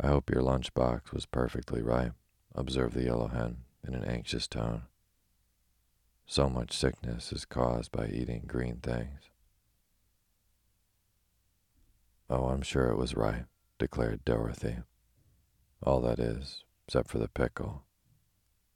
I 0.00 0.08
hope 0.08 0.30
your 0.30 0.42
lunchbox 0.42 1.12
was 1.12 1.26
perfectly 1.26 1.82
right, 1.82 2.12
observed 2.54 2.94
the 2.94 3.04
yellow 3.04 3.28
hen 3.28 3.64
in 3.86 3.94
an 3.94 4.04
anxious 4.04 4.46
tone. 4.46 4.82
So 6.26 6.48
much 6.48 6.76
sickness 6.76 7.32
is 7.32 7.44
caused 7.44 7.92
by 7.92 8.08
eating 8.08 8.44
green 8.46 8.76
things. 8.76 9.30
Oh, 12.28 12.46
I'm 12.46 12.62
sure 12.62 12.88
it 12.88 12.96
was 12.96 13.14
right, 13.14 13.44
declared 13.78 14.24
Dorothy. 14.24 14.78
All 15.82 16.00
that 16.00 16.18
is, 16.18 16.64
except 16.86 17.08
for 17.08 17.18
the 17.18 17.28
pickle. 17.28 17.84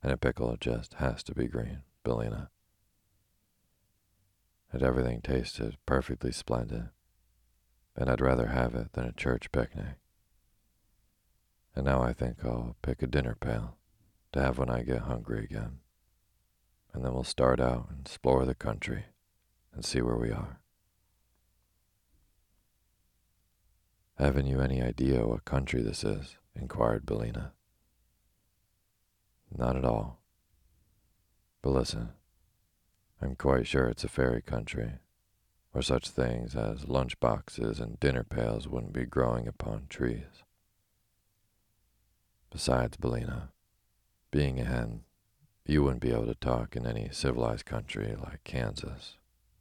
And 0.02 0.12
a 0.12 0.16
pickle 0.16 0.56
just 0.60 0.94
has 0.94 1.22
to 1.24 1.34
be 1.34 1.48
green, 1.48 1.82
Billina 2.04 2.50
and 4.72 4.82
everything 4.82 5.20
tasted 5.20 5.76
perfectly 5.86 6.32
splendid, 6.32 6.90
and 7.96 8.08
I'd 8.08 8.20
rather 8.20 8.46
have 8.46 8.74
it 8.74 8.92
than 8.92 9.06
a 9.06 9.12
church 9.12 9.50
picnic. 9.52 9.96
And 11.74 11.84
now 11.84 12.02
I 12.02 12.12
think 12.12 12.44
I'll 12.44 12.76
pick 12.82 13.02
a 13.02 13.06
dinner 13.06 13.36
pail 13.40 13.76
to 14.32 14.40
have 14.40 14.58
when 14.58 14.70
I 14.70 14.82
get 14.82 15.02
hungry 15.02 15.44
again, 15.44 15.78
and 16.92 17.04
then 17.04 17.12
we'll 17.12 17.24
start 17.24 17.60
out 17.60 17.88
and 17.90 18.00
explore 18.00 18.44
the 18.44 18.54
country 18.54 19.04
and 19.72 19.84
see 19.84 20.00
where 20.00 20.16
we 20.16 20.30
are. 20.30 20.60
Haven't 24.18 24.46
you 24.46 24.60
any 24.60 24.82
idea 24.82 25.26
what 25.26 25.44
country 25.44 25.82
this 25.82 26.04
is? 26.04 26.36
inquired 26.54 27.06
Billina. 27.06 27.52
Not 29.56 29.76
at 29.76 29.84
all. 29.84 30.20
But 31.62 31.70
listen, 31.70 32.10
I'm 33.22 33.36
quite 33.36 33.66
sure 33.66 33.86
it's 33.86 34.04
a 34.04 34.08
fairy 34.08 34.42
country, 34.42 34.92
where 35.72 35.82
such 35.82 36.10
things 36.10 36.56
as 36.56 36.88
lunch 36.88 37.18
boxes 37.20 37.80
and 37.80 38.00
dinner 38.00 38.24
pails 38.24 38.68
wouldn't 38.68 38.92
be 38.92 39.04
growing 39.04 39.46
upon 39.46 39.86
trees. 39.88 40.44
Besides, 42.50 42.96
Billina, 42.96 43.52
being 44.30 44.58
a 44.58 44.64
hen, 44.64 45.04
you 45.70 45.84
wouldn't 45.84 46.02
be 46.02 46.10
able 46.10 46.26
to 46.26 46.34
talk 46.34 46.74
in 46.74 46.84
any 46.84 47.08
civilized 47.12 47.64
country 47.64 48.16
like 48.20 48.42
Kansas, 48.42 49.16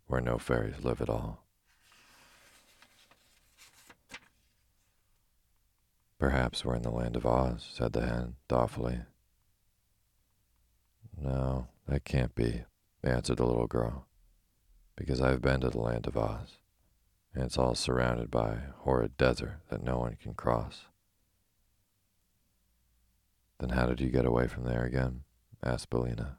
where 0.07 0.20
no 0.20 0.39
fairies 0.39 0.84
live 0.84 1.01
at 1.01 1.10
all. 1.10 1.43
Perhaps 6.18 6.66
we're 6.66 6.76
in 6.76 6.82
the 6.82 6.89
land 6.89 7.16
of 7.16 7.28
Oz, 7.28 7.66
said 7.72 7.93
the 7.93 8.01
hen 8.01 8.36
thoughtfully. 8.49 9.01
No, 11.16 11.68
that 11.88 12.05
can't 12.05 12.34
be, 12.34 12.64
answered 13.03 13.38
the 13.38 13.45
little 13.45 13.68
girl, 13.68 14.07
because 14.95 15.22
I've 15.22 15.43
been 15.43 15.62
to 15.62 15.70
the 15.70 15.80
land 15.80 16.07
of 16.07 16.18
Oz, 16.18 16.57
and 17.36 17.43
it's 17.43 17.57
all 17.57 17.76
surrounded 17.76 18.32
by 18.32 18.49
a 18.49 18.74
horrid 18.80 19.16
desert 19.16 19.60
that 19.70 19.84
no 19.84 19.99
one 19.99 20.18
can 20.20 20.34
cross. 20.34 20.86
Then 23.60 23.70
how 23.70 23.86
did 23.86 24.01
you 24.01 24.10
get 24.10 24.26
away 24.26 24.47
from 24.47 24.64
there 24.64 24.84
again? 24.84 25.22
Asked 25.64 25.89
Billina. 25.89 26.38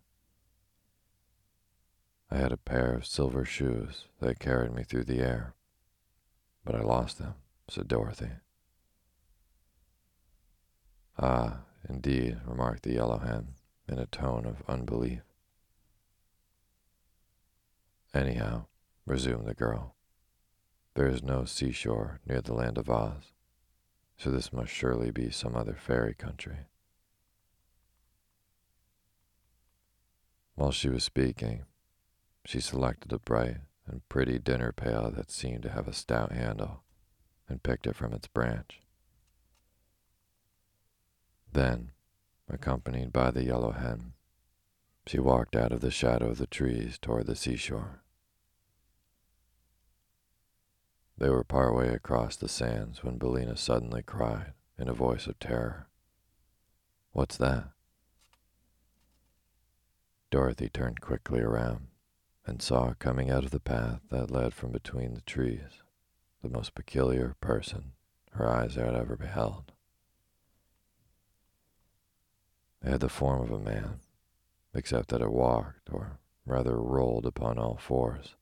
I 2.30 2.36
had 2.36 2.52
a 2.52 2.56
pair 2.56 2.92
of 2.94 3.06
silver 3.06 3.44
shoes 3.44 4.06
that 4.20 4.38
carried 4.38 4.72
me 4.72 4.84
through 4.84 5.04
the 5.04 5.18
air, 5.18 5.54
but 6.64 6.74
I 6.74 6.80
lost 6.80 7.18
them, 7.18 7.34
said 7.68 7.88
Dorothy. 7.88 8.30
Ah, 11.18 11.62
indeed, 11.88 12.40
remarked 12.46 12.84
the 12.84 12.94
yellow 12.94 13.18
hen 13.18 13.54
in 13.88 13.98
a 13.98 14.06
tone 14.06 14.46
of 14.46 14.62
unbelief. 14.68 15.22
Anyhow, 18.14 18.66
resumed 19.06 19.46
the 19.46 19.54
girl, 19.54 19.94
there 20.94 21.08
is 21.08 21.22
no 21.22 21.44
seashore 21.44 22.20
near 22.26 22.40
the 22.40 22.54
land 22.54 22.78
of 22.78 22.88
Oz, 22.88 23.32
so 24.16 24.30
this 24.30 24.52
must 24.52 24.70
surely 24.70 25.10
be 25.10 25.30
some 25.30 25.56
other 25.56 25.74
fairy 25.74 26.14
country. 26.14 26.66
While 30.60 30.72
she 30.72 30.90
was 30.90 31.04
speaking, 31.04 31.64
she 32.44 32.60
selected 32.60 33.14
a 33.14 33.18
bright 33.18 33.62
and 33.86 34.06
pretty 34.10 34.38
dinner 34.38 34.72
pail 34.72 35.10
that 35.10 35.30
seemed 35.30 35.62
to 35.62 35.70
have 35.70 35.88
a 35.88 35.94
stout 35.94 36.32
handle 36.32 36.82
and 37.48 37.62
picked 37.62 37.86
it 37.86 37.96
from 37.96 38.12
its 38.12 38.28
branch. 38.28 38.82
Then, 41.50 41.92
accompanied 42.46 43.10
by 43.10 43.30
the 43.30 43.42
yellow 43.42 43.70
hen, 43.70 44.12
she 45.06 45.18
walked 45.18 45.56
out 45.56 45.72
of 45.72 45.80
the 45.80 45.90
shadow 45.90 46.28
of 46.28 46.36
the 46.36 46.46
trees 46.46 46.98
toward 46.98 47.24
the 47.24 47.36
seashore. 47.36 48.02
They 51.16 51.30
were 51.30 51.42
partway 51.42 51.88
across 51.88 52.36
the 52.36 52.50
sands 52.50 53.02
when 53.02 53.16
Billina 53.16 53.56
suddenly 53.56 54.02
cried 54.02 54.52
in 54.78 54.90
a 54.90 54.92
voice 54.92 55.26
of 55.26 55.38
terror, 55.38 55.88
What's 57.12 57.38
that? 57.38 57.70
Dorothy 60.30 60.68
turned 60.68 61.00
quickly 61.00 61.40
around 61.40 61.88
and 62.46 62.62
saw 62.62 62.94
coming 62.94 63.30
out 63.30 63.44
of 63.44 63.50
the 63.50 63.60
path 63.60 64.00
that 64.10 64.30
led 64.30 64.54
from 64.54 64.70
between 64.70 65.14
the 65.14 65.20
trees 65.22 65.82
the 66.42 66.48
most 66.48 66.74
peculiar 66.74 67.36
person 67.40 67.92
her 68.32 68.48
eyes 68.48 68.76
had 68.76 68.94
ever 68.94 69.16
beheld. 69.16 69.72
It 72.82 72.90
had 72.90 73.00
the 73.00 73.08
form 73.08 73.42
of 73.42 73.50
a 73.50 73.58
man, 73.58 74.00
except 74.72 75.08
that 75.08 75.20
it 75.20 75.32
walked, 75.32 75.90
or 75.92 76.18
rather 76.46 76.80
rolled 76.80 77.26
upon 77.26 77.58
all 77.58 77.76
fours, 77.76 78.36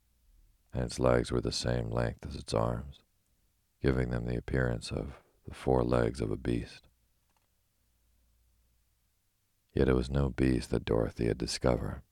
and 0.72 0.84
its 0.84 1.00
legs 1.00 1.32
were 1.32 1.40
the 1.40 1.50
same 1.50 1.90
length 1.90 2.26
as 2.26 2.36
its 2.36 2.54
arms, 2.54 3.00
giving 3.82 4.10
them 4.10 4.26
the 4.26 4.36
appearance 4.36 4.92
of 4.92 5.14
the 5.46 5.54
four 5.54 5.82
legs 5.82 6.20
of 6.20 6.30
a 6.30 6.36
beast. 6.36 6.87
Yet 9.78 9.88
it 9.88 9.94
was 9.94 10.10
no 10.10 10.30
beast 10.30 10.70
that 10.70 10.84
Dorothy 10.84 11.28
had 11.28 11.38
discovered, 11.38 12.02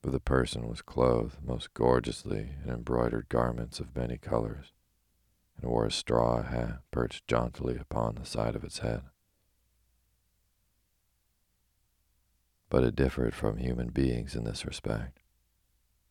but 0.00 0.12
the 0.12 0.20
person 0.20 0.66
was 0.66 0.80
clothed 0.80 1.36
most 1.44 1.74
gorgeously 1.74 2.54
in 2.64 2.70
embroidered 2.70 3.28
garments 3.28 3.78
of 3.78 3.94
many 3.94 4.16
colors, 4.16 4.72
and 5.54 5.70
wore 5.70 5.84
a 5.84 5.92
straw 5.92 6.42
hat 6.42 6.80
perched 6.90 7.28
jauntily 7.28 7.76
upon 7.76 8.14
the 8.14 8.24
side 8.24 8.56
of 8.56 8.64
its 8.64 8.78
head. 8.78 9.02
But 12.70 12.84
it 12.84 12.96
differed 12.96 13.34
from 13.34 13.58
human 13.58 13.90
beings 13.90 14.34
in 14.34 14.44
this 14.44 14.64
respect, 14.64 15.18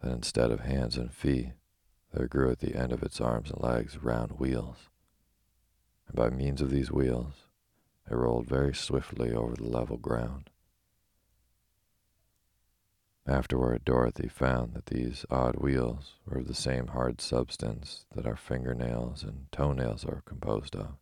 that 0.01 0.12
instead 0.12 0.51
of 0.51 0.59
hands 0.59 0.95
and 0.95 1.12
feet, 1.12 1.53
there 2.14 2.28
grew 2.28 2.51
at 2.51 2.59
the 2.59 2.76
end 2.76 2.91
of 2.91 3.01
its 3.01 3.20
arms 3.20 3.49
and 3.49 3.64
legs 3.64 3.97
round 3.97 4.34
wheels, 4.34 4.91
and 6.05 6.16
by 6.16 6.30
means 6.30 6.62
of 6.62 6.70
these 6.70 6.91
wheels, 6.91 7.47
it 8.07 8.14
rolled 8.16 8.45
very 8.45 8.76
swiftly 8.76 9.32
over 9.32 9.55
the 9.55 9.64
level 9.64 9.97
ground. 9.97 10.51
Afterward, 13.28 13.86
Dorothy 13.86 14.28
found 14.28 14.74
that 14.74 14.88
these 14.88 15.26
odd 15.30 15.57
wheels 15.57 16.15
were 16.26 16.39
of 16.39 16.47
the 16.47 16.55
same 16.55 16.88
hard 16.88 17.22
substance 17.22 18.05
that 18.15 18.26
our 18.26 18.36
fingernails 18.36 19.24
and 19.24 19.45
toenails 19.51 20.03
are 20.05 20.24
composed 20.26 20.76
of. 20.76 20.95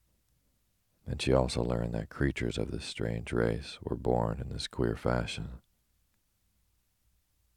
And 1.08 1.22
she 1.22 1.32
also 1.32 1.64
learned 1.64 1.94
that 1.94 2.10
creatures 2.10 2.58
of 2.58 2.72
this 2.72 2.84
strange 2.84 3.32
race 3.32 3.80
were 3.82 3.96
born 3.96 4.40
in 4.42 4.50
this 4.50 4.68
queer 4.68 4.98
fashion. 4.98 5.60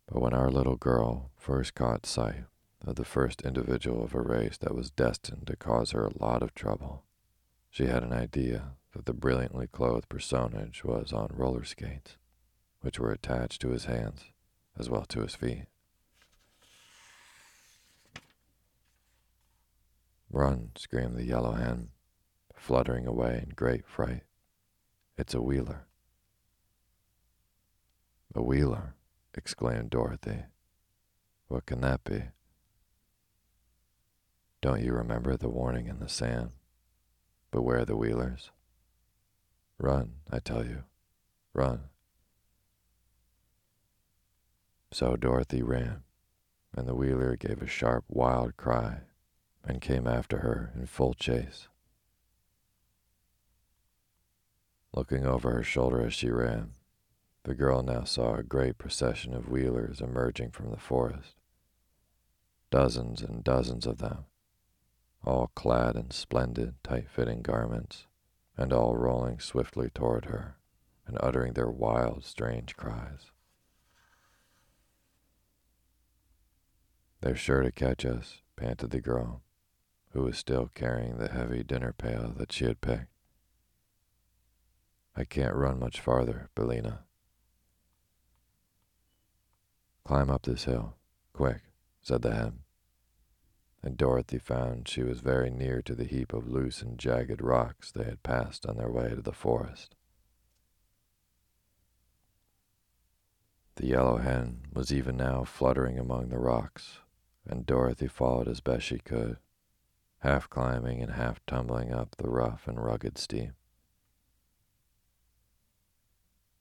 But 0.06 0.22
when 0.22 0.32
our 0.32 0.50
little 0.50 0.76
girl 0.76 1.32
first 1.36 1.74
caught 1.74 2.06
sight 2.06 2.44
of 2.86 2.94
the 2.94 3.04
first 3.04 3.42
individual 3.42 4.04
of 4.04 4.14
a 4.14 4.20
race 4.20 4.58
that 4.58 4.74
was 4.74 4.90
destined 4.92 5.48
to 5.48 5.56
cause 5.56 5.90
her 5.90 6.06
a 6.06 6.18
lot 6.18 6.42
of 6.42 6.54
trouble, 6.54 7.02
she 7.68 7.86
had 7.86 8.04
an 8.04 8.12
idea 8.12 8.76
that 8.92 9.06
the 9.06 9.12
brilliantly 9.12 9.66
clothed 9.66 10.08
personage 10.08 10.84
was 10.84 11.12
on 11.12 11.30
roller 11.32 11.64
skates, 11.64 12.16
which 12.80 13.00
were 13.00 13.10
attached 13.10 13.60
to 13.60 13.70
his 13.70 13.86
hands 13.86 14.32
as 14.79 14.89
well 14.89 15.05
to 15.07 15.20
his 15.20 15.35
feet. 15.35 15.66
Run, 20.31 20.70
screamed 20.77 21.16
the 21.16 21.25
yellow 21.25 21.53
hen, 21.53 21.89
fluttering 22.55 23.07
away 23.07 23.43
in 23.43 23.53
great 23.55 23.87
fright. 23.87 24.23
It's 25.18 25.35
a 25.35 25.43
wheeler. 25.43 25.87
A 28.35 28.43
wheeler, 28.43 28.95
exclaimed 29.35 29.91
Dorothy. 29.91 30.45
What 31.49 31.66
can 31.66 31.83
that 31.83 32.03
be? 32.03 32.23
Don't 34.62 34.83
you 34.83 34.95
remember 34.95 35.37
the 35.37 35.51
warning 35.51 35.87
in 35.87 35.99
the 35.99 36.09
sand? 36.09 36.53
Beware 37.51 37.85
the 37.85 37.97
wheelers. 37.97 38.51
Run, 39.77 40.14
I 40.31 40.39
tell 40.39 40.64
you. 40.64 40.85
Run. 41.53 41.91
So 44.93 45.16
Dorothy 45.16 45.62
ran, 45.62 46.03
and 46.76 46.86
the 46.86 46.95
wheeler 46.95 47.34
gave 47.34 47.62
a 47.62 47.66
sharp, 47.66 48.05
wild 48.09 48.59
cry 48.59 49.01
and 49.64 49.80
came 49.80 50.07
after 50.07 50.40
her 50.40 50.70
in 50.74 50.84
full 50.84 51.14
chase. 51.14 51.68
Looking 54.95 55.24
over 55.24 55.53
her 55.53 55.62
shoulder 55.62 56.03
as 56.05 56.12
she 56.12 56.28
ran, 56.28 56.72
the 57.45 57.55
girl 57.55 57.82
now 57.82 58.05
saw 58.05 58.34
a 58.34 58.43
great 58.43 58.76
procession 58.76 59.32
of 59.32 59.49
wheelers 59.49 60.03
emerging 60.03 60.51
from 60.51 60.70
the 60.70 60.76
forest. 60.76 61.36
Dozens 62.70 63.22
and 63.22 63.43
dozens 63.43 63.86
of 63.86 63.97
them, 63.97 64.26
all 65.24 65.51
clad 65.55 65.97
in 65.97 66.11
splendid, 66.11 66.74
tight 66.84 67.09
fitting 67.09 67.40
garments, 67.40 68.07
and 68.59 68.74
all 68.74 68.95
rolling 68.95 69.40
swiftly 69.40 69.88
toward 69.88 70.26
her 70.26 70.59
and 71.07 71.16
uttering 71.20 71.55
their 71.55 71.70
wild, 71.70 72.24
strange 72.24 72.76
cries. 72.76 73.30
They're 77.23 77.37
sure 77.37 77.62
to 77.62 77.70
catch 77.70 78.05
us, 78.05 78.43
panted 78.57 78.91
the 78.91 79.01
girl, 79.01 79.43
who 80.11 80.25
was 80.25 80.37
still 80.37 80.73
carrying 80.75 81.18
the 81.18 81.29
heavy 81.29 81.62
dinner 81.62 81.93
pail 81.93 82.35
that 82.37 82.51
she 82.51 82.64
had 82.64 82.81
picked. 82.81 83.07
I 85.14 85.23
can't 85.23 85.55
run 85.55 85.79
much 85.79 86.01
farther, 86.01 86.49
Billina. 86.57 87.05
Climb 90.05 90.31
up 90.31 90.43
this 90.43 90.64
hill, 90.64 90.97
quick, 91.33 91.62
said 92.03 92.23
the 92.23 92.35
hen. 92.35 92.59
And 93.85 93.97
Dorothy 93.97 94.39
found 94.39 94.89
she 94.89 95.05
was 95.05 95.20
very 95.20 95.49
near 95.49 95.81
to 95.83 95.95
the 95.95 96.05
heap 96.05 96.33
of 96.33 96.49
loose 96.49 96.83
and 96.83 96.99
jagged 96.99 97.41
rocks 97.41 97.93
they 97.93 98.05
had 98.05 98.25
passed 98.25 98.66
on 98.66 98.77
their 98.77 98.91
way 98.91 99.11
to 99.11 99.23
the 99.23 99.33
forest. 99.33 99.95
The 103.77 103.87
yellow 103.87 104.16
hen 104.16 104.62
was 104.73 104.93
even 104.93 105.16
now 105.16 105.45
fluttering 105.45 106.01
among 106.01 106.29
the 106.29 106.39
rocks, 106.39 106.99
and 107.49 107.66
Dorothy 107.66 108.09
followed 108.09 108.49
as 108.49 108.61
best 108.61 108.84
she 108.84 108.99
could, 108.99 109.38
half 110.18 110.49
climbing 110.49 111.03
and 111.03 111.12
half 111.12 111.45
tumbling 111.47 111.93
up 111.93 112.16
the 112.16 112.28
rough 112.28 112.68
and 112.68 112.82
rugged 112.82 113.18
steep. 113.18 113.53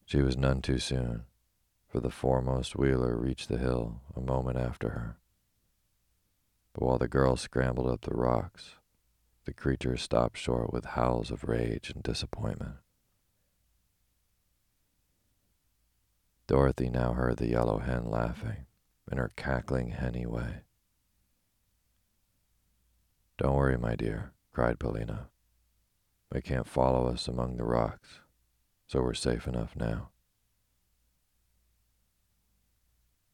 She 0.05 0.21
was 0.21 0.35
none 0.35 0.61
too 0.61 0.79
soon, 0.79 1.23
for 1.87 1.99
the 1.99 2.09
foremost 2.09 2.75
wheeler 2.75 3.15
reached 3.15 3.49
the 3.49 3.57
hill 3.57 4.01
a 4.15 4.19
moment 4.19 4.57
after 4.57 4.89
her. 4.89 5.17
But 6.73 6.83
while 6.83 6.97
the 6.97 7.07
girl 7.07 7.35
scrambled 7.35 7.89
up 7.89 8.01
the 8.01 8.15
rocks, 8.15 8.75
the 9.45 9.53
creature 9.53 9.97
stopped 9.97 10.37
short 10.37 10.73
with 10.73 10.85
howls 10.85 11.31
of 11.31 11.43
rage 11.43 11.91
and 11.93 12.03
disappointment. 12.03 12.75
Dorothy 16.47 16.89
now 16.89 17.13
heard 17.13 17.37
the 17.37 17.49
yellow 17.49 17.79
hen 17.79 18.05
laughing 18.05 18.65
in 19.09 19.17
her 19.17 19.31
cackling 19.35 19.91
henny 19.91 20.25
way. 20.25 20.63
Don't 23.41 23.55
worry, 23.55 23.75
my 23.75 23.95
dear, 23.95 24.33
cried 24.53 24.77
Billina. 24.77 25.29
They 26.29 26.41
can't 26.41 26.67
follow 26.67 27.07
us 27.07 27.27
among 27.27 27.57
the 27.57 27.63
rocks, 27.63 28.19
so 28.85 29.01
we're 29.01 29.15
safe 29.15 29.47
enough 29.47 29.75
now. 29.75 30.09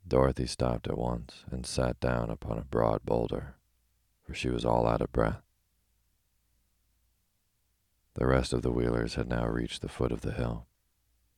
Dorothy 0.07 0.47
stopped 0.47 0.87
at 0.87 0.97
once 0.97 1.43
and 1.51 1.65
sat 1.65 1.99
down 1.99 2.29
upon 2.29 2.57
a 2.57 2.63
broad 2.63 3.03
boulder, 3.03 3.55
for 4.23 4.33
she 4.33 4.49
was 4.49 4.63
all 4.63 4.87
out 4.87 5.01
of 5.01 5.11
breath. 5.11 5.41
The 8.13 8.27
rest 8.27 8.53
of 8.53 8.61
the 8.61 8.71
wheelers 8.71 9.15
had 9.15 9.27
now 9.27 9.45
reached 9.45 9.81
the 9.81 9.89
foot 9.89 10.13
of 10.13 10.21
the 10.21 10.31
hill, 10.31 10.67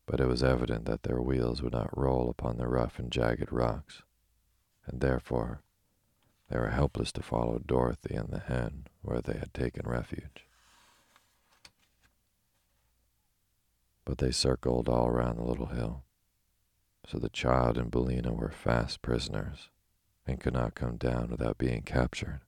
but 0.06 0.20
it 0.20 0.28
was 0.28 0.44
evident 0.44 0.86
that 0.86 1.02
their 1.02 1.20
wheels 1.20 1.64
would 1.64 1.74
not 1.74 1.98
roll 1.98 2.30
upon 2.30 2.58
the 2.58 2.68
rough 2.68 3.00
and 3.00 3.12
jagged 3.12 3.52
rocks, 3.52 4.04
and 4.86 5.02
therefore 5.02 5.64
they 6.50 6.58
were 6.58 6.70
helpless 6.70 7.12
to 7.14 7.22
follow 7.22 7.60
Dorothy 7.60 8.16
and 8.16 8.30
the 8.30 8.40
hen 8.40 8.88
where 9.02 9.22
they 9.22 9.38
had 9.38 9.54
taken 9.54 9.88
refuge. 9.88 10.48
But 14.04 14.18
they 14.18 14.32
circled 14.32 14.90
all 14.90 15.08
around 15.08 15.38
the 15.38 15.44
little 15.44 15.68
hill, 15.68 16.04
so 17.06 17.20
the 17.20 17.30
child 17.30 17.78
and 17.78 17.92
Billina 17.92 18.34
were 18.34 18.50
fast 18.50 19.04
prisoners 19.04 19.70
and 20.26 20.40
could 20.40 20.54
not 20.54 20.74
come 20.74 20.98
down 20.98 21.30
without 21.30 21.60
being 21.60 21.84
captured. 21.84 22.42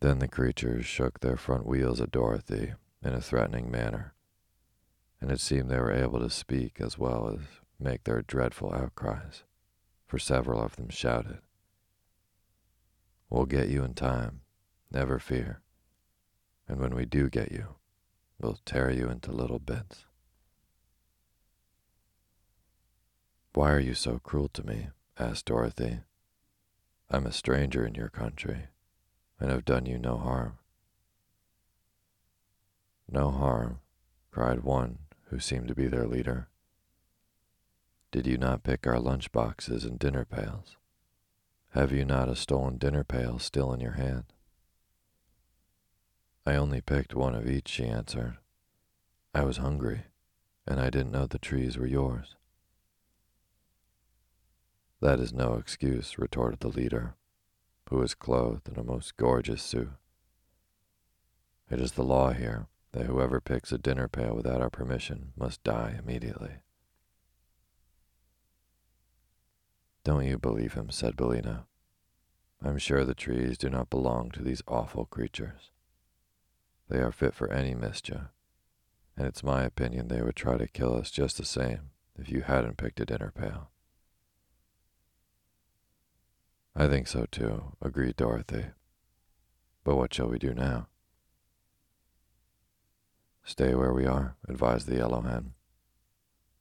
Then 0.00 0.18
the 0.18 0.28
creatures 0.28 0.84
shook 0.84 1.20
their 1.20 1.36
front 1.36 1.66
wheels 1.66 2.00
at 2.00 2.12
Dorothy 2.12 2.74
in 3.02 3.14
a 3.14 3.20
threatening 3.20 3.70
manner, 3.70 4.14
and 5.20 5.30
it 5.32 5.40
seemed 5.40 5.70
they 5.70 5.80
were 5.80 5.92
able 5.92 6.20
to 6.20 6.30
speak 6.30 6.80
as 6.80 6.98
well 6.98 7.28
as 7.32 7.40
make 7.80 8.04
their 8.04 8.22
dreadful 8.22 8.72
outcries 8.72 9.44
for 10.08 10.18
several 10.18 10.60
of 10.60 10.74
them 10.76 10.88
shouted. 10.88 11.38
We'll 13.28 13.44
get 13.44 13.68
you 13.68 13.84
in 13.84 13.92
time, 13.92 14.40
never 14.90 15.18
fear. 15.18 15.60
And 16.66 16.80
when 16.80 16.94
we 16.94 17.04
do 17.04 17.28
get 17.28 17.52
you, 17.52 17.76
we'll 18.40 18.58
tear 18.64 18.90
you 18.90 19.08
into 19.10 19.30
little 19.30 19.58
bits. 19.58 20.06
Why 23.52 23.70
are 23.70 23.80
you 23.80 23.94
so 23.94 24.18
cruel 24.18 24.48
to 24.54 24.66
me? 24.66 24.88
asked 25.18 25.46
Dorothy. 25.46 26.00
I'm 27.10 27.26
a 27.26 27.32
stranger 27.32 27.84
in 27.84 27.94
your 27.94 28.08
country, 28.08 28.68
and 29.40 29.50
have 29.50 29.64
done 29.64 29.84
you 29.84 29.98
no 29.98 30.16
harm. 30.16 30.58
No 33.10 33.30
harm, 33.30 33.80
cried 34.30 34.60
one 34.60 34.98
who 35.30 35.38
seemed 35.38 35.68
to 35.68 35.74
be 35.74 35.86
their 35.86 36.06
leader. 36.06 36.48
Did 38.10 38.26
you 38.26 38.38
not 38.38 38.62
pick 38.62 38.86
our 38.86 38.98
lunch 38.98 39.30
boxes 39.32 39.84
and 39.84 39.98
dinner 39.98 40.24
pails? 40.24 40.76
Have 41.72 41.92
you 41.92 42.06
not 42.06 42.30
a 42.30 42.36
stolen 42.36 42.78
dinner 42.78 43.04
pail 43.04 43.38
still 43.38 43.70
in 43.74 43.80
your 43.80 43.92
hand? 43.92 44.32
I 46.46 46.56
only 46.56 46.80
picked 46.80 47.14
one 47.14 47.34
of 47.34 47.46
each, 47.46 47.68
she 47.68 47.84
answered. 47.84 48.38
I 49.34 49.44
was 49.44 49.58
hungry, 49.58 50.04
and 50.66 50.80
I 50.80 50.88
didn't 50.88 51.12
know 51.12 51.26
the 51.26 51.38
trees 51.38 51.76
were 51.76 51.86
yours. 51.86 52.34
That 55.02 55.20
is 55.20 55.34
no 55.34 55.54
excuse, 55.54 56.18
retorted 56.18 56.60
the 56.60 56.68
leader, 56.68 57.14
who 57.90 57.98
was 57.98 58.14
clothed 58.14 58.68
in 58.68 58.78
a 58.78 58.84
most 58.84 59.18
gorgeous 59.18 59.62
suit. 59.62 59.90
It 61.70 61.78
is 61.78 61.92
the 61.92 62.02
law 62.02 62.32
here 62.32 62.68
that 62.92 63.04
whoever 63.04 63.38
picks 63.42 63.70
a 63.70 63.76
dinner 63.76 64.08
pail 64.08 64.34
without 64.34 64.62
our 64.62 64.70
permission 64.70 65.32
must 65.36 65.62
die 65.62 65.96
immediately. 66.02 66.62
Don't 70.08 70.24
you 70.24 70.38
believe 70.38 70.72
him, 70.72 70.88
said 70.88 71.18
Billina. 71.18 71.66
I'm 72.64 72.78
sure 72.78 73.04
the 73.04 73.14
trees 73.14 73.58
do 73.58 73.68
not 73.68 73.90
belong 73.90 74.30
to 74.30 74.42
these 74.42 74.62
awful 74.66 75.04
creatures. 75.04 75.70
They 76.88 76.96
are 77.00 77.12
fit 77.12 77.34
for 77.34 77.52
any 77.52 77.74
mischief, 77.74 78.22
and 79.18 79.26
it's 79.26 79.42
my 79.42 79.64
opinion 79.64 80.08
they 80.08 80.22
would 80.22 80.34
try 80.34 80.56
to 80.56 80.66
kill 80.66 80.96
us 80.96 81.10
just 81.10 81.36
the 81.36 81.44
same 81.44 81.90
if 82.18 82.30
you 82.30 82.40
hadn't 82.40 82.78
picked 82.78 83.00
a 83.00 83.04
dinner 83.04 83.30
pail. 83.38 83.68
I 86.74 86.88
think 86.88 87.06
so 87.06 87.26
too, 87.30 87.76
agreed 87.82 88.16
Dorothy. 88.16 88.64
But 89.84 89.96
what 89.96 90.14
shall 90.14 90.28
we 90.28 90.38
do 90.38 90.54
now? 90.54 90.88
Stay 93.44 93.74
where 93.74 93.92
we 93.92 94.06
are, 94.06 94.36
advised 94.48 94.86
the 94.86 94.96
yellow 94.96 95.20
hen. 95.20 95.52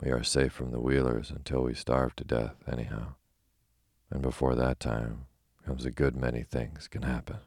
We 0.03 0.11
are 0.11 0.21
safe 0.21 0.51
from 0.51 0.71
the 0.71 0.81
wheelers 0.81 1.31
until 1.31 1.61
we 1.61 1.75
starve 1.75 2.13
to 2.17 2.25
death, 2.25 2.55
anyhow. 2.69 3.13
And 4.09 4.21
before 4.21 4.55
that 4.55 4.79
time 4.79 5.25
comes 5.65 5.85
a 5.85 5.91
good 5.91 6.15
many 6.15 6.43
things 6.43 6.87
can 6.87 7.01
happen. 7.01 7.37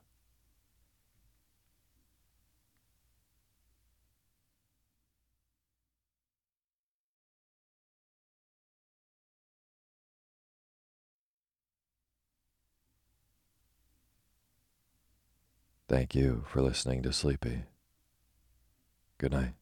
Thank 15.88 16.14
you 16.14 16.44
for 16.46 16.62
listening 16.62 17.02
to 17.02 17.12
Sleepy. 17.12 17.64
Good 19.18 19.32
night. 19.32 19.59